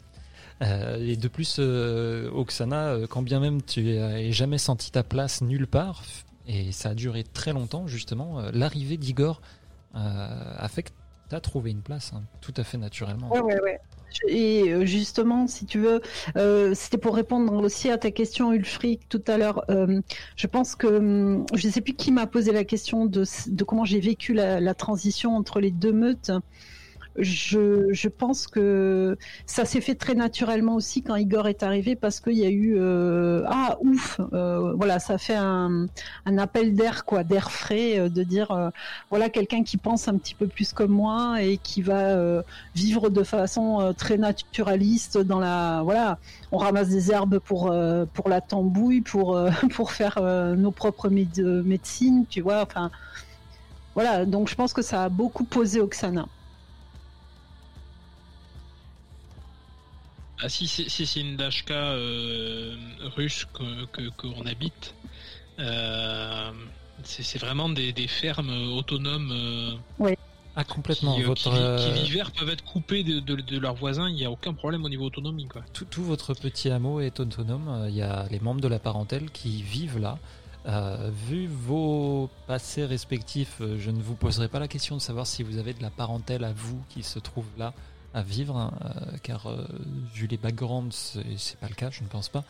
[0.62, 5.02] Euh, et de plus, euh, Oksana, euh, quand bien même tu n'aies jamais senti ta
[5.02, 6.04] place nulle part,
[6.46, 9.40] et ça a duré très longtemps justement, l'arrivée d'Igor
[9.94, 10.90] a fait que
[11.28, 13.30] tu as trouvé une place, hein, tout à fait naturellement.
[13.32, 13.80] Ouais, ouais, ouais.
[14.28, 16.00] Et justement, si tu veux,
[16.74, 19.64] c'était pour répondre aussi à ta question, Ulfric, tout à l'heure.
[20.36, 23.24] Je pense que hum, je ne sais plus qui m'a posé la question de,
[23.66, 26.30] comment j'ai vécu la transition entre les deux meutes.
[27.20, 32.20] Je, je pense que ça s'est fait très naturellement aussi quand Igor est arrivé parce
[32.20, 35.86] qu'il y a eu euh, ah ouf euh, voilà ça fait un,
[36.26, 38.70] un appel d'air quoi d'air frais euh, de dire euh,
[39.10, 42.42] voilà quelqu'un qui pense un petit peu plus comme moi et qui va euh,
[42.76, 46.20] vivre de façon très naturaliste dans la voilà
[46.52, 47.74] on ramasse des herbes pour
[48.14, 49.36] pour la tambouille pour
[49.74, 50.20] pour faire
[50.56, 52.92] nos propres méde- médecines tu vois enfin
[53.94, 56.28] voilà donc je pense que ça a beaucoup posé Oksana
[60.40, 62.76] Ah, si c'est si c'est une Dashka euh,
[63.16, 64.94] russe que que- qu'on habite,
[65.58, 66.50] euh,
[67.02, 70.14] c'est vraiment des, des fermes autonomes euh,
[70.56, 74.08] Ah complètement, qui, votre, qui, qui l'hiver peuvent être coupés de, de, de leurs voisins.
[74.08, 75.62] Il n'y a aucun problème au niveau autonomie quoi.
[75.72, 79.30] tout, tout votre petit hameau est autonome, il y a les membres de la parentèle
[79.30, 80.18] qui vivent là.
[80.66, 85.42] Euh, vu vos passés respectifs, je ne vous poserai pas la question de savoir si
[85.42, 87.72] vous avez de la parentèle à vous qui se trouve là
[88.14, 89.66] à vivre, hein, euh, car euh,
[90.14, 92.44] vu les backgrounds, c'est pas le cas, je ne pense pas.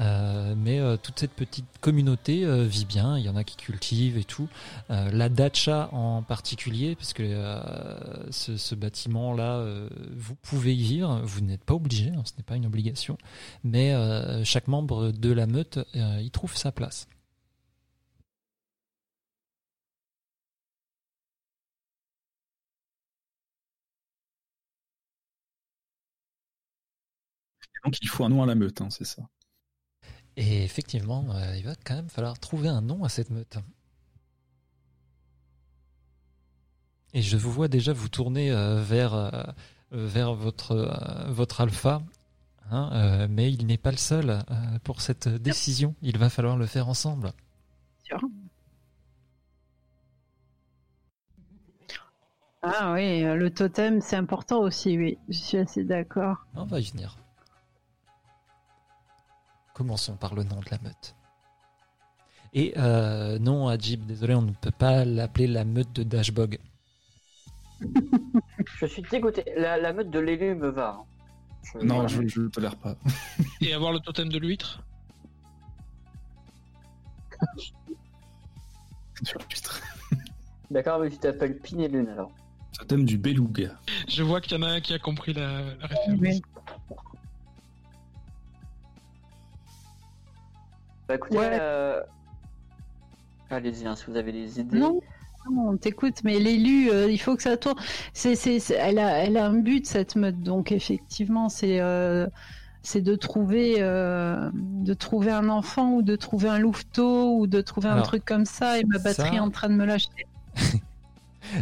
[0.00, 3.56] Euh, mais euh, toute cette petite communauté euh, vit bien, il y en a qui
[3.56, 4.48] cultivent et tout.
[4.90, 7.58] Euh, la dacha en particulier, parce que
[8.30, 9.64] ce, ce bâtiment-là,
[10.16, 13.18] vous pouvez y vivre, vous n'êtes pas obligé, hein, ce n'est pas une obligation,
[13.64, 13.94] mais
[14.44, 17.08] chaque membre de la meute y trouve sa place.
[27.84, 29.22] Donc il faut un nom à la meute, hein, c'est ça.
[30.36, 33.58] Et effectivement, euh, il va quand même falloir trouver un nom à cette meute.
[37.14, 39.30] Et je vous vois déjà vous tourner euh, vers, euh,
[39.92, 42.02] vers votre, euh, votre alpha,
[42.70, 44.42] hein, euh, mais il n'est pas le seul euh,
[44.84, 45.94] pour cette décision.
[46.02, 47.32] Il va falloir le faire ensemble.
[52.62, 56.84] ah oui le totem c'est important aussi oui je suis assez d'accord On va y
[56.90, 57.16] venir.
[59.78, 61.14] Commençons par le nom de la meute.
[62.52, 66.58] Et euh, non, Ajib, désolé, on ne peut pas l'appeler la meute de Dashbog.
[68.80, 69.44] Je suis dégoûté.
[69.56, 70.98] La, la meute de l'élu me va.
[71.00, 71.04] hein.
[71.62, 72.08] Je- Non, voilà.
[72.08, 72.96] je ne tolère pas.
[73.60, 74.82] Et avoir le totem de l'huître?
[80.70, 82.30] D'accord, mais tu t'appelles Pinelune alors.
[82.78, 83.70] Totem du beluga.
[84.08, 86.40] Je vois qu'il y en a un qui a compris la, la référence.
[91.08, 91.58] Bah écoutez, Ouais.
[91.60, 92.02] euh,
[93.50, 94.78] allez-y, hein, si vous avez des idées.
[94.78, 95.00] Non,
[95.50, 97.78] non, on t'écoute, mais l'élu, euh, il faut que ça tourne.
[98.12, 102.26] C'est, c'est, c'est- elle, a, elle a un but, cette meute, donc effectivement, c'est, euh,
[102.82, 107.60] c'est de trouver, euh, de trouver un enfant ou de trouver un louveteau ou de
[107.62, 110.08] trouver un truc comme ça, et ma batterie ça- est en train de me lâcher.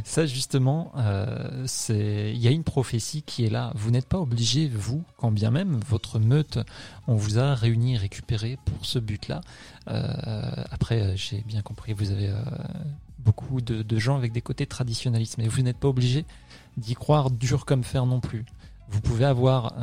[0.05, 3.73] Ça, justement, euh, il y a une prophétie qui est là.
[3.75, 6.59] Vous n'êtes pas obligé, vous, quand bien même votre meute,
[7.07, 9.41] on vous a réunis, récupéré pour ce but-là.
[9.89, 12.33] Euh, après, euh, j'ai bien compris, vous avez
[13.19, 16.25] beaucoup de, gens avec des côtés traditionnalistes, mais vous n'êtes pas obligé
[16.77, 18.45] d'y croire dur comme fer non plus.
[18.89, 19.75] Vous pouvez avoir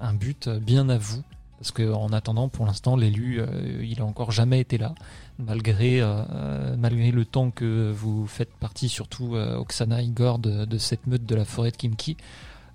[0.00, 1.22] un but bien à vous,
[1.58, 3.40] parce que en attendant, pour l'instant, l'élu,
[3.82, 4.94] il a encore jamais été là
[5.38, 10.78] malgré, euh, euh, malgré le temps que vous faites partie, surtout euh, Oksana Igor, de,
[10.78, 12.16] cette meute de la forêt de Kimki,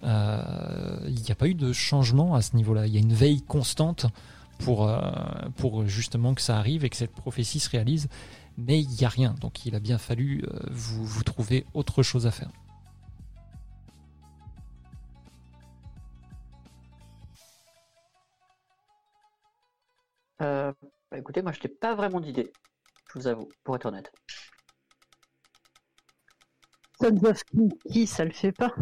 [0.03, 0.07] il
[1.21, 2.87] n'y a pas eu de changement à ce niveau-là.
[2.87, 4.05] Il y a une veille constante
[4.59, 4.87] pour,
[5.85, 8.07] justement que ça arrive et que cette prophétie se réalise,
[8.57, 9.35] mais il n'y a rien.
[9.41, 12.49] Donc il a bien fallu vous, vous trouver autre chose à faire.
[21.11, 22.51] Bah écoutez, moi je n'ai pas vraiment d'idée,
[23.13, 24.11] je vous avoue, pour être honnête.
[27.01, 28.73] Sons of Kinky, ça le fait pas.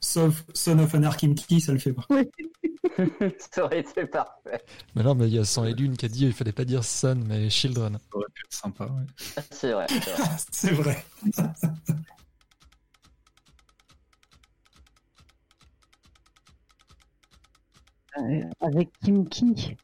[0.00, 2.06] Sauf Son of Anarchy, ça le fait pas.
[3.38, 4.62] Ça aurait été parfait.
[4.94, 6.64] Mais non, mais il y a Sang et Lune qui a dit il fallait pas
[6.64, 7.98] dire Sun, mais Children.
[7.98, 9.42] Ça aurait pu être sympa, ouais.
[9.50, 9.86] C'est vrai.
[10.52, 11.04] c'est vrai.
[18.64, 19.76] avec Kimki.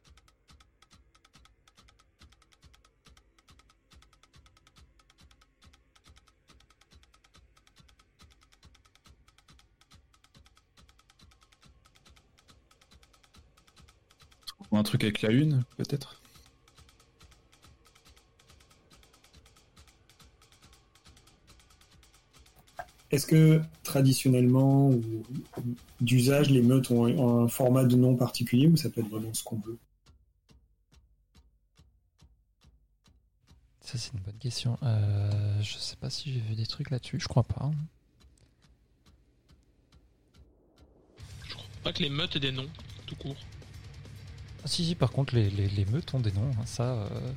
[14.70, 16.20] Ou un truc avec la une, peut-être
[23.10, 25.02] Est-ce que traditionnellement ou
[26.00, 29.42] d'usage, les meutes ont un, format de nom particulier ou ça peut être vraiment ce
[29.42, 29.78] qu'on veut
[33.80, 34.78] Ça, c'est une bonne question.
[34.84, 37.72] Euh, je sais pas si j'ai vu des trucs là-dessus, je crois pas.
[41.48, 42.70] Je crois pas que les meutes aient des noms,
[43.06, 43.36] tout court.
[44.62, 46.52] Ah, si, si, par contre, les, les, les meutes ont des noms.
[46.60, 46.84] hein, ça.
[46.84, 47.32] euh.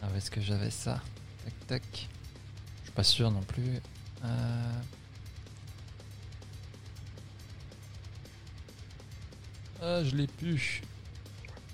[0.00, 1.02] Ah, est-ce que j'avais ça?
[1.44, 2.08] Tac, tac.
[2.78, 3.80] Je suis pas sûr non plus.
[4.24, 4.80] Euh.
[9.82, 10.82] Ah, je l'ai pu.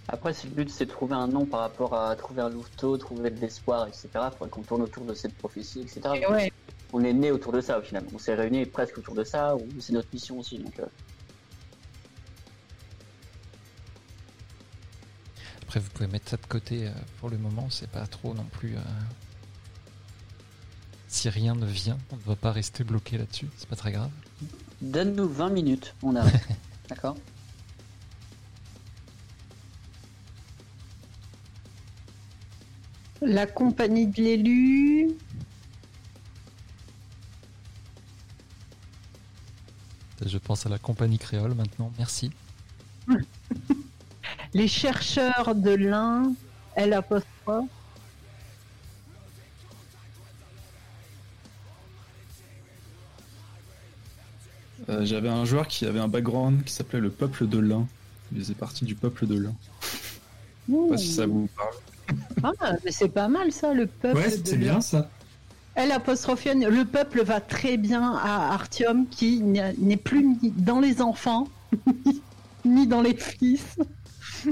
[0.09, 2.97] Après, si le but c'est de trouver un nom par rapport à trouver un louveteau,
[2.97, 6.01] trouver de l'espoir, etc., il faudrait qu'on tourne autour de cette prophétie, etc.
[6.14, 6.52] Et ouais,
[6.94, 8.05] On est né autour de ça au final.
[8.14, 10.59] On s'est réunis presque autour de ça, ou c'est notre mission aussi.
[10.59, 10.86] Donc, euh,
[15.62, 16.90] Après, vous pouvez mettre ça de côté euh,
[17.20, 17.68] pour le moment.
[17.68, 18.74] C'est pas trop non plus.
[18.76, 18.80] euh,
[21.09, 23.48] Si rien ne vient, on ne va pas rester bloqué là-dessus.
[23.59, 24.10] C'est pas très grave.
[24.80, 26.40] Donne-nous 20 minutes, on arrête.
[26.89, 27.16] D'accord
[33.20, 35.11] la compagnie de l'élu.
[40.24, 41.93] Je pense à la compagnie créole maintenant.
[41.99, 42.31] Merci.
[44.55, 46.32] Les chercheurs de l'un,
[46.74, 47.69] L apostrophe.
[54.89, 57.86] Euh, J'avais un joueur qui avait un background qui s'appelait le peuple de l'Ain.
[58.32, 59.55] Il faisait partie du peuple de l'Ain.
[60.69, 61.74] Je sais pas si ça vous parle.
[62.43, 62.52] Ah,
[62.85, 64.19] mais c'est pas mal ça, le peuple.
[64.19, 65.09] Ouais, c'est bien ça.
[65.74, 70.81] L apostrophe N, le peuple va très bien à Artium qui n'est plus ni dans
[70.81, 71.47] les enfants,
[72.65, 73.77] ni dans les fils.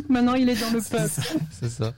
[0.09, 1.11] Maintenant il est dans le peuple.
[1.51, 1.93] C'est ça.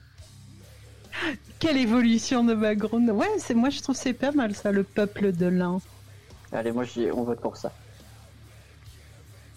[1.59, 3.09] Quelle évolution de background.
[3.11, 5.79] Ouais, c'est moi je trouve c'est pas mal ça, le peuple de l'un.
[6.51, 7.71] Allez, moi on vote pour ça.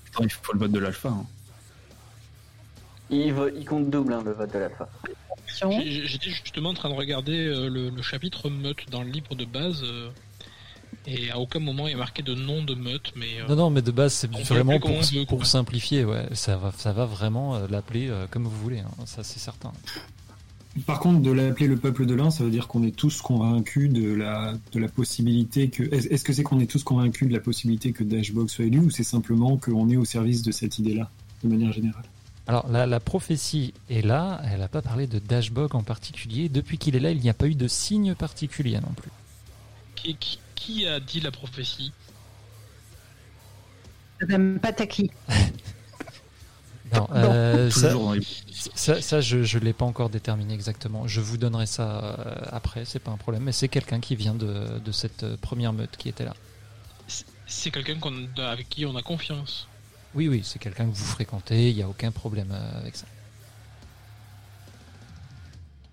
[0.05, 1.09] Putain, il faut le vote de l'alpha.
[1.09, 1.25] hein.
[3.09, 4.89] Il, il compte double hein, le vote de l'alpha.
[5.85, 9.45] J'étais justement en train de regarder euh, le, le chapitre meute dans le livre de
[9.45, 9.83] base.
[9.85, 10.09] euh,
[11.07, 13.57] et à aucun moment il y a marqué de nom de meute, mais euh, Non,
[13.57, 16.05] non, mais de base, c'est vraiment pour, veut, simplifier.
[16.05, 18.81] Ouais, ça va, ça va vraiment l'appeler euh, comme vous voulez.
[18.81, 19.73] hein, ça, c'est certain.
[20.87, 23.91] Par contre, de l'appeler le peuple de l'Ain, ça veut dire qu'on est tous convaincus
[23.91, 25.83] de la, de la possibilité que.
[25.95, 28.79] Est-ce est-ce que c'est qu'on est tous convaincus de la possibilité que Dashbox soit élu
[28.79, 31.11] ou c'est simplement qu'on est au service de cette idée-là,
[31.43, 32.05] de manière générale?
[32.49, 34.41] Alors, la, la prophétie est là.
[34.51, 36.49] Elle n'a pas parlé de Dashbog en particulier.
[36.49, 39.11] Depuis qu'il est là, il n'y a pas eu de signe particulier non plus.
[39.95, 41.93] qui, qui- qui a dit la prophétie?
[44.21, 45.11] Madame Pataki.
[46.95, 47.95] Non, euh, ça,
[48.75, 51.09] ça, ça, je ne l'ai pas encore déterminé exactement.
[51.09, 53.45] Je vous donnerai ça euh, après, c'est pas un problème.
[53.45, 56.35] Mais c'est quelqu'un qui vient de, de cette euh, première meute qui était là.
[57.47, 59.69] C'est quelqu'un qu'on- avec qui on a confiance.
[60.15, 63.07] Oui, oui, c'est quelqu'un que vous fréquentez, il n'y a aucun problème euh, avec ça.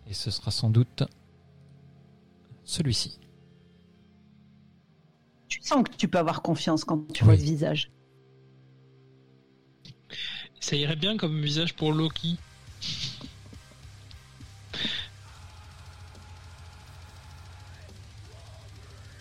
[0.08, 1.04] Et ce sera sans doute
[2.66, 3.18] celui-ci.
[5.48, 7.92] Tu sens que tu peux avoir confiance quand tu vois le visage.
[10.60, 12.38] Ça irait bien comme visage pour Loki.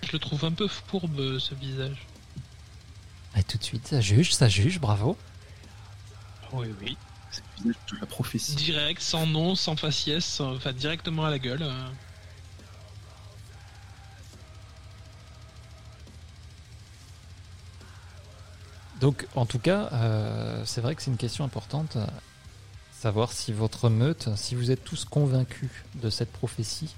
[0.03, 2.08] Je le trouve un peu fourbe ce visage.
[3.49, 5.17] Tout de suite, ça juge, ça juge, bravo.
[6.53, 6.97] Oui, oui.
[7.31, 8.55] C'est de la prophétie.
[8.55, 11.63] Direct, sans nom, sans faciès, sans- enfin directement à la gueule.
[11.63, 11.89] euh.
[19.01, 21.97] Donc, en tout cas, euh, c'est vrai que c'est une question importante.
[21.97, 22.07] euh,
[22.93, 26.97] savoir si votre meute, si vous êtes tous convaincus de cette prophétie,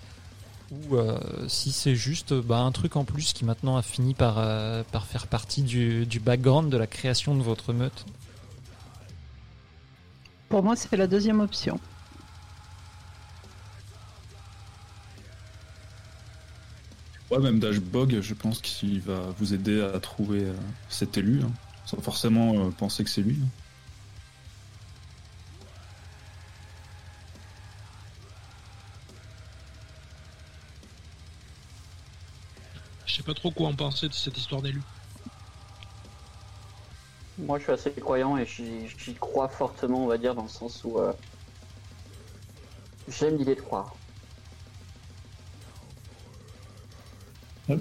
[0.71, 1.19] ou euh,
[1.49, 5.07] si c'est juste bah, un truc en plus qui maintenant a fini par, euh, par
[5.07, 8.07] faire partie du, du background de la création de votre meute.
[10.49, 11.79] Pour moi, c'est la deuxième option.
[17.31, 20.55] Ouais, même Dashbog, je pense qu'il va vous aider à trouver euh,
[20.89, 21.51] cet élu, hein,
[21.87, 23.39] sans forcément euh, penser que c'est lui.
[23.41, 23.49] hein.
[33.31, 34.83] Pas trop quoi en penser de cette histoire d'élu.
[37.39, 40.83] Moi, je suis assez croyant et j'y crois fortement, on va dire, dans le sens
[40.85, 41.13] où euh,
[43.09, 43.95] j'aime l'idée de croire.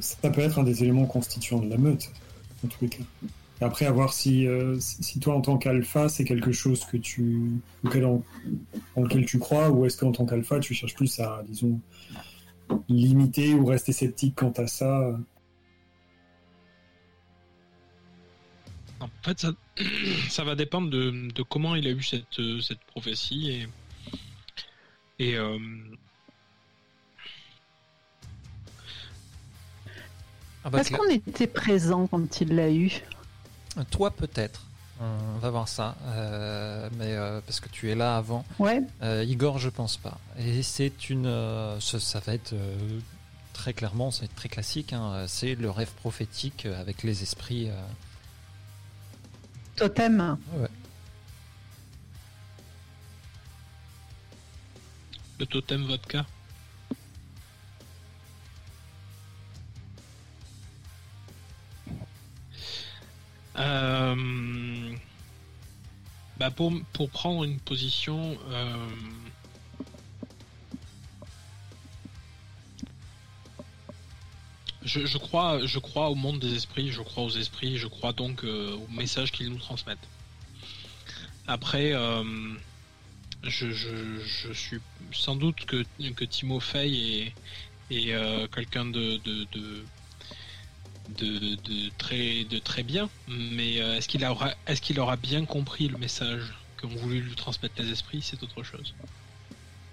[0.02, 2.12] Ça peut être un des éléments constituants de la meute,
[2.64, 3.04] en tous les cas.
[3.60, 6.86] Et après, à voir si, euh, si si toi, en tant qu'alpha, c'est quelque chose
[6.86, 8.22] que tu, auquel en,
[8.96, 11.80] en lequel tu crois, ou est-ce qu'en tant qu'alpha, tu cherches plus à, disons,
[12.88, 15.18] limiter ou rester sceptique quant à ça
[19.22, 19.52] En fait, ça,
[20.30, 23.68] ça va dépendre de, de comment il a eu cette, euh, cette prophétie et.
[25.22, 25.36] Et.
[25.38, 25.58] euh,
[30.64, 32.91] Ah bah, Est-ce qu'on était présent quand il l'a eu?
[33.91, 34.66] Toi peut-être.
[35.02, 35.96] On va voir ça.
[36.08, 38.44] Euh, mais euh, parce que tu es là avant.
[38.60, 38.82] Ouais.
[39.02, 40.18] Euh, Igor, je pense pas.
[40.38, 41.26] Et c'est une.
[41.28, 43.00] euh, ça, ça va être euh,
[43.54, 44.91] très clairement, c'est très classique.
[44.91, 47.70] hein, c'est le rêve prophétique avec les esprits.
[49.80, 50.38] Totem.
[55.40, 56.26] le totem vodka.
[63.58, 64.94] Euh,
[66.38, 68.88] bah pour, pour prendre une position, euh,
[74.84, 78.44] je, crois, je crois au monde des esprits, je crois aux esprits, je crois donc
[78.44, 80.08] euh, au message qu'ils nous transmettent.
[81.50, 82.24] Après, euh,
[83.42, 84.80] je, suis
[85.12, 85.84] sans doute que,
[86.16, 87.34] que Timo Fey est,
[87.90, 89.48] est euh, quelqu'un de, de,
[91.18, 95.88] de, très, de très bien, mais euh, est-ce qu'il aura, est qu'il aura bien compris
[95.88, 98.94] le message qu'ont voulu lui transmettre les esprits C'est autre chose.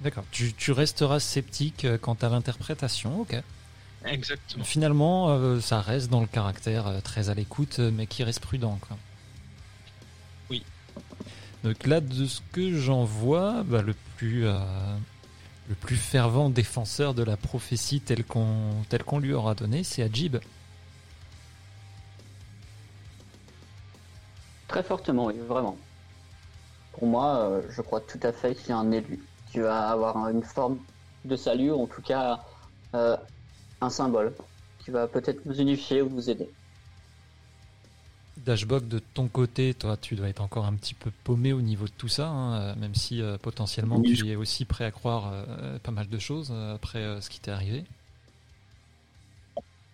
[0.02, 0.24] D'accord.
[0.30, 3.42] Tu, resteras sceptique quant à l'interprétation, ok.
[4.06, 4.64] Exactement.
[4.64, 8.40] Finalement, euh, ça reste dans le caractère euh, très à l'écoute, euh, mais qui reste
[8.40, 8.78] prudent.
[8.86, 8.96] Quoi.
[10.50, 10.62] Oui.
[11.64, 14.56] Donc là, de ce que j'en vois, bah, le plus euh,
[15.68, 20.02] le plus fervent défenseur de la prophétie telle qu'on telle qu'on lui aura donné, c'est
[20.02, 20.36] Ajib.
[24.68, 25.76] Très fortement, oui, vraiment.
[26.92, 29.88] Pour moi, euh, je crois tout à fait qu'il y a un élu qui va
[29.90, 30.78] avoir un- une forme
[31.24, 32.40] de salut, ou en tout cas
[32.94, 33.16] euh,
[33.86, 34.32] un symbole,
[34.80, 36.48] qui va peut-être nous unifier ou nous aider.
[38.38, 41.86] Dashbog, de ton côté, toi, tu dois être encore un petit peu paumé au niveau
[41.86, 44.90] de tout ça, hein, euh, même si euh, potentiellement Oui, tu es aussi prêt à
[44.90, 47.84] croire euh, pas mal de choses euh, après euh, ce qui t'est arrivé.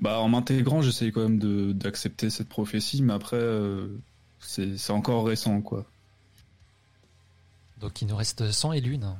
[0.01, 3.87] Bah, en m'intégrant, j'essaye quand même de- d'accepter cette prophétie, mais après, euh,
[4.41, 5.87] c'est c'est encore récent, quoi.
[7.81, 9.15] Donc il nous reste 100 et l'une.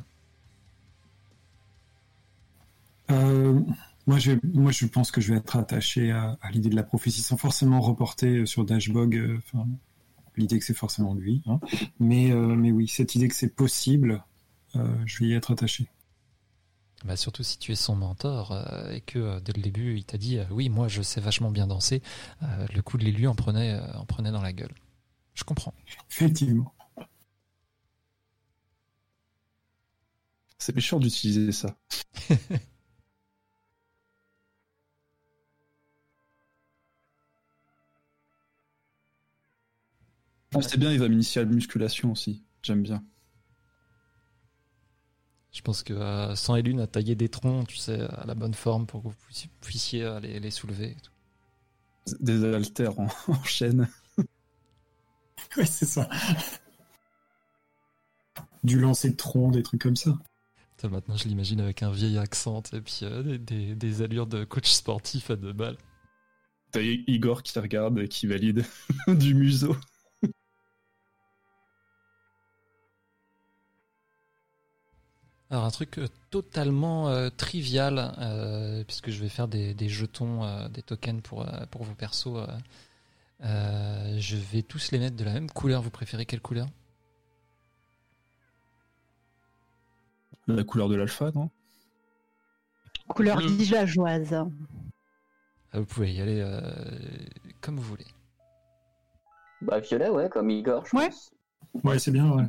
[3.11, 3.61] Euh,
[4.07, 6.83] moi, je, moi, je pense que je vais être attaché à, à l'idée de la
[6.83, 9.39] prophétie sans forcément reporter sur Dashbog euh,
[10.37, 11.43] l'idée que c'est forcément lui.
[11.47, 11.61] hein.
[12.01, 14.25] Mais, euh, mais oui, cette idée que c'est possible,
[14.77, 15.89] euh, je vais y être attaché.
[17.05, 20.05] Bah, surtout si tu es son mentor euh, et que euh, dès le début il
[20.05, 22.01] t'a dit euh, oui moi je sais vachement bien danser,
[22.45, 24.73] euh, le coup de l'élu en prenait, euh, en prenait dans la gueule.
[25.35, 25.75] Je comprends.
[26.11, 26.73] Effectivement.
[30.59, 31.77] C'est méchant d'utiliser ça.
[40.55, 42.43] Oh, c'est bien, il va m'initier à la musculation aussi.
[42.63, 43.03] J'aime bien.
[45.53, 48.35] Je pense que euh, Sang et Lune a taillé des troncs, tu sais, à la
[48.35, 50.91] bonne forme pour que vous puissiez, puissiez, euh, les, les soulever.
[50.93, 52.17] et tout.
[52.21, 53.89] Des haltères en, en chaîne.
[55.57, 56.09] Ouais, c'est ça.
[58.65, 60.17] Du lancer de tronc, des trucs comme ça.
[60.91, 64.43] Maintenant, je l'imagine avec un vieil accent et puis euh, des, des- des allures de
[64.45, 65.77] coach sportif à deux balles.
[66.73, 68.65] T'as Igor qui regarde et qui valide
[69.09, 69.77] du museau.
[75.53, 80.43] Alors un truc euh, totalement euh, trivial, euh, puisque je vais faire des, des jetons,
[80.45, 82.27] euh, des tokens pour, euh, pour vos persos.
[82.37, 82.47] euh,
[83.45, 85.83] euh, je vais tous les mettre de la même couleur.
[85.83, 86.69] Vous préférez quelle couleur?
[90.47, 91.51] La couleur de l'alpha, non?
[93.09, 94.35] Couleur villageoise.
[95.73, 96.61] Ah, Vous pouvez y aller euh,
[97.61, 98.07] comme vous voulez.
[99.63, 101.09] Bah, violet, ouais, comme Igor, je Ouais.
[101.09, 101.31] pense.
[101.85, 102.45] Ouais, c'est bien, ouais.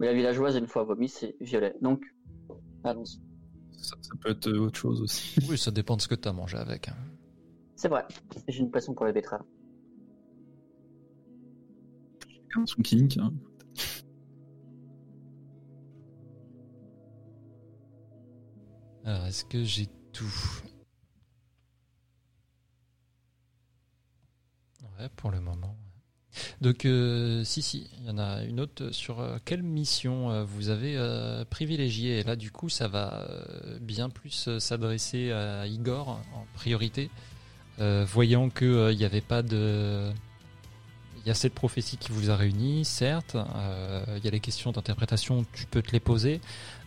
[0.00, 1.74] Mais la villageoise, une fois vomi, c'est violet.
[1.80, 2.02] Donc,
[2.84, 3.18] allons-y.
[3.78, 5.38] ça, ça peut être autre chose aussi.
[5.48, 6.88] Oui, ça dépend de ce que tu as mangé avec.
[6.88, 6.96] hein.
[7.76, 8.04] C'est vrai.
[8.48, 9.42] J'ai une passion pour les betteraves.
[12.66, 13.16] Son kink.
[13.18, 13.32] hein.
[19.04, 20.32] Alors, est-ce que j'ai tout?
[24.98, 25.76] Ouais, pour le moment.
[26.60, 30.44] Donc, euh, si, si, il y en a une autre sur euh, quelle mission euh,
[30.44, 32.20] vous avez euh, privilégié.
[32.20, 33.26] Et là, du coup, ça va
[33.80, 37.10] bien plus s'adresser à Igor en priorité,
[37.78, 40.10] voyant qu'il n'y avait pas de.
[41.24, 43.36] Il y a cette prophétie qui vous a réunis, certes.
[44.16, 46.40] Il y a les questions d'interprétation, tu peux te les poser.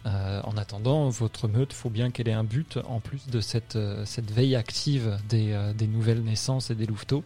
[0.05, 4.55] En attendant, votre meute, faut bien qu'elle ait un but en plus de cette, veille
[4.55, 7.23] active des, des nouvelles naissances et des louveteaux.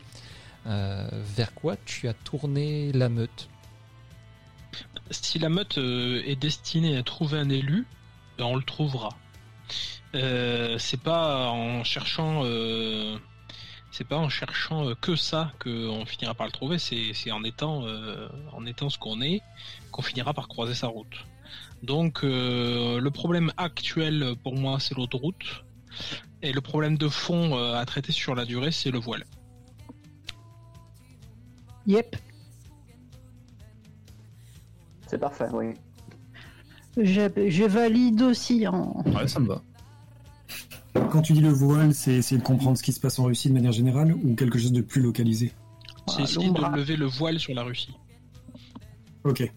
[0.70, 3.50] Euh, vers quoi tu as tourné la meute
[5.10, 7.88] Si la meute euh, est destinée à trouver un élu,
[8.38, 9.10] ben, on le trouvera.
[10.14, 12.44] Euh, c'est pas en cherchant,
[15.02, 16.78] que ça qu'on finira par le trouver.
[16.78, 17.86] C'est en étant,
[18.54, 19.42] en étant ce qu'on est,
[19.92, 21.26] qu'on finira par croiser sa route.
[21.82, 25.64] Donc le problème actuel pour moi, c'est l'autoroute,
[26.42, 29.26] et le problème de fond à traiter sur la durée, c'est le voile.
[31.90, 32.16] Yep.
[35.08, 35.74] C'est parfait, oui.
[36.98, 38.68] Je, je valide aussi.
[38.68, 39.04] En...
[39.08, 39.64] Ouais, ça me va.
[41.12, 43.50] Quand tu dis le voile, c'est essayer de comprendre ce qui se passe en Russie
[43.50, 45.52] de manière générale ou quelque chose de plus localisé?
[46.08, 47.96] C'est essayer de lever le voile sur la Russie.
[49.24, 49.52] Ok.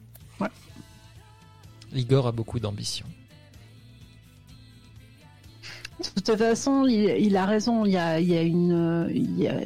[1.93, 3.05] Igor a beaucoup d'ambition.
[5.99, 7.85] De toute façon, il, il a raison.
[7.85, 9.61] Il y a, il y a une, il y a,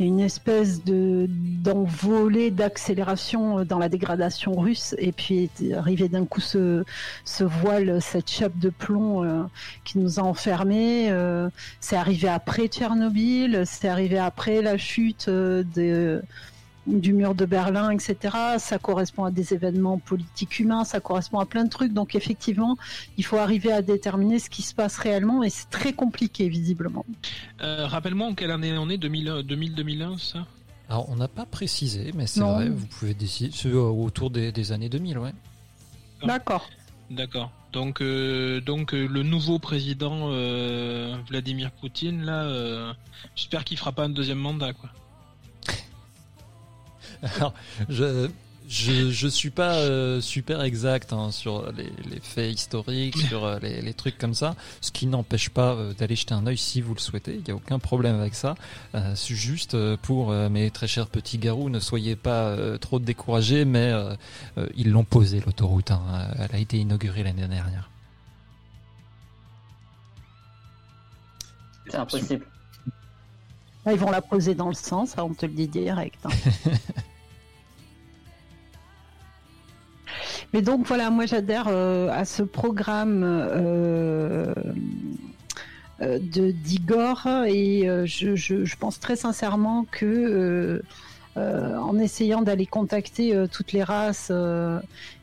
[0.00, 6.08] il y a une espèce de d'envolée d'accélération dans la dégradation russe, et puis arrivé
[6.08, 6.84] d'un coup ce,
[7.26, 9.42] ce voile, cette chape de plomb euh,
[9.84, 11.10] qui nous a enfermés.
[11.10, 11.50] euh,
[11.80, 16.22] c'est arrivé après Tchernobyl, c'est arrivé après la chute euh, de
[16.90, 18.36] du mur de Berlin, etc.
[18.58, 21.92] Ça correspond à des événements politiques humains, ça correspond à plein de trucs.
[21.92, 22.76] Donc effectivement,
[23.16, 27.04] il faut arriver à déterminer ce qui se passe réellement et c'est très compliqué visiblement.
[27.62, 30.46] Euh, Rappelle-moi en quelle année on est 2000, 2000-2001, ça?
[30.88, 33.52] Alors, on n'a pas précisé, mais c'est vrai, vous pouvez décider.
[33.54, 35.32] C'est euh, autour des, des années 2000, ouais.
[36.24, 36.68] D'accord.
[37.10, 37.52] D'accord.
[37.72, 42.92] Donc, euh, donc euh, le nouveau président euh, Vladimir Poutine, là, euh,
[43.36, 44.90] j'espère qu'il fera pas un deuxième mandat, quoi.
[47.36, 47.52] Alors,
[47.88, 48.28] je,
[48.68, 53.58] je, je suis pas euh, super exact hein, sur les, les faits historiques, sur euh,
[53.60, 56.80] les, les trucs comme ça, ce qui n'empêche pas euh, d'aller jeter un œil si
[56.80, 57.34] vous le souhaitez.
[57.34, 58.54] Il n'y a aucun problème avec ça.
[58.94, 62.78] Euh, c'est juste euh, pour euh, mes très chers petits garous, ne soyez pas euh,
[62.78, 64.14] trop découragés, mais euh,
[64.58, 65.90] euh, ils l'ont posé l'autoroute.
[65.90, 66.00] hein.
[66.38, 67.90] Elle a été inaugurée l'année dernière.
[71.88, 72.46] C'est impossible.
[73.86, 76.18] Là, ils vont la poser dans le sens, ça, on te le dit direct.
[76.24, 76.30] hein.
[80.52, 84.52] Mais donc voilà, moi j'adhère euh, à ce programme euh,
[86.02, 90.82] euh, de d'Igor et je, je- je pense très sincèrement que
[91.36, 94.30] en essayant d'aller contacter toutes les races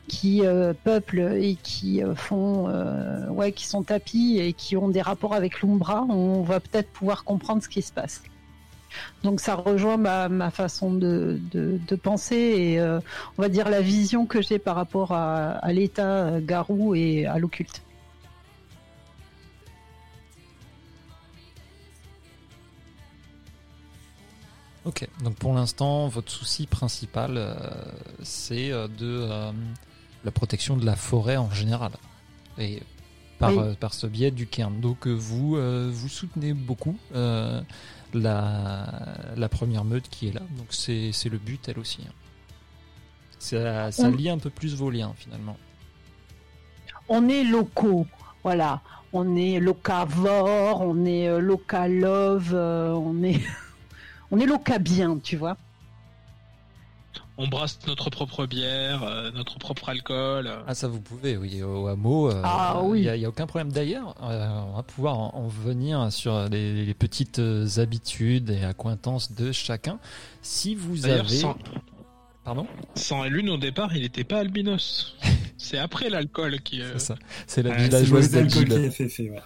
[0.08, 0.42] qui
[0.82, 2.66] peuplent et qui font
[3.30, 7.22] ouais qui sont tapis et qui ont des rapports avec l'Umbra, on va peut-être pouvoir
[7.24, 8.22] comprendre ce qui se passe.
[9.22, 11.40] Donc ça rejoint ma, façon de,
[12.02, 13.00] penser et euh,
[13.36, 17.38] on va dire la vision que j'ai par rapport à, l'état euh, garou et à
[17.38, 17.82] l'occulte.
[24.84, 27.54] Ok, donc pour l'instant, votre souci principal, euh,
[28.22, 29.28] c'est de
[30.24, 31.92] la protection de la forêt en général.
[32.58, 32.82] Et
[33.38, 34.80] par, par ce biais du cairn.
[34.80, 35.56] Donc vous,
[35.90, 36.96] vous soutenez beaucoup
[38.14, 38.86] la,
[39.36, 40.42] la première meute qui est là.
[40.56, 42.02] Donc c'est le but, elle aussi.
[42.08, 42.12] hein.
[43.38, 45.56] Ça, ça On- lie un peu plus vos liens finalement.
[47.08, 48.06] On est locaux,
[48.42, 48.82] voilà.
[49.12, 53.40] On est locavore, on est euh, localove, euh, on est,
[54.30, 55.56] on est locabien, tu vois.
[57.40, 60.48] On brasse notre propre bière, euh, notre propre alcool.
[60.48, 60.60] euh.
[60.66, 62.30] Ah ça vous pouvez, oui, au hameau.
[62.32, 63.00] euh, Ah, Il oui.
[63.02, 63.70] n'y a, il y a aucun problème.
[63.70, 67.40] D'ailleurs, euh, on va pouvoir en, en venir sur les, les petites
[67.76, 70.00] habitudes et accointances de chacun.
[70.42, 71.28] Si vous avez...
[71.28, 71.56] sans,
[72.44, 72.66] Pardon?
[72.96, 75.16] sans lune au départ, il n'était pas albinos.
[75.58, 76.80] C'est après l'alcool qui.
[76.82, 77.14] euh, C'est ça.
[77.46, 79.42] C'est la Ouais, c'est villageoise le alcool qui a fait fait, ouais.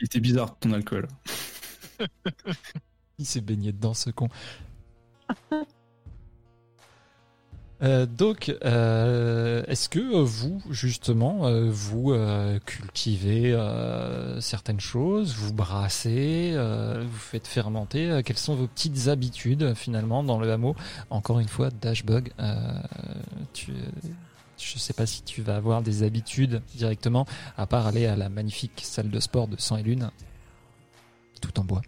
[0.00, 1.08] Il était bizarre ton alcool.
[3.18, 4.28] Il s'est baigné dedans, ce con.
[7.82, 15.52] Euh, donc, euh, est-ce que vous, justement, euh, vous euh, cultivez euh, certaines choses, vous
[15.52, 20.74] brassez, vous faites fermenter Quelles sont vos petites habitudes, finalement, dans le hameau?
[21.10, 22.32] Encore une fois, Dashbug,
[23.52, 23.72] tu,
[24.58, 27.26] je sais pas si tu vas avoir des habitudes directement,
[27.56, 30.10] à part aller à la magnifique salle de sport de Sang et Lune,
[31.40, 31.82] tout en bois.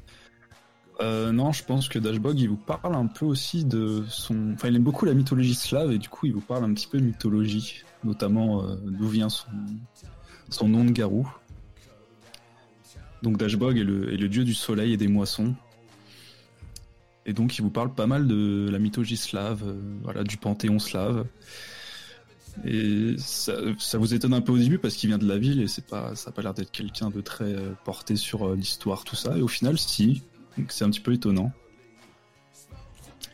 [1.00, 4.52] Euh, non, je pense que Dashbog, il vous parle un peu aussi de son.
[4.54, 6.88] Enfin, il aime beaucoup la mythologie slave et du coup, il vous parle un petit
[6.88, 9.46] peu de mythologie, notamment euh, d'où vient son,
[10.50, 11.28] son nom de garou.
[13.22, 15.54] Donc, Dashbog est le, est le dieu du soleil et des moissons.
[17.26, 20.80] Et donc, il vous parle pas mal de la mythologie slave, euh, voilà, du panthéon
[20.80, 21.26] slave.
[22.64, 25.60] Et ça, ça vous étonne un peu au début parce qu'il vient de la ville
[25.62, 29.04] et c'est pas, ça a pas l'air d'être quelqu'un de très euh, porté sur l'histoire,
[29.04, 29.36] tout ça.
[29.36, 30.22] Et au final, si,
[30.58, 31.52] donc c'est un petit peu étonnant.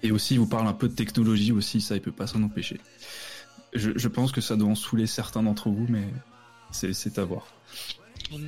[0.03, 2.43] Et aussi, il vous parle un peu de technologie aussi, ça, il peut pas s'en
[2.43, 2.79] empêcher.
[3.73, 6.07] Je, je pense que ça doit en saouler certains d'entre vous, mais
[6.71, 7.47] c'est, c'est à voir.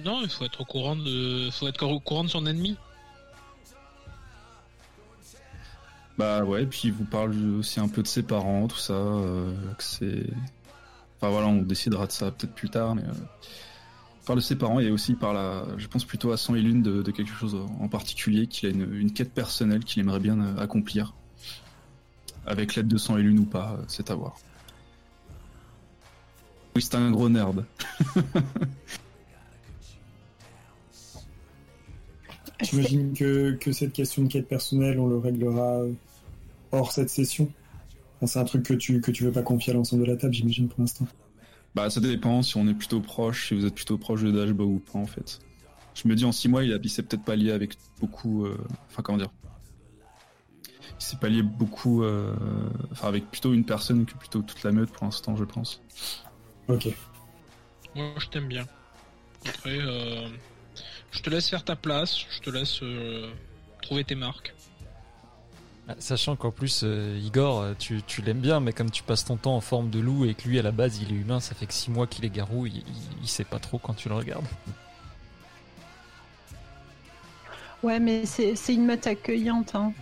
[0.05, 2.77] Non, il faut être au courant de, faut être au courant de son ennemi.
[6.19, 9.55] Bah ouais, puis il vous parle aussi un peu de ses parents, tout ça, euh,
[9.77, 10.27] que c'est...
[11.17, 13.03] Enfin voilà, on décidera de ça peut-être plus tard, mais...
[13.03, 13.13] Euh...
[14.27, 16.57] il parle de ses parents et aussi il parle, à, je pense plutôt à Sang
[16.57, 20.41] et Lune de, quelque chose en particulier, qu'il a une, quête personnelle qu'il aimerait bien
[20.41, 21.15] euh, accomplir.
[22.45, 24.35] Avec l'aide de Sang et Lune ou pas, euh, c'est à voir.
[26.75, 27.65] Oui, c'est un gros nerd.
[32.63, 35.93] J'imagine que, que cette question de quête personnelle, on le réglera euh,
[36.73, 37.49] hors cette session.
[38.25, 40.35] C'est un truc que tu, que tu veux pas confier à l'ensemble de la table,
[40.35, 41.07] j'imagine, pour l'instant.
[41.77, 44.67] Bah ça dépend si on est plutôt proche, si vous êtes plutôt proche de Dashbog
[44.69, 45.41] ou pas en fait.
[45.95, 48.47] Je me dis en 6 mois il, a- il s'est peut-être pas lié avec beaucoup...
[48.47, 48.57] euh,
[48.91, 49.29] Enfin comment dire
[50.99, 52.03] Il s'est pas lié beaucoup...
[52.03, 52.35] euh,
[52.93, 55.83] Enfin avec plutôt une personne que plutôt toute la meute pour l'instant je pense.
[56.69, 56.89] Ok.
[57.95, 58.67] Moi, je t'aime bien.
[59.47, 60.29] Après, euh,
[61.13, 63.31] je te laisse faire ta place, je te laisse euh,
[63.83, 64.55] trouver tes marques.
[65.89, 69.25] Ah, Sachant qu'en plus, euh, Igor, euh, tu, tu l'aimes bien, mais comme tu passes
[69.25, 71.39] ton temps en forme de loup et que lui, à la base, il est humain,
[71.39, 72.85] ça fait que 6 mois qu'il est garou, il, il,
[73.23, 74.47] il sait pas trop quand tu le regardes.
[77.87, 79.75] Ouais, mais c'est c'est une meute accueillante.
[79.77, 79.93] Hein.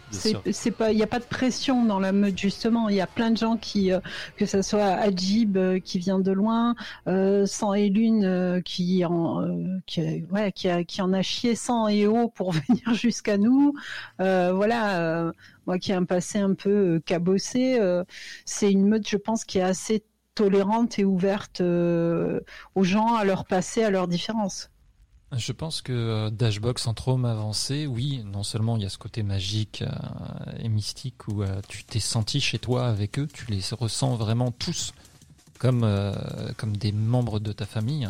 [0.53, 2.89] C'est pas, il n'y a pas de pression dans la meute justement.
[2.89, 4.01] Il y a plein de gens qui, euh,
[4.37, 6.77] que ce soit Adjib euh, qui vient de loin,
[7.09, 11.21] euh, Sang et Lune euh, qui en, euh, qui, ouais, qui, a- qui en a
[11.23, 13.75] chié sang et eau pour venir jusqu'à nous.
[14.21, 15.33] Euh, voilà, euh,
[15.67, 18.05] moi qui ai un passé un peu cabossé, euh,
[18.47, 20.05] c'est une meute, je pense, qui est assez
[20.35, 22.41] tolérante et ouverte euh,
[22.75, 24.71] aux gens, à leur passé, à leurs différences.
[25.37, 28.99] Je pense que euh, Dashbox en Trôme avancé, oui, non seulement il y a ce
[28.99, 33.47] côté magique euh, et mystique où euh, tu t'es senti chez toi avec eux, tu
[33.51, 34.93] les ressens vraiment tous
[35.59, 35.89] comme,
[36.59, 38.07] comme des membres de ta famille.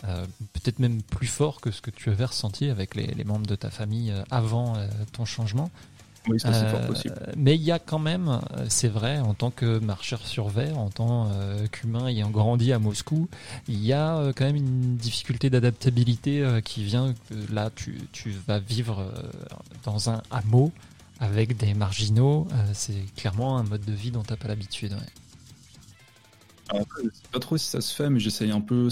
[0.00, 3.70] Peut-être même plus fort que ce que tu avais ressenti avec les, membres de ta
[3.70, 4.74] famille avant
[5.12, 5.70] ton changement.
[6.26, 7.16] Oui ça c'est Euh, fort possible.
[7.36, 10.78] Mais il y a quand même, euh, c'est vrai, en tant que marcheur sur verre,
[10.78, 13.28] en tant euh, qu'humain ayant grandi à Moscou,
[13.68, 17.14] il y a euh, quand même une difficulté d'adaptabilité euh, qui vient.
[17.50, 19.22] là, tu, tu vas vivre euh,
[19.84, 20.72] dans un hameau
[21.20, 22.48] avec des marginaux.
[22.52, 24.92] euh, c'est clairement un mode de vie dont tu n'as pas l'habitude.
[24.92, 24.98] ouais.
[26.68, 28.88] Après, je sais pas trop si ça se fait mais j'essaye un peu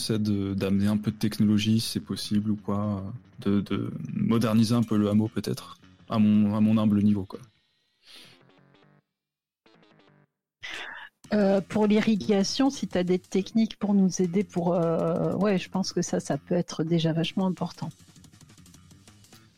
[0.56, 3.05] d'amener un peu de technologie si c'est possible ou quoi.
[3.40, 5.77] De, de moderniser un peu le hameau peut-être.
[6.09, 7.40] À mon, à mon humble niveau quoi.
[11.35, 15.68] Euh, pour l'irrigation, si tu as des techniques pour nous aider, pour euh, ouais, je
[15.68, 17.90] pense que ça, ça peut être déjà vachement important.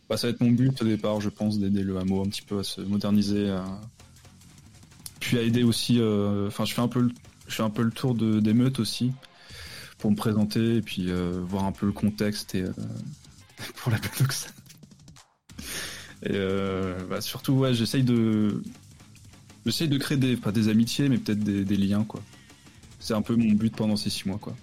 [0.09, 2.43] Bah, ça va être mon but au départ, je pense, d'aider le hameau un petit
[2.43, 3.65] peu à se moderniser, à...
[5.21, 6.01] puis à aider aussi.
[6.01, 7.11] euh, Enfin, je fais un peu, le...
[7.47, 9.13] je fais un peu le tour de aussi
[9.99, 11.13] pour me présenter et puis
[11.43, 12.65] voir un peu le contexte et
[13.77, 14.53] pour la Panoxane.
[16.23, 18.63] Et euh, bah, surtout, ouais, j'essaye de,
[19.65, 22.21] j'essaye de créer des, pas des amitiés, mais peut-être des, des liens, quoi.
[22.99, 24.55] C'est un peu mon but pendant ces six mois, quoi.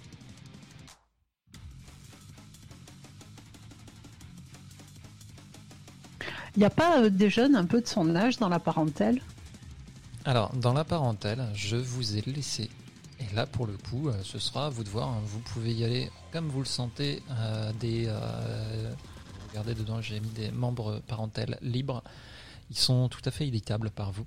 [6.56, 9.20] Il n'y a pas euh, des jeunes un peu de son âge dans la parentèle?
[10.24, 12.68] Alors, dans la parentèle, je vous ai laissé.
[13.20, 15.08] Et là, pour le coup, euh, ce sera à vous de voir.
[15.08, 15.20] hein.
[15.24, 17.22] Vous pouvez y aller comme vous le sentez.
[17.30, 18.92] euh, des, euh,
[19.50, 22.02] regardez dedans, j'ai mis des membres parentèles libres.
[22.70, 24.26] Ils sont tout à fait éditables par vous.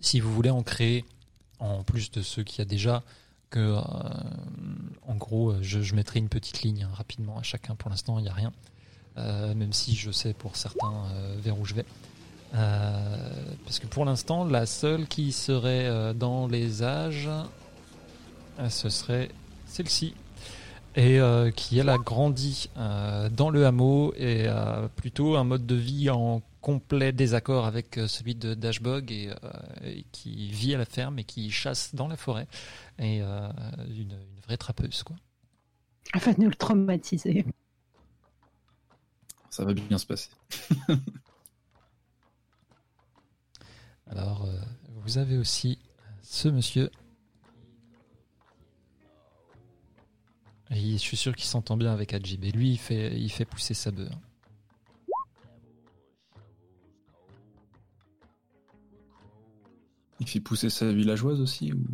[0.00, 1.04] Si vous voulez en créer,
[1.58, 3.02] en plus de ceux qu'il y a déjà,
[3.50, 3.80] que, euh,
[5.06, 7.74] en gros, je, mettrai une petite ligne hein, rapidement à chacun.
[7.74, 8.52] Pour l'instant, il n'y a rien.
[9.16, 11.84] Euh, même si je sais pour certains euh, vers où je vais.
[12.52, 17.28] Parce que pour l'instant, la seule qui serait dans les âges,
[18.70, 19.30] ce serait
[19.66, 20.14] celle-ci.
[20.98, 25.64] Et euh, qui, elle, a grandi euh, dans le hameau et a plutôt un mode
[25.64, 29.34] de vie en complet désaccord avec euh, celui de Dashbog et, euh,
[29.84, 32.48] et qui vit à la ferme et qui chasse dans la forêt.
[32.98, 33.48] Et euh,
[33.90, 35.14] une, une vraie trappeuse, quoi.
[36.16, 37.46] Enfin, nous le traumatiser.
[39.50, 40.30] Ça va bien se passer.
[44.10, 44.60] Alors, euh,
[44.96, 45.78] vous avez aussi
[46.22, 46.90] ce monsieur.
[50.70, 52.44] Et je suis sûr qu'il s'entend bien avec Ajib.
[52.44, 54.10] Et lui, il fait, il fait pousser sa bœuf.
[60.20, 61.84] Il fait pousser sa villageoise aussi ou...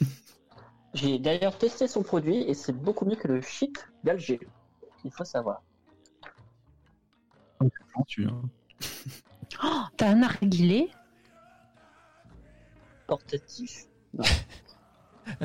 [0.94, 4.40] J'ai d'ailleurs testé son produit et c'est beaucoup mieux que le shit d'Alger.
[5.04, 5.62] Il faut savoir.
[8.06, 8.42] Tu, hein.
[9.62, 10.90] Oh, T'as un narguilé?
[13.06, 13.86] Portatif?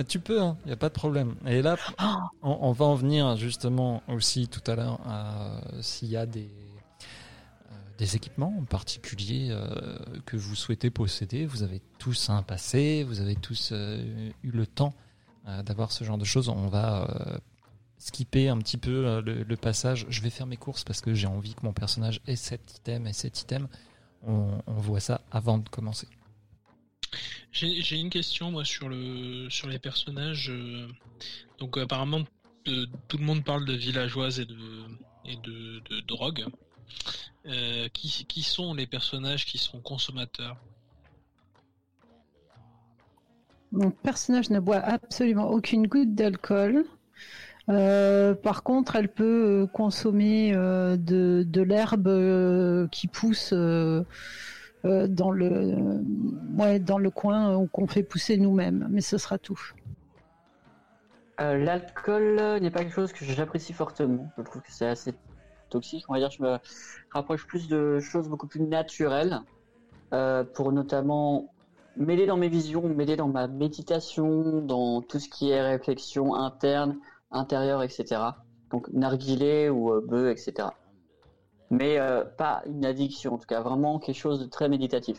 [0.08, 1.36] tu peux, il n'y a pas de problème.
[1.46, 2.06] Et là, Oh,
[2.42, 6.50] on, on va en venir justement aussi tout à l'heure à s'il y a des,
[6.50, 11.46] euh, des équipements en particulier euh, que vous souhaitez posséder.
[11.46, 14.94] Vous avez tous un passé, vous avez tous euh, eu le temps
[15.48, 16.50] euh, d'avoir ce genre de choses.
[16.50, 17.38] On va euh,
[17.98, 20.06] skipper un petit peu euh, le, le passage.
[20.10, 23.08] Je vais faire mes courses parce que j'ai envie que mon personnage ait cet item
[23.08, 23.68] et cet item.
[24.26, 26.08] On, on voit ça avant de commencer.
[27.54, 30.50] J'ai une question moi sur le sur les personnages.
[30.50, 30.88] euh,
[31.60, 32.22] donc apparemment
[32.68, 34.58] euh, tout le monde parle de villageoise et de
[35.26, 36.46] et de, de drogue.
[37.46, 40.58] Euh, qui, qui sont les personnages qui sont consommateurs?
[43.72, 46.86] Mon personnage ne boit absolument aucune goutte d'alcool.
[47.68, 53.54] Par contre, elle peut consommer de, de l'herbe qui pousse
[54.86, 56.04] euh, euh, dans le
[56.58, 59.60] ouais, dans le coin ou qu'on fait pousser nous-mêmes, mais ce sera tout.
[61.42, 64.30] Euh, L'alcool euh, n'est pas quelque chose que j'apprécie fortement.
[64.38, 65.14] Je trouve que c'est assez
[65.70, 66.06] toxique.
[66.10, 66.58] On va dire je me
[67.12, 69.40] rapproche plus de choses beaucoup plus naturelles
[70.14, 71.50] euh, pour notamment
[71.98, 76.98] m'aider dans mes visions, m'aider dans ma méditation, dans tout ce qui est réflexion interne,
[77.32, 78.22] intérieure, etc.
[78.70, 80.70] Donc narguilé ou euh, bœuf, etc.
[81.74, 85.18] Mais euh, pas une addiction, en tout cas vraiment quelque chose de très méditatif.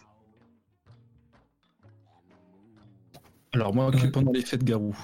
[3.53, 4.97] Alors moi, que pendant les fêtes Garou.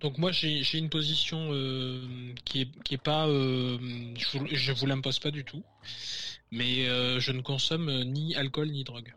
[0.00, 3.78] Donc moi j'ai j'ai une position euh, qui est qui est pas euh,
[4.16, 5.62] je vous, je vous l'impose pas du tout,
[6.50, 9.14] mais euh, je ne consomme ni alcool ni drogue.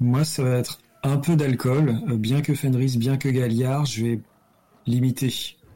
[0.00, 2.00] Moi, ça va être un peu d'alcool.
[2.08, 4.20] Euh, bien que Fenris, bien que Galliard, je vais
[4.86, 5.32] limiter.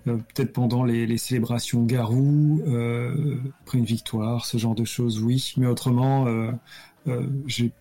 [0.06, 5.54] Euh, Peut-être pendant les, célébrations Garou, euh, après une victoire, ce genre de choses, oui.
[5.56, 6.52] Mais autrement, euh,
[7.46, 7.72] j'ai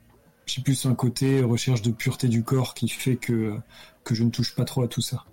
[0.63, 3.55] plus un côté recherche de pureté du corps qui fait que,
[4.03, 5.25] que je ne touche pas trop à tout ça.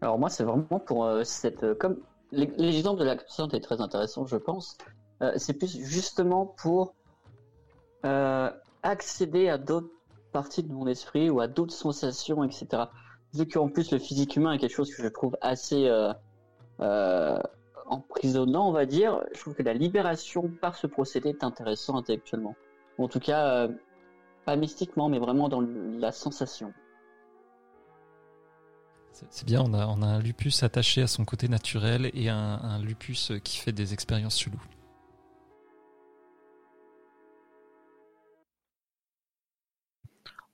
[0.00, 1.78] Alors moi, c'est vraiment pour cette...
[1.78, 1.96] comme
[2.30, 4.76] l'e- l'exemple de la est très intéressant, je pense.
[5.36, 6.94] C'est plus justement pour
[8.04, 8.50] euh,
[8.82, 9.90] accéder à d'autres
[10.32, 12.84] parties de mon esprit ou à d'autres sensations, etc.
[13.32, 16.12] Vu qu'en plus le physique humain est quelque chose que je trouve assez euh,
[16.80, 17.38] euh,
[17.86, 22.54] emprisonnant, on va dire, je trouve que la libération par ce procédé est intéressant intellectuellement.
[22.98, 23.68] En tout cas,
[24.44, 26.72] pas mystiquement, mais vraiment dans la sensation.
[29.12, 33.32] C'est bien, on a, un lupus attaché à son côté naturel et un, un lupus
[33.42, 34.60] qui fait des expériences cheloues.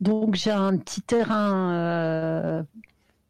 [0.01, 2.63] Donc j'ai un petit terrain euh,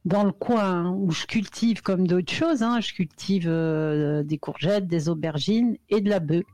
[0.04, 2.62] dans le coin où je cultive comme d'autres choses.
[2.62, 2.80] hein.
[2.80, 6.44] Je cultive euh, des courgettes, des aubergines et de la bœuf.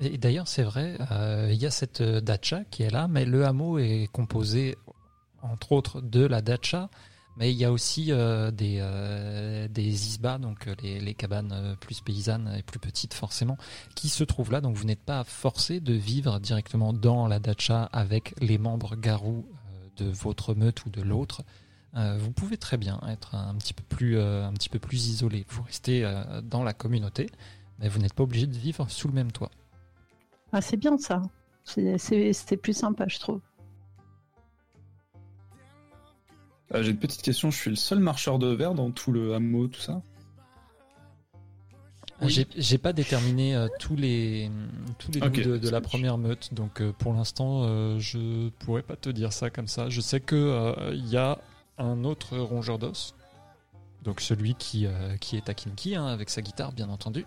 [0.00, 3.44] Et d'ailleurs, c'est vrai, euh, il y a cette dacha qui est là, mais le
[3.44, 4.76] hameau est composé,
[5.42, 6.88] entre autres, de la dacha,
[7.36, 11.74] mais il y a aussi euh, des, euh, des isbas, donc euh, les, cabanes euh,
[11.76, 13.56] plus paysannes et plus petites forcément,
[13.94, 14.60] qui se trouvent là.
[14.60, 19.46] Donc vous n'êtes pas forcé de vivre directement dans la dacha avec les membres garous
[19.96, 21.42] de votre meute ou de l'autre.
[21.92, 25.44] Vous pouvez très bien être un petit peu plus, un petit peu plus isolé.
[25.48, 26.08] Vous restez
[26.44, 27.28] dans la communauté,
[27.80, 29.50] mais vous n'êtes pas obligé de vivre sous le même toit.
[30.52, 31.22] Ah, c'est bien ça.
[31.64, 33.40] C'est- plus sympa, je trouve.
[36.74, 39.34] Euh, J'ai une petite question, je suis le seul marcheur de verre dans tout le
[39.34, 40.02] hameau, tout ça?
[42.22, 42.46] Oui.
[42.54, 44.50] J'ai- pas déterminé euh, tous les
[44.98, 48.96] tous les loups de, la première meute, donc euh, pour l'instant euh, je pourrais pas
[48.96, 49.88] te dire ça comme ça.
[49.88, 51.38] Je sais que euh, il y a
[51.78, 53.14] un autre rongeur d'os,
[54.02, 57.24] donc celui qui euh, qui est à Kinky hein, avec sa guitare bien entendu.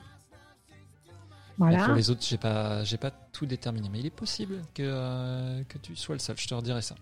[1.57, 1.85] Mais Voilà.
[1.85, 5.63] pour les autres j'ai pas j'ai pas tout déterminé, mais il est possible que euh,
[5.69, 6.37] que tu sois le seul.
[6.37, 6.93] Je te redirai ça.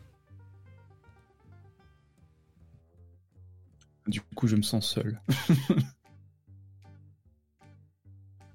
[4.07, 5.21] Du coup, je me sens seul.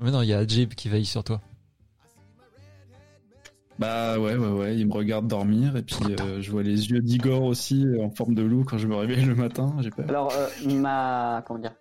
[0.00, 1.40] Mais non, il y a Ajib qui veille sur toi.
[3.78, 7.00] Bah ouais, ouais, ouais, il me regarde dormir et puis euh, je vois les yeux
[7.00, 10.06] d'Igor aussi euh, en forme de loup quand je me réveille le matin, j'ai peur.
[10.08, 11.74] Alors, euh, ma, comment dire,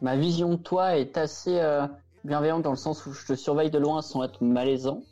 [0.00, 1.86] ma vision de toi est assez euh,
[2.24, 5.02] bienveillante dans le sens où je te surveille de loin sans être malaisant.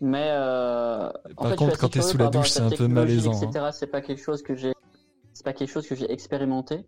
[0.00, 2.88] Mais euh, en Par fait, contre, je quand t'es sous la douche, c'est un peu
[2.88, 3.70] malaisant, hein.
[3.72, 4.72] C'est pas quelque chose que j'ai,
[5.32, 6.84] c'est pas quelque chose que j'ai expérimenté.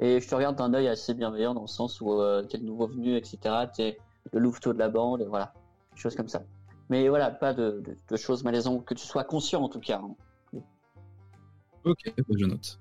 [0.00, 2.64] Et je te regarde d'un œil assez bienveillant dans le sens où euh, t'es le
[2.64, 3.38] nouveau venu, etc.
[3.74, 3.98] T'es
[4.32, 5.52] le louveteau de la bande, et voilà,
[5.94, 6.42] des choses comme ça.
[6.88, 10.00] Mais voilà, pas de, de, de choses malaisantes, que tu sois conscient en tout cas.
[10.02, 10.14] hein.
[11.84, 12.78] Ok, bah, je note.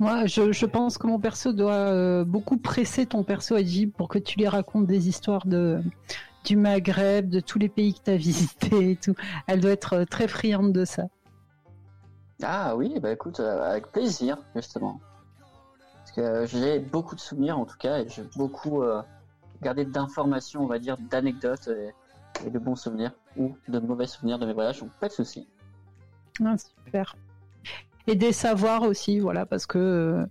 [0.00, 4.08] Moi, je, je pense que mon perso doit euh, beaucoup presser ton perso Ajib pour
[4.08, 5.80] que tu lui racontes des histoires de
[6.44, 9.14] du Maghreb, de tous les pays que tu as visités et tout.
[9.46, 11.04] Elle doit être euh, très friande de ça.
[12.42, 15.00] Ah oui, bah écoute, euh, avec plaisir, justement.
[15.92, 19.02] Parce que euh, j'ai beaucoup de souvenirs en tout cas, et j'ai beaucoup euh,
[19.60, 21.92] gardé d'informations, on va dire, d'anecdotes et,
[22.46, 25.48] et de bons souvenirs, ou de mauvais souvenirs de mes voyages, donc pas de soucis.
[26.44, 27.16] Ah, super.
[28.06, 30.24] Et des savoirs aussi, voilà, parce que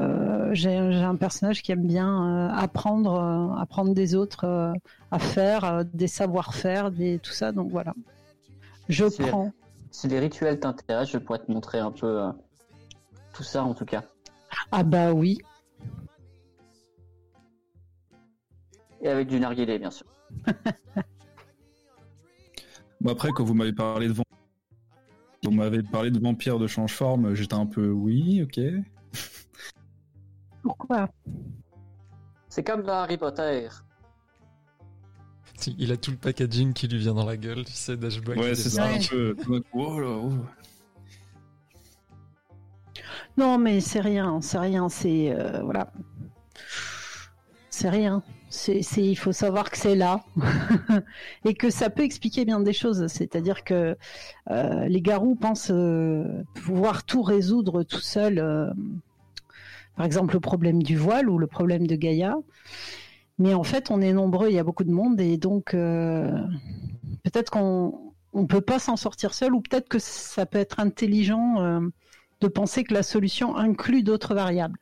[0.00, 4.74] euh, j'ai un personnage qui aime bien apprendre, apprendre des autres
[5.10, 7.52] à faire, des savoir-faire, des tout ça.
[7.52, 7.94] Donc voilà,
[8.88, 9.52] je prends.
[9.90, 12.32] Si les rituels t'intéressent, je pourrais te montrer un peu euh,
[13.32, 14.04] tout ça en tout cas.
[14.72, 15.38] Ah bah oui.
[19.00, 20.06] Et avec du narguilé, bien sûr.
[23.00, 24.12] Bon après, quand vous m'avez parlé de
[25.42, 28.60] vous m'avez parlé de vampires de change-forme, j'étais un peu oui, ok.
[30.62, 31.08] Pourquoi?
[32.50, 33.68] C'est comme dans Harry Potter.
[35.66, 38.38] Il a tout le packaging qui lui vient dans la gueule, tu sais, Dashboard.
[38.38, 39.34] Ouais, c'est ça un peu.
[39.72, 40.32] Oh là, oh.
[43.36, 45.92] Non, mais c'est rien, c'est rien, c'est euh, voilà,
[47.70, 48.22] c'est rien.
[48.50, 50.24] C'est, il faut savoir que c'est là
[51.44, 53.06] et que ça peut expliquer bien des choses.
[53.06, 53.96] C'est-à-dire que
[54.50, 58.40] euh, les garous pensent euh, pouvoir tout résoudre tout seuls.
[58.40, 58.70] euh,
[59.96, 62.36] par exemple, le problème du voile ou le problème de Gaïa.
[63.40, 66.30] Mais en fait, on est nombreux, il y a beaucoup de monde et donc euh,
[67.24, 71.60] peut-être qu'on on peut pas s'en sortir seul ou peut-être que ça peut être intelligent.
[71.60, 71.80] euh,
[72.40, 74.78] de penser que la solution inclut d'autres variables.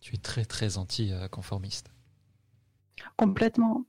[0.00, 1.90] Tu es très très anti-conformiste.
[3.16, 3.86] Complètement.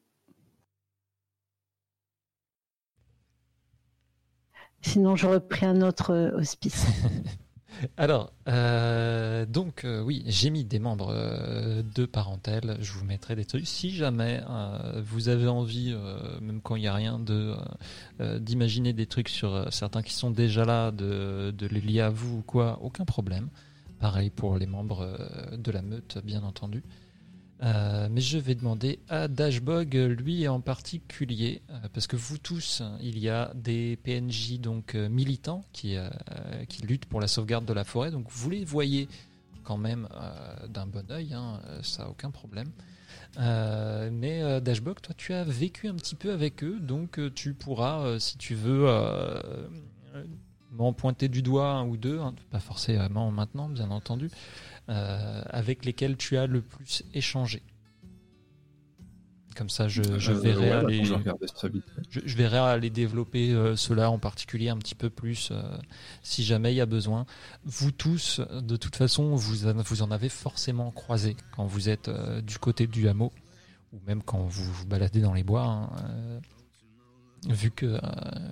[4.81, 6.85] Sinon, j'aurais pris un autre euh, hospice.
[7.97, 12.77] Alors, euh, donc euh, oui, j'ai mis des membres euh, de parentèle.
[12.81, 13.67] Je vous mettrai des trucs.
[13.67, 14.41] Si jamais
[15.03, 15.95] vous avez envie,
[16.41, 17.55] même quand il n'y a rien, de
[18.39, 22.41] d'imaginer des trucs sur certains qui sont déjà là, de, les lier à vous ou
[22.41, 23.49] quoi, aucun problème.
[23.99, 25.07] Pareil pour les membres
[25.55, 26.83] de la meute, bien entendu.
[27.63, 32.83] Euh, mais je vais demander à Dashbog, lui en particulier, euh, parce que vous tous,
[33.01, 35.97] il y a des PNJ donc euh, militants qui,
[36.69, 39.07] qui luttent pour la sauvegarde de la forêt, donc vous les voyez
[39.63, 40.07] quand même
[40.69, 42.69] d'un bon oeil, hein, ça a aucun problème.
[43.37, 48.37] Mais Dashbog, toi tu as vécu un petit peu avec eux, donc tu pourras, si
[48.37, 48.87] tu veux,
[50.71, 54.29] m'en pointer du doigt un ou deux, hein, pas forcément maintenant, bien entendu,
[54.89, 57.61] euh, avec lesquels tu as le plus échangé.
[59.55, 61.15] Comme ça, je, je Euh, verrai ouais, je
[62.25, 65.63] je, verrai aller développer euh, cela en particulier un petit peu plus euh,
[66.21, 67.25] si jamais il y a besoin.
[67.65, 72.07] Vous tous, de toute façon, vous, en- vous en avez forcément croisé quand vous êtes
[72.45, 73.33] du côté du hameau
[73.93, 75.63] ou même quand vous vous baladez dans les bois.
[75.65, 75.89] hein,
[77.49, 77.99] vu que euh,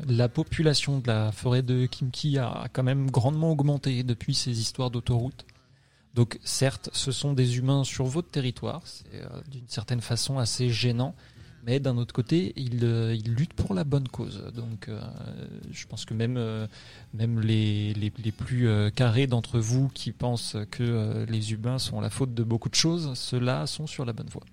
[0.08, 4.90] la population de la forêt de Kimki a quand même grandement augmenté depuis ces histoires
[4.90, 5.46] d'autoroute.
[6.16, 10.70] Donc certes, ce sont des humains sur votre territoire, c'est euh, d'une certaine façon assez
[10.70, 11.14] gênant,
[11.66, 14.42] mais d'un autre côté, ils, euh, ils luttent pour la bonne cause.
[14.56, 15.02] Donc euh,
[15.72, 16.40] je pense que même,
[17.14, 22.10] même les, les, les plus carrés d'entre vous qui pensent que les humains sont la
[22.10, 24.46] faute de beaucoup de choses, ceux-là sont sur la bonne voie.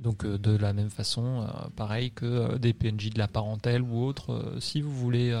[0.00, 1.46] Donc de la même façon,
[1.76, 5.32] pareil que des PNJ de la parentèle ou autres, euh, si vous voulez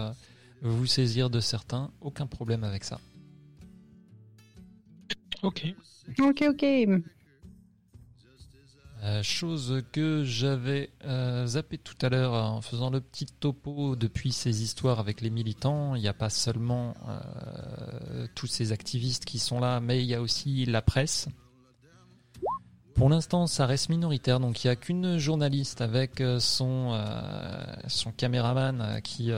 [0.62, 3.00] vous saisir de certains, aucun problème avec ça.
[5.42, 5.66] Ok.
[6.18, 6.64] Ok, ok.
[9.04, 14.32] Euh, chose que j'avais euh, zappé tout à l'heure en faisant le petit topo depuis
[14.32, 15.94] ces histoires avec les militants.
[15.94, 20.14] Il n'y a pas seulement euh, tous ces activistes qui sont là, mais il y
[20.14, 21.28] a aussi la presse.
[22.98, 27.62] Pour l'instant, ça reste minoritaire, donc il n'y a qu'une journaliste avec euh, son, euh,
[27.86, 29.30] son caméraman euh, qui,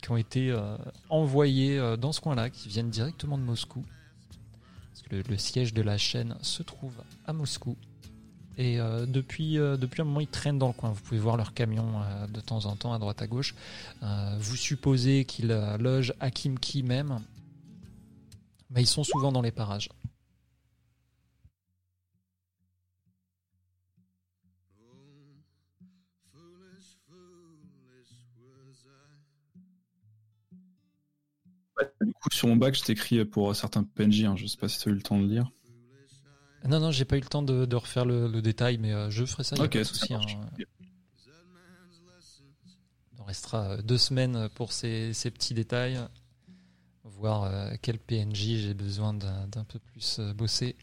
[0.00, 0.56] qui ont été
[1.08, 3.84] envoyés dans ce coin-là, qui viennent directement de Moscou.
[4.92, 6.94] Parce que le, siège de la chaîne se trouve
[7.26, 7.76] à Moscou.
[8.56, 8.76] Et
[9.06, 10.90] depuis, depuis un moment, ils traînent dans le coin.
[10.90, 13.54] Vous pouvez voir leur camion de temps en temps à droite à gauche.
[14.38, 15.48] Vous supposez qu'ils
[15.78, 17.20] logent à Kimki même.
[18.70, 19.88] Mais ils sont souvent dans les parages.
[32.00, 34.78] Du coup, sur mon bac, je t'écris pour certains PNJ, hein, je sais pas si
[34.78, 35.50] tu as eu le temps de lire.
[36.68, 39.10] Non, non, j'ai pas eu le temps de, de refaire le, le détail, mais euh,
[39.10, 39.56] je ferai ça.
[39.56, 40.20] Ok, pas de souci, hein.
[43.14, 45.98] Il en restera euh, deux semaines pour ces, ces petits détails.
[47.04, 50.76] Voir euh, quel PNJ j'ai besoin d'un peu plus bosser.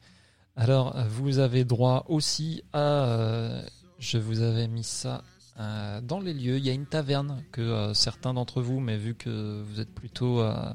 [0.56, 3.62] Alors, vous avez droit aussi à.
[4.00, 5.24] je vous avais mis ça
[5.60, 6.58] euh, dans les lieux.
[6.58, 9.94] Il y a une taverne que euh, certains d'entre vous, mais vu que vous êtes
[9.94, 10.42] plutôt.
[10.42, 10.74] euh,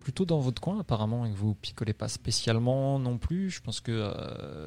[0.00, 3.50] plutôt dans votre coin apparemment et que vous picolez pas spécialement non plus.
[3.50, 4.14] Je pense que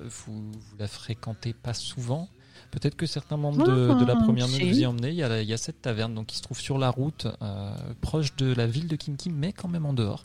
[0.05, 2.27] vous, vous la fréquentez pas souvent.
[2.71, 4.63] Peut-être que certains membres de, de la première si.
[4.63, 5.11] vous y emmenaient.
[5.11, 7.27] Il y, a, il y a cette taverne donc qui se trouve sur la route,
[7.41, 10.23] euh, proche de la ville de Kim Kim, mais quand même en dehors.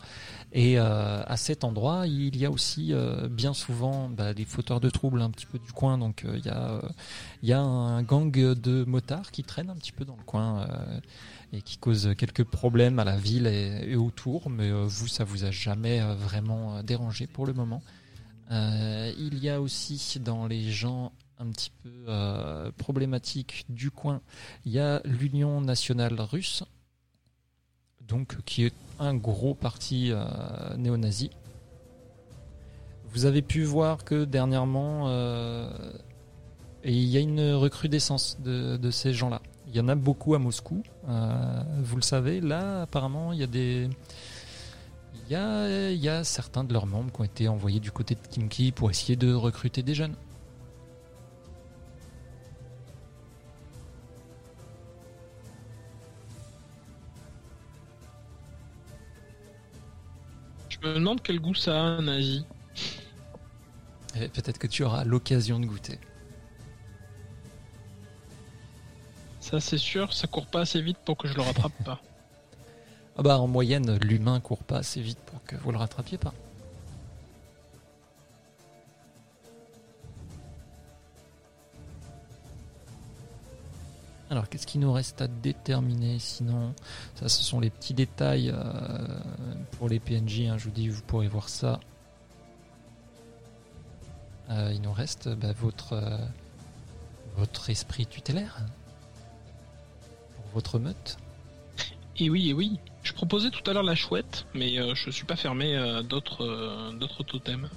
[0.53, 4.81] Et euh, à cet endroit, il y a aussi euh, bien souvent bah, des fauteurs
[4.81, 5.99] de troubles un petit peu du coin.
[5.99, 6.81] Donc il y, a,
[7.43, 10.66] il y a un gang de motards qui traînent un petit peu dans le coin.
[11.53, 15.45] et qui cause quelques problèmes à la ville et, et autour, mais vous, ça vous
[15.45, 17.83] a jamais vraiment dérangé pour le moment.
[18.51, 24.20] Euh, il y a aussi dans les gens un petit peu euh, problématiques du coin,
[24.65, 26.65] il y a l'Union nationale russe,
[28.06, 30.24] donc qui est un gros parti euh,
[30.77, 31.31] néo-nazi.
[33.12, 35.70] Vous avez pu voir que dernièrement, euh,
[36.85, 39.40] il y a une recrudescence de, ces gens-là.
[39.69, 42.40] Il y en a beaucoup à Moscou, vous le savez.
[42.40, 43.89] Là, apparemment, il y a des.
[45.27, 47.90] Il y a, il y a certains de leurs membres qui ont été envoyés du
[47.90, 50.15] côté de Kimki pour essayer de recruter des jeunes.
[60.85, 62.44] Je me demande quel goût ça a un nazi.
[64.20, 65.98] Et Peut-être que tu auras l'occasion de goûter.
[69.40, 72.01] Ça c'est sûr, ça court pas assez vite pour que je le rattrape pas.
[73.16, 76.35] Ah bah en moyenne, l'humain court pas assez vite pour que vous le rattrapiez pas.
[84.35, 86.74] Alors qu'est-ce qu'il nous reste à déterminer sinon?
[87.15, 88.59] Ça ce sont les petits détails euh,
[89.78, 91.78] pour les PNJ, hein, je vous dis vous pourrez voir ça.
[94.51, 96.19] Euh, il nous reste bah, votre, euh,
[97.36, 98.59] votre esprit tutélaire
[100.35, 101.16] pour votre meute.
[102.19, 102.81] Et oui, et oui.
[103.05, 106.44] Je proposais tout à l'heure la chouette, mais euh, je suis pas fermé à d'autres
[106.44, 107.69] euh, d'autres totems.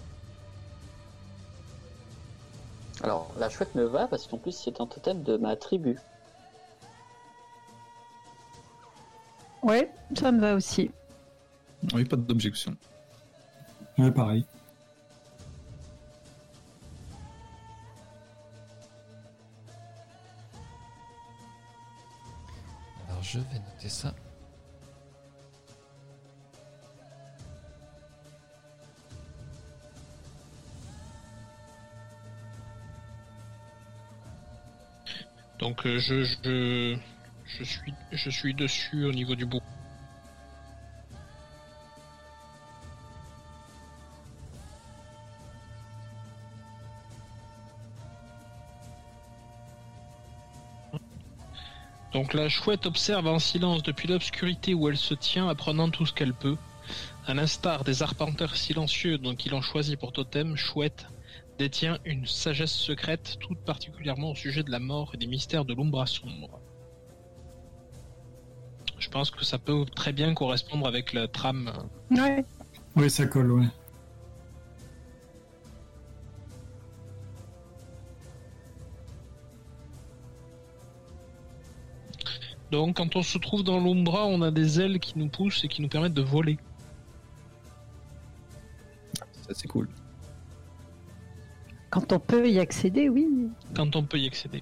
[3.03, 5.99] Alors, la chouette me va parce qu'en plus, c'est un totem de ma tribu.
[9.61, 10.91] Ouais, ça me va aussi.
[11.93, 12.75] Oui, pas d'objection.
[13.97, 14.45] Ouais, pareil.
[23.09, 24.13] Alors je vais noter ça.
[35.59, 36.97] Donc euh, je, je
[37.57, 39.61] je, suis, je suis dessus au niveau du bout.
[52.13, 56.13] Donc la chouette observe en silence depuis l'obscurité où elle se tient, apprenant tout ce
[56.13, 56.57] qu'elle peut.
[57.25, 61.05] À l'instar des arpenteurs silencieux dont il en choisit pour totem, Chouette
[61.59, 65.73] détient une sagesse secrète, toute particulièrement au sujet de la mort et des mystères de
[65.73, 66.61] l'Umbra sombre.
[69.07, 71.71] Je pense que ça peut très bien correspondre avec la trame.
[72.11, 72.43] Ouais.
[72.97, 73.67] Oui, ça colle, ouais.
[82.69, 85.69] Donc quand on se trouve dans l'Umbra, on a des ailes qui nous poussent et
[85.69, 86.57] qui nous permettent de voler.
[89.13, 89.87] Ça, c'est cool.
[91.91, 93.25] Quand on peut y accéder, oui.
[93.73, 94.61] quand on peut y accéder.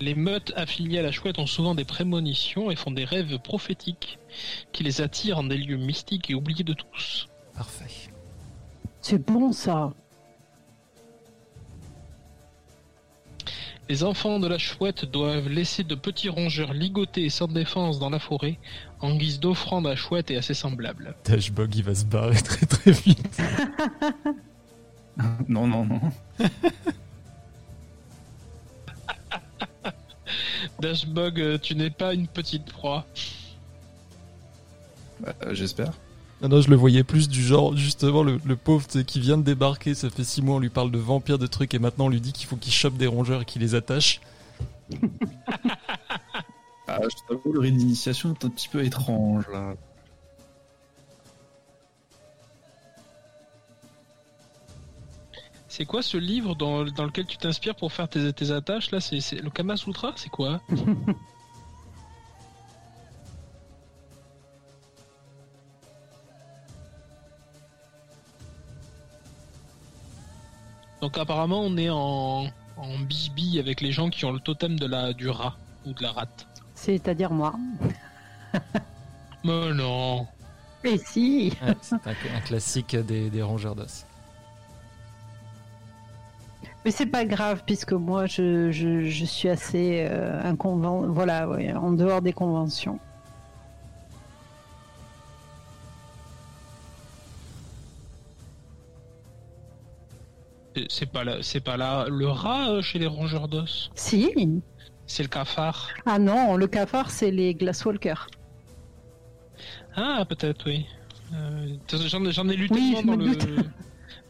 [0.00, 4.18] Les meutes affiliées à la chouette ont souvent des prémonitions et font des rêves prophétiques
[4.72, 7.28] qui les attirent en des lieux mystiques et oubliés de tous.
[7.54, 8.10] Parfait.
[9.00, 9.92] C'est bon ça.
[13.88, 18.10] Les enfants de la chouette doivent laisser de petits rongeurs ligotés et sans défense dans
[18.10, 18.58] la forêt
[19.00, 21.14] en guise d'offrande à la chouette et à ses semblables.
[21.24, 23.40] Dashbog, il va se barrer très très vite.
[25.48, 26.00] Non, non, non.
[30.80, 33.04] Dashbog, euh, tu n'es pas une petite proie.
[35.20, 35.92] Bah, euh, J'espère.
[36.42, 39.42] Non, non, je le voyais plus du genre, justement, le, le pauvre qui vient de
[39.42, 42.08] débarquer, ça fait six mois, on lui parle de vampires, de trucs, et maintenant on
[42.10, 44.20] lui dit qu'il faut qu'il chope des rongeurs et qu'il les attache.
[46.88, 49.74] Ah, je t'avoue, le rite d'initiation est un petit peu étrange, là.
[55.76, 58.98] C'est quoi ce livre dans, dans lequel tu t'inspires pour faire tes, tes attaches là
[58.98, 60.62] C'est c'est le Kama Sutra C'est quoi?
[71.02, 72.46] Donc apparemment on est en,
[72.78, 76.02] en bisbille avec les gens qui ont le totem de la, du rat ou de
[76.02, 76.46] la rate.
[76.74, 77.54] C'est-à-dire moi.
[79.44, 80.26] Mais non
[80.84, 81.52] Et si.
[81.62, 84.06] Ouais, c'est un, un classique des, des rongeurs d'os.
[86.86, 91.08] Mais c'est pas grave puisque moi je, je, je suis assez euh, inconven...
[91.08, 93.00] voilà, ouais, en dehors des conventions.
[100.88, 103.90] C'est- pas, là, c'est pas là le rat euh, chez les rongeurs d'os?
[103.96, 104.30] Si.
[105.08, 105.88] C'est le cafard?
[106.06, 108.28] Ah non, le cafard c'est les Glasswalkers.
[109.96, 110.86] Ah, peut-être, oui.
[111.34, 113.36] Euh, J'en j'en ai lu Oui, tellement dans le.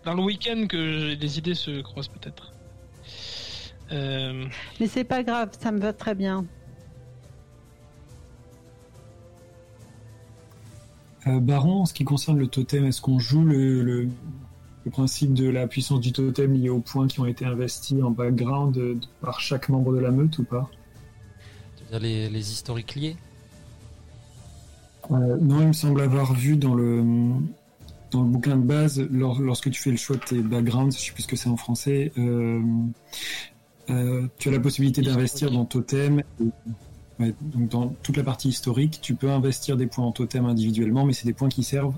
[0.07, 2.53] Dans le week-end que les idées se croisent peut-être.
[3.93, 4.47] Euh,
[4.81, 6.47] Mais c'est pas grave, ça me va très bien.
[11.27, 14.09] Euh, Baron, en ce qui concerne le totem, est-ce qu'on joue le, le-
[14.85, 18.13] le principe de la puissance du totem lié aux points qui ont été investis en
[18.13, 20.71] background euh, par chaque membre de la meute ou pas?
[21.77, 23.17] Tu veux dire les, les historiques liés?
[25.11, 27.03] Euh, Non, il me semble avoir vu dans le,
[28.11, 31.05] dans le bouquin de base, lors- lorsque tu fais le choix de tes backgrounds, je
[31.07, 32.61] sais plus ce que c'est en français, euh,
[33.91, 36.23] euh, tu as la possibilité d'investir dans totem.
[37.19, 41.05] ouais, donc dans toute la partie historique, tu peux investir des points en totem individuellement,
[41.05, 41.97] mais c'est des points qui servent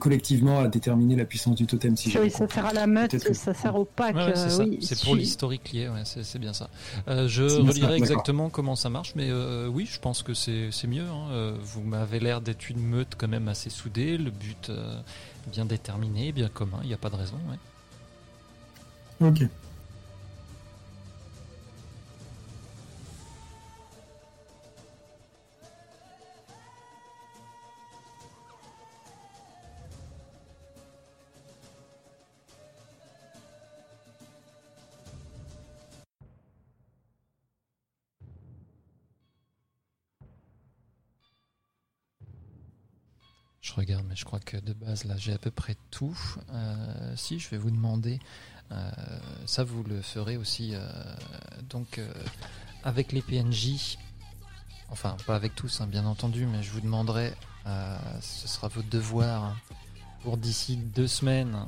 [0.00, 1.96] collectivement à déterminer la puissance du totem.
[1.96, 4.16] Si Oui, ça sert à la meute, que- ça sert au pack.
[4.16, 4.64] Ouais, ouais, c'est euh, ça.
[4.64, 6.68] oui, C'est si- pour l'historique lié, ouais, c'est bien ça.
[7.06, 11.04] Euh, je relirai exactement comment ça marche, mais euh, oui, je pense que c'est mieux.
[11.04, 11.28] hein.
[11.30, 14.98] Euh, Vous m'avez l'air d'être une meute quand même assez soudée, le but euh,
[15.52, 17.36] bien déterminé, bien commun, il n'y a pas de raison.
[19.20, 19.28] ouais.
[19.28, 19.42] Ok.
[43.60, 46.18] Je regarde, mais je crois que de base, là, j'ai à peu près tout.
[46.50, 48.18] Euh, si, je vais vous demander,
[48.72, 48.90] euh,
[49.44, 50.80] ça, vous le ferez aussi, euh,
[51.68, 52.00] donc,
[52.84, 53.98] avec les PNJ,
[54.88, 57.34] enfin, pas avec tous, hein, bien entendu, mais je vous demanderai,
[58.22, 59.54] ce sera votre devoir,
[60.22, 61.66] pour d'ici deux semaines,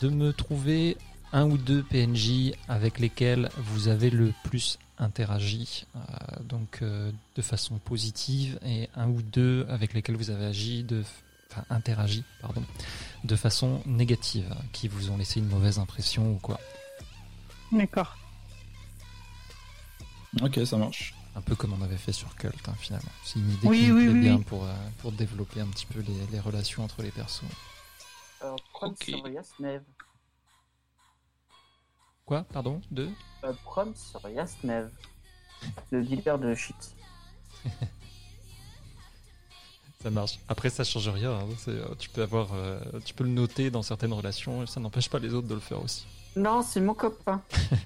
[0.00, 0.96] de me trouver
[1.32, 6.00] un ou deux PNJ avec lesquels vous avez le plus interagi, euh,
[6.42, 11.02] donc euh, de façon positive, et un ou deux avec lesquels vous avez agi de,
[11.50, 12.62] enfin, interagi, pardon,
[13.24, 16.60] de façon négative, qui vous ont laissé une mauvaise impression ou quoi.
[17.72, 18.16] D'accord.
[20.42, 21.14] Ok, ça marche.
[21.36, 23.10] Un peu comme on avait fait sur Cult, hein, finalement.
[23.24, 24.44] C'est une idée Oui, qui me oui, plaît oui, bien oui.
[24.44, 27.44] Pour, euh, pour développer un petit peu les, les relations entre les persos.
[28.42, 29.12] Euh, Prom Ok.
[32.30, 33.10] Quoi Pardon Deux
[33.42, 34.88] Euh, Prom sur Yasnev.
[35.90, 36.94] Le dealer de shit.
[40.00, 40.38] Ça marche.
[40.48, 41.32] Après, ça change rien.
[41.32, 41.46] hein.
[41.66, 45.10] Euh, tu peux avoir, euh, tu peux le noter dans certaines relations et ça n'empêche
[45.10, 46.06] pas les autres de le faire aussi.
[46.36, 47.42] Non, c'est mon copain.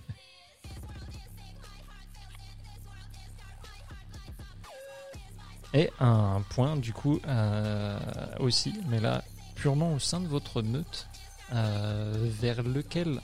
[5.72, 7.98] Et un point, du coup, euh,
[8.38, 9.24] aussi, mais là,
[9.56, 11.08] purement au sein de votre meute,
[11.52, 13.20] euh, vers lequel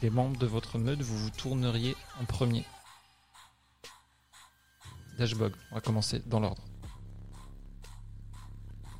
[0.00, 2.64] des membres de votre meute vous vous tourneriez en premier
[5.18, 6.62] Dashbog, on va commencer dans l'ordre.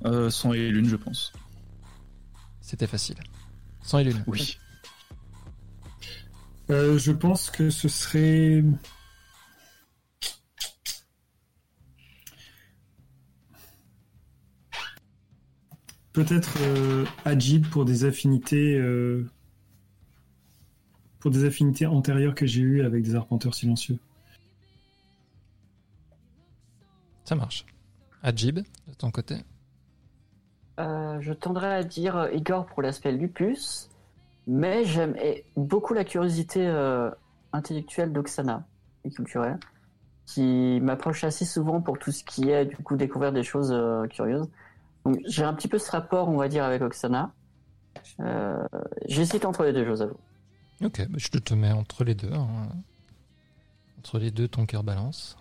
[0.05, 1.33] Euh, sang et lune, je pense.
[2.61, 3.17] C'était facile.
[3.83, 4.23] Sans et lune.
[4.27, 4.59] Oui.
[6.71, 8.63] Euh, je pense que ce serait.
[16.13, 18.79] Peut-être euh, Ajib pour des affinités.
[18.79, 19.29] euh,
[21.25, 23.97] Pour des affinités antérieures que j'ai eues avec des arpenteurs silencieux.
[27.25, 27.65] Ça marche.
[28.23, 29.37] Ajib, de ton côté
[30.79, 33.89] Euh, je tendrais à dire euh, Igor pour l'aspect lupus,
[34.47, 35.17] mais j'aime
[35.57, 37.11] beaucoup la curiosité euh,
[37.55, 38.67] intellectuelle d'Oksana
[39.07, 39.59] et culturelle,
[40.27, 44.07] qui m'approche assez souvent pour tout ce qui est du coup découvrir des choses euh,
[44.09, 44.51] curieuses.
[45.07, 47.33] Donc j'ai un petit peu ce rapport, on va dire, avec Oksana.
[48.21, 48.63] Euh,
[49.07, 50.19] J'hésite entre les deux, je vous avoue.
[50.85, 52.33] Ok, bah, je te, te mets entre les deux.
[52.33, 52.69] hein.
[53.99, 55.37] Entre les deux, ton cœur balance.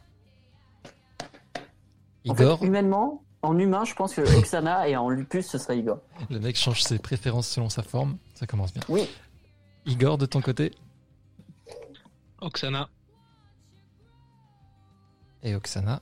[2.27, 5.77] En fait, Igor, humainement, en humain, je pense que Oksana et en lupus, ce serait
[5.79, 5.99] Igor.
[6.29, 8.17] le mec change ses préférences selon sa forme.
[8.33, 8.83] Ça commence bien.
[8.87, 9.09] Oui.
[9.85, 10.71] Igor, de ton côté
[12.39, 12.89] Oksana.
[15.43, 15.99] Et Oksana.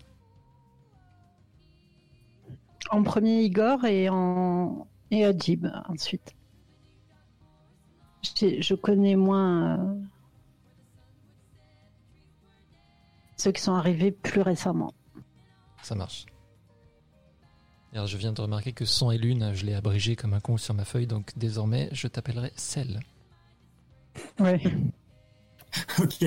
[2.92, 6.36] En premier Igor et en et Adjib ensuite.
[8.24, 9.96] Je connais moins euh,
[13.38, 14.94] ceux qui sont arrivés plus récemment.
[15.82, 16.26] Ça marche.
[17.94, 20.58] Alors, je viens de remarquer que son et lune, je l'ai abrégé comme un con
[20.58, 23.02] sur ma feuille, donc désormais, je t'appellerai Cell.
[24.40, 24.62] Ouais.
[26.00, 26.26] ok.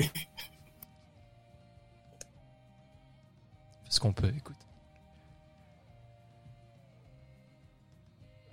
[3.89, 4.64] Ce qu'on peut, écoute.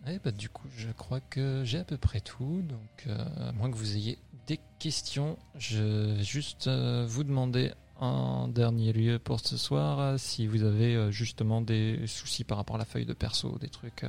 [0.07, 2.63] Et bah, du coup, je crois que j'ai à peu près tout.
[2.63, 7.73] Donc, euh, à moins que vous ayez des questions, je vais juste euh, vous demander
[8.01, 12.59] en dernier lieu pour ce soir euh, si vous avez euh, justement des soucis par
[12.59, 14.05] rapport à la feuille de perso, des trucs.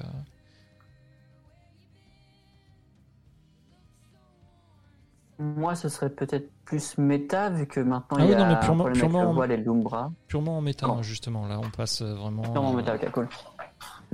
[5.40, 8.46] Moi, ce serait peut-être plus méta, vu que maintenant Ah il oui, y a non,
[8.48, 10.12] mais un purement- avec purement- le voile et le Lumbra.
[10.28, 10.98] purement en méta, Non.
[11.00, 11.48] hein, justement.
[11.48, 12.44] Là, on passe vraiment.
[12.44, 13.28] Purement euh, méta, ok, cool.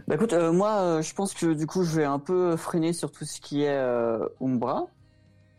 [0.10, 2.94] Bah écoute, euh, moi, euh, je pense que du coup, je vais un peu freiner
[2.94, 4.88] sur tout ce qui est euh, Umbra.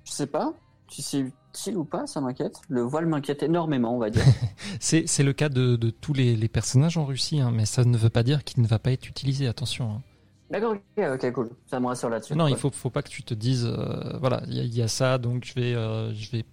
[0.05, 0.53] Je sais pas
[0.89, 1.21] si c'est
[1.53, 2.57] utile ou pas, ça m'inquiète.
[2.69, 4.25] Le voile m'inquiète énormément, on va dire.
[4.81, 7.85] C'est c'est le cas de, de tous les, les personnages en Russie, hein, mais ça
[7.85, 9.47] ne veut pas dire qu'il ne va pas être utilisé.
[9.47, 9.91] Attention.
[9.93, 10.03] hein.
[10.51, 11.51] D'accord, ok, ok, cool.
[11.71, 12.35] Ça me rassure là-dessus.
[12.35, 14.75] Non, il faut, faut pas que tu te dises, euh, voilà, il y, a- il
[14.75, 16.45] y a ça, donc je vais, euh, je vais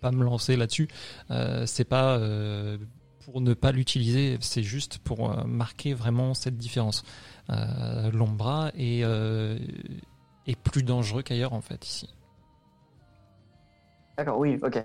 [0.00, 0.86] pas me lancer là-dessus.
[1.32, 2.20] Euh, c'est pas
[3.24, 7.02] pour ne pas l'utiliser, c'est juste pour marquer vraiment cette différence.
[7.50, 9.58] Euh, L'Ombra est, euh,
[10.46, 12.14] est plus dangereux qu'ailleurs en fait ici.
[14.16, 14.84] D'accord, oui, ok.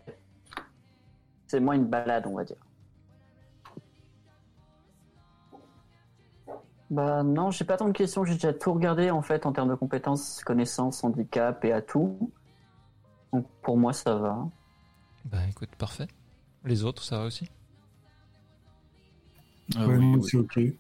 [1.48, 2.58] C'est moins une balade, on va dire.
[6.90, 9.70] Bah non, j'ai pas tant de questions, j'ai déjà tout regardé en fait en termes
[9.70, 12.32] de compétences, connaissances, handicap et atouts.
[13.34, 14.48] Donc pour moi ça va.
[15.26, 16.08] Ben écoute, parfait.
[16.64, 17.50] Les autres, ça va aussi?
[19.74, 19.98] Ah Ouais,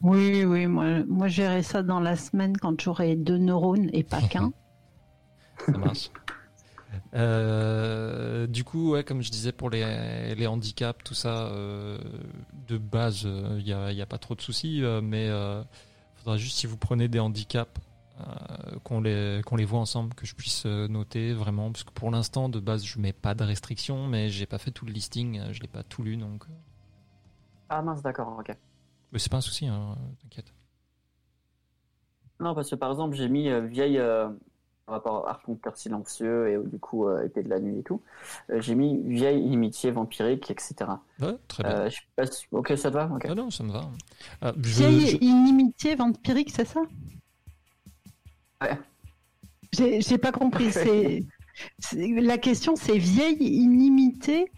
[0.01, 0.67] oui, oui.
[0.67, 4.51] moi, moi gérer ça dans la semaine quand j'aurai deux neurones et pas qu'un.
[5.71, 6.11] Ça marche.
[7.13, 11.97] Euh, du coup, ouais, comme je disais pour les, les handicaps, tout ça, euh,
[12.67, 15.63] de base, il n'y a, y a pas trop de soucis, euh, mais euh,
[16.15, 17.79] faudra juste si vous prenez des handicaps,
[18.21, 18.23] euh,
[18.83, 22.11] qu'on les, qu'on les voit ensemble, que je puisse euh, noter vraiment, parce que pour
[22.11, 25.39] l'instant, de base, je mets pas de restrictions, mais j'ai pas fait tout le listing,
[25.39, 26.43] euh, je l'ai pas tout lu, donc.
[26.45, 26.53] euh,
[27.69, 28.55] Ah mince, d'accord, ok.
[29.15, 30.53] Mais c'est pas un souci, hein, t'inquiète.
[32.41, 34.27] Non, parce que par exemple, j'ai mis euh, vieille euh,
[34.85, 37.83] par rapport à Arconteur silencieux et euh, du coup euh, épée de la nuit et
[37.83, 38.01] tout.
[38.49, 40.75] Euh, j'ai mis vieille inimitié vampirique, etc.
[41.21, 41.71] Ouais, très bien.
[41.71, 43.25] Euh, je pas Ok, ça te va Ok.
[43.29, 43.89] Ah non, ça me va.
[44.41, 46.81] Je- Vieille je- inimitié vampirique, c'est ça?
[48.61, 48.77] Ouais.
[49.71, 50.71] J'ai pas compris.
[51.79, 54.51] C'est La question, c'est vieille, inimitée,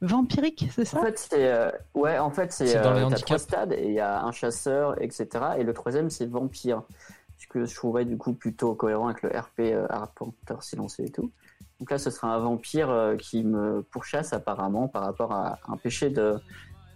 [0.00, 0.98] vampirique, c'est ça?
[0.98, 3.86] En fait, c'est euh, ouais, en fait, c'est C'est dans les euh, trois stades et
[3.86, 5.28] il y a un chasseur, etc.
[5.58, 6.82] Et le troisième, c'est vampire,
[7.38, 11.10] ce que je trouverais du coup plutôt cohérent avec le RP euh, Arpenteur silencieux et
[11.10, 11.30] tout.
[11.80, 15.76] Donc là, ce sera un vampire euh, qui me pourchasse apparemment par rapport à un
[15.76, 16.38] péché de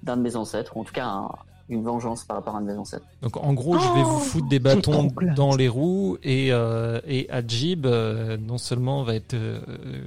[0.02, 1.31] d'un de mes ancêtres, ou en tout cas un-
[1.70, 3.06] une vengeance par rapport à un de mes ancêtres.
[3.22, 7.01] Donc en gros, je vais Oh, vous foutre des bâtons dans les roues et, euh,
[7.06, 9.60] et Ajib euh, non seulement va être euh,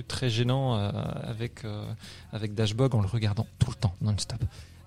[0.07, 0.89] très gênant euh,
[1.23, 1.83] avec, euh,
[2.31, 4.39] avec Dashbog en le regardant tout le temps, non-stop.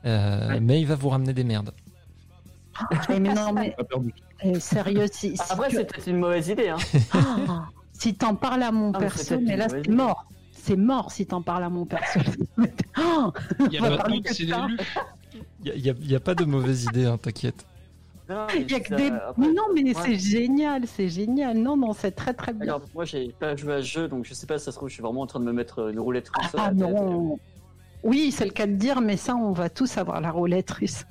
[0.05, 0.61] Euh, Ouais.
[0.61, 1.73] Mais il va vous ramener des merdes.
[3.09, 3.74] Eh, mais non, mais
[4.43, 6.69] eh, sérieux, si, si Après, tu- c'est peut-être une mauvaise idée.
[6.69, 6.77] Hein.
[7.12, 10.27] Ah, si t'en parles à mon Ah, mais perso, mais là c'est mort.
[10.53, 12.20] C'est mort si t'en parles à mon perso.
[12.97, 13.31] Ah,
[13.61, 14.77] Il y a de c'est l'élu.
[15.74, 17.66] Il n'y a, y a pas de mauvaise idée, hein, t'inquiète.
[18.28, 19.94] Non, que après- Mais non, mais ouais.
[20.05, 21.59] c'est génial, c'est génial.
[21.59, 22.62] Non, non, c'est très très bien.
[22.62, 24.88] Alors, moi, j'ai pas joué à ce jeu, donc je sais pas, ça se trouve,
[24.88, 26.51] je suis vraiment en train de me mettre une roulette russe.
[26.55, 26.76] Ah la tête.
[26.78, 27.38] non.
[28.02, 31.05] Oui, c'est le cas de dire, mais ça, on va tous avoir la roulette russe.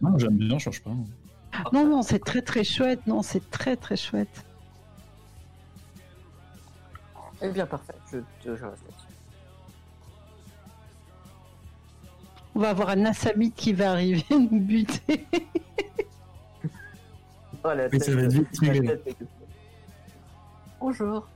[0.00, 0.90] Non, j'aime bien, je change pas.
[1.72, 3.06] Non, non, c'est très très chouette.
[3.06, 4.44] Non, c'est très très chouette.
[7.42, 8.82] Eh bien, parfait, je, je, je reste
[12.56, 15.26] On va avoir un Assamite qui va arriver nous buter.
[17.62, 18.98] Oh, la Oui, ça va être vite la réglé.
[18.98, 19.16] tête.
[20.80, 21.28] Bonjour.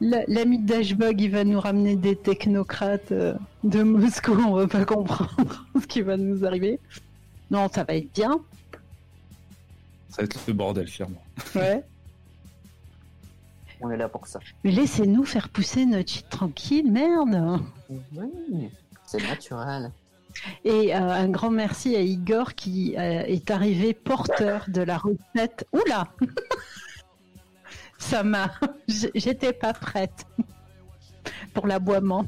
[0.00, 3.34] La- L'ami de Dashbog, il va nous ramener des technocrates euh,
[3.64, 4.32] de Moscou.
[4.32, 6.80] On va pas comprendre ce qui va nous arriver.
[7.50, 8.40] Non, ça va être bien.
[10.08, 11.22] Ça va être le bordel, clairement.
[11.54, 11.84] Ouais.
[13.82, 14.40] On est là pour ça.
[14.64, 17.60] Mais laissez-nous faire pousser notre shit tranquille, merde.
[17.90, 18.70] Oui,
[19.18, 19.92] c'est naturel.
[20.64, 25.66] Et euh, un grand merci à Igor qui euh, est arrivé porteur de la recette.
[25.72, 26.08] Oula
[27.98, 28.50] Ça m'a.
[29.14, 30.26] J'étais pas prête
[31.54, 32.26] pour l'aboiement.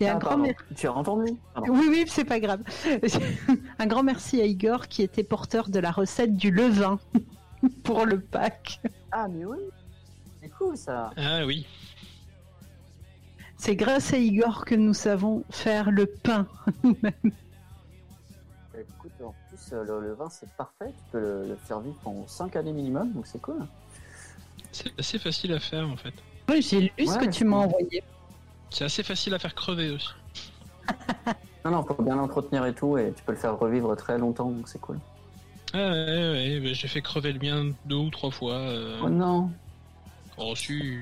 [0.00, 0.56] Et un Ah, grand merci.
[0.76, 1.32] Tu as entendu?
[1.52, 1.72] Pardon.
[1.72, 2.62] Oui, oui, c'est pas grave.
[3.78, 7.00] un grand merci à Igor qui était porteur de la recette du levain
[7.82, 8.80] pour le pack.
[9.10, 9.58] Ah, mais oui.
[10.40, 11.10] C'est cool ça.
[11.16, 11.66] Ah oui.
[13.58, 16.46] C'est grâce à Igor que nous savons faire le pain.
[16.84, 17.04] Écoute,
[19.24, 20.92] en plus, euh, le, le vin c'est parfait.
[20.96, 23.66] Tu peux le, le faire vivre pendant 5 années minimum, donc c'est cool.
[24.70, 26.12] C'est assez facile à faire en fait.
[26.48, 28.02] Oui, j'ai lu ce que tu m'as envoyé.
[28.70, 30.08] C'est assez facile à faire crever aussi.
[31.64, 34.48] Non, non, faut bien l'entretenir et tout, et tu peux le faire revivre très longtemps,
[34.48, 34.98] donc c'est cool.
[35.74, 38.54] Ah ouais, ouais, ouais, j'ai fait crever le mien deux ou trois fois.
[38.54, 39.50] euh, Oh non.
[40.38, 41.00] Oh, si.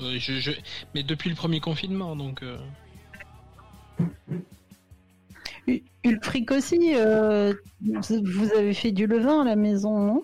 [0.00, 0.52] Euh, je, je...
[0.94, 2.42] Mais depuis le premier confinement, donc.
[2.42, 2.58] euh,
[6.04, 7.52] Ulfric aussi, euh,
[7.82, 10.22] vous avez fait du levain à la maison, non?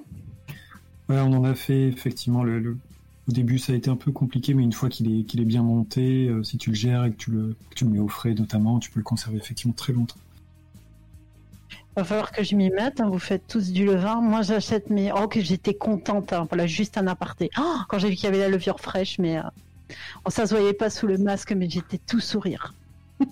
[1.09, 2.45] Ouais, on en a fait effectivement.
[2.45, 2.79] Le, le-
[3.29, 5.45] Au début, ça a été un peu compliqué, mais une fois qu'il est, qu'il est
[5.45, 7.99] bien monté, euh, si tu le gères et que tu le, que tu le mets
[7.99, 10.17] au frais notamment, tu peux le conserver effectivement très longtemps.
[11.97, 13.01] Va falloir que je m'y mette.
[13.01, 14.21] hein, vous faites tous du levain.
[14.21, 15.13] Moi, j'achète mes.
[15.13, 16.33] Oh, que j'étais contente.
[16.33, 17.51] hein, voilà, juste un aparté.
[17.59, 19.43] Oh, quand j'ai vu qu'il y avait la levure fraîche, mais euh,
[20.25, 22.73] oh, ça se voyait pas sous le masque, mais j'étais tout sourire.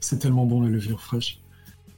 [0.00, 1.38] C'est tellement bon la levure fraîche.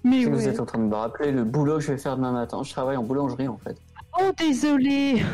[0.02, 0.48] Mais Vous ouais.
[0.48, 2.62] êtes en train de me rappeler le boulot que je vais faire demain matin.
[2.62, 3.78] Je travaille en boulangerie en fait.
[4.20, 5.24] Oh, désolé.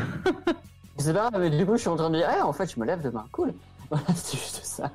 [0.97, 2.71] C'est pas grave, mais du coup, je suis en train de dire, ah, en fait,
[2.73, 3.25] je me lève demain.
[3.31, 3.53] Cool.
[3.89, 4.89] Voilà, c'est juste ça.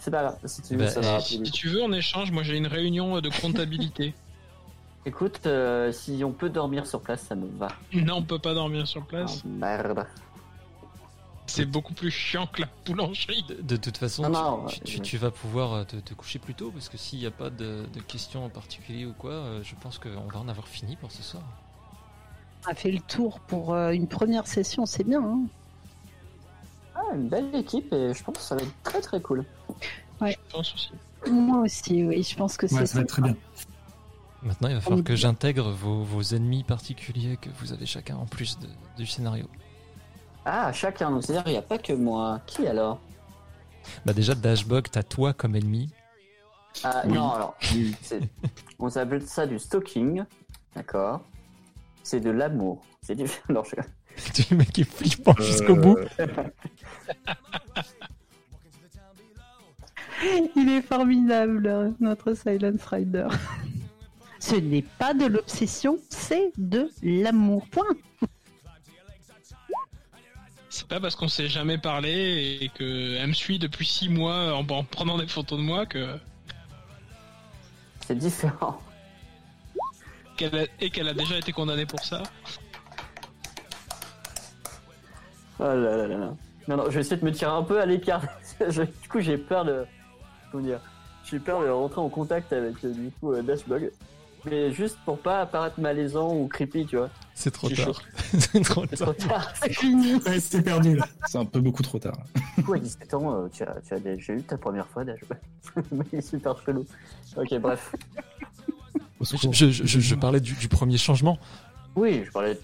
[0.00, 0.38] C'est pas grave.
[0.44, 3.20] Si tu veux, Bah, ça va Si tu veux, en échange, moi j'ai une réunion
[3.20, 4.14] de comptabilité.
[5.06, 7.68] Écoute, euh, si on peut dormir sur place, ça me va.
[7.92, 9.44] non, on peut pas dormir sur Ah, place.
[9.44, 10.06] merde.
[11.46, 13.44] C'est beaucoup plus chiant que la boulangerie.
[13.48, 15.02] De, de toute façon, Non, tu, non, tu- ouais, tu- ouais.
[15.02, 17.50] tu vas pouvoir euh, te, te coucher plus tôt parce que s'il n'y a pas
[17.50, 20.96] de, de questions en particulier ou quoi, euh, je pense qu'on va en avoir fini
[20.96, 21.42] pour ce soir.
[22.66, 25.22] On a fait le tour pour une première session, c'est bien.
[25.22, 25.42] hein.
[26.94, 29.44] Ah, une belle équipe et je pense que ça va être très très cool.
[30.20, 30.90] Je pense aussi.
[31.30, 32.22] Moi aussi, oui.
[32.22, 33.36] Je pense que Ouais, c'est ça va être très bien.
[34.42, 38.26] Maintenant, il va falloir que j'intègre vos, vos ennemis particuliers que vous avez chacun en
[38.26, 39.46] plus de- du scénario.
[40.44, 42.40] Ah, chacun, donc c'est-à-dire il n'y a pas que moi.
[42.46, 43.00] Qui alors?
[44.04, 45.90] Bah déjà, Dashbog, t'as toi comme ennemi.
[46.84, 47.12] Ah, Oui.
[47.14, 47.56] non, alors,
[48.02, 48.20] c'est-
[48.78, 50.24] on s'appelle ça du stalking,
[50.74, 51.20] d'accord?
[52.02, 52.82] C'est de l'amour.
[53.02, 53.44] C'est différent.
[53.54, 53.76] Non, je-
[54.34, 55.98] tu le mec qui est flippant jusqu'au bout.
[56.20, 56.26] Euh,
[60.56, 63.26] Il est formidable, notre Silence Rider.
[64.38, 67.66] Ce n'est pas de l'obsession, c'est de l'amour.
[67.70, 67.84] Point.
[70.70, 74.54] C'est pas parce qu'on s'est jamais parlé et que elle me suit depuis six mois
[74.56, 76.16] en, en prenant des photos de moi que
[78.06, 78.80] C'est différent.
[80.40, 82.22] a- et qu'elle a déjà été condamnée pour ça.
[85.60, 86.34] Oh là là là là.
[86.68, 88.22] Non, non, je vais essayer de me tirer un peu à l'écart.
[88.60, 89.84] Du coup, j'ai peur de.
[90.50, 90.80] Comment dire
[91.24, 93.90] J'ai peur de rentrer en contact avec euh, du coup euh, Dashbug.
[94.46, 97.08] Mais juste pour pas apparaître malaisant ou creepy, tu vois.
[97.34, 98.02] C'est trop C'est tard.
[98.38, 99.14] C'est trop C'est tard.
[99.16, 99.52] trop tard.
[99.62, 100.14] C'est fini.
[100.16, 101.06] Ouais, c'était perdu là.
[101.26, 102.18] C'est un peu beaucoup trop tard.
[102.58, 105.38] Du coup, à 17 ans, tu as, tu as déjà eu ta première fois Dashbug.
[105.92, 106.84] Mais il est super chelou.
[107.36, 107.94] Ok, bref.
[109.20, 109.52] Je, secours.
[109.54, 111.38] je- je- je parlais du, du premier changement.
[111.96, 112.58] Oui, je parlais.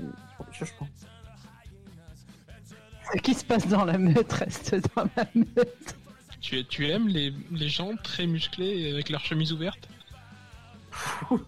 [0.52, 0.88] Je, je pense.
[3.14, 5.96] Ce qui se passe dans la meute reste dans la meute.
[6.40, 9.88] Tu, tu aimes les, les gens très musclés avec leur chemise ouverte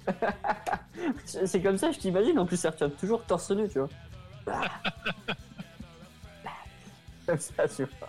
[1.24, 2.38] C'est comme ça, je t'imagine.
[2.38, 3.88] En plus, ça retient toujours torse nu, tu vois.
[7.26, 8.08] comme ça, tu vois.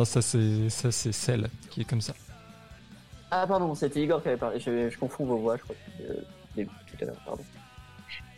[0.00, 2.12] Ah, ça c'est ça c'est celle qui est comme ça.
[3.30, 4.60] Ah, pardon, c'était Igor qui avait parlé.
[4.60, 5.76] Je, je confonds vos voix, je crois.
[6.56, 7.44] que euh, tout à l'heure, pardon.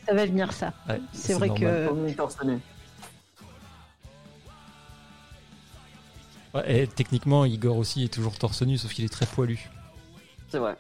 [0.07, 0.73] Ça va venir ça.
[0.89, 2.15] Ouais, C'est vrai normal.
[2.15, 2.15] que
[6.55, 9.71] Ouais, et techniquement, Igor aussi est toujours torse nu, sauf qu'il est très poilu.
[10.49, 10.77] C'est vrai.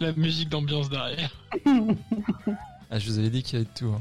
[0.00, 1.30] La musique d'ambiance derrière.
[2.90, 3.92] Ah, je vous avais dit qu'il y avait de tout.
[3.94, 4.00] hein.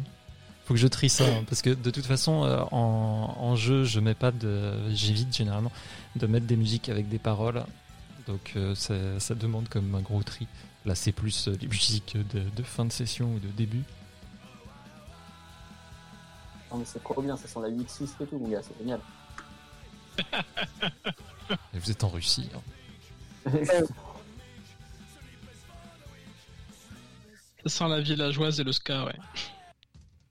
[0.65, 3.83] Faut que je trie ça, hein, parce que de toute façon, euh, en, en jeu,
[3.85, 4.73] je mets pas de.
[4.93, 5.71] J'évite généralement
[6.15, 7.63] de mettre des musiques avec des paroles.
[8.27, 10.47] Donc euh, ça, ça demande comme un gros tri.
[10.85, 13.83] Là, c'est plus euh, les musiques de, de fin de session ou de début.
[16.71, 18.99] Non, mais c'est trop bien, ça sent la 8-6 et tout, mon gars, c'est génial.
[21.73, 22.49] Et vous êtes en Russie.
[22.53, 22.61] hein.
[27.63, 29.15] Ça sent la villageoise et le ska, ouais.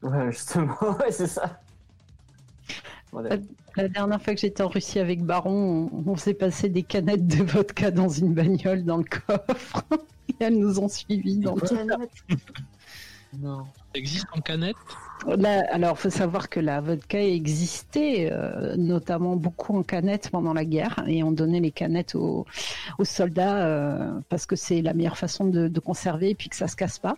[0.02, 1.60] ouais, justement, ouais, c'est ça.
[3.76, 7.26] La dernière fois que j'étais en Russie avec Baron, on, on s'est passé des canettes
[7.26, 9.84] de vodka dans une bagnole dans le coffre.
[10.28, 11.38] Et elles nous ont suivis.
[11.38, 12.08] Dans le-
[13.38, 13.64] Non.
[13.64, 14.76] Ça existe en canette?
[15.26, 20.64] Là, alors, faut savoir que la vodka existait, euh, notamment beaucoup en canettes pendant la
[20.64, 22.46] guerre, et on donnait les canettes aux,
[23.02, 26.68] soldats euh, parce que c'est la meilleure façon de, de conserver et puis que ça
[26.68, 27.16] se casse pas.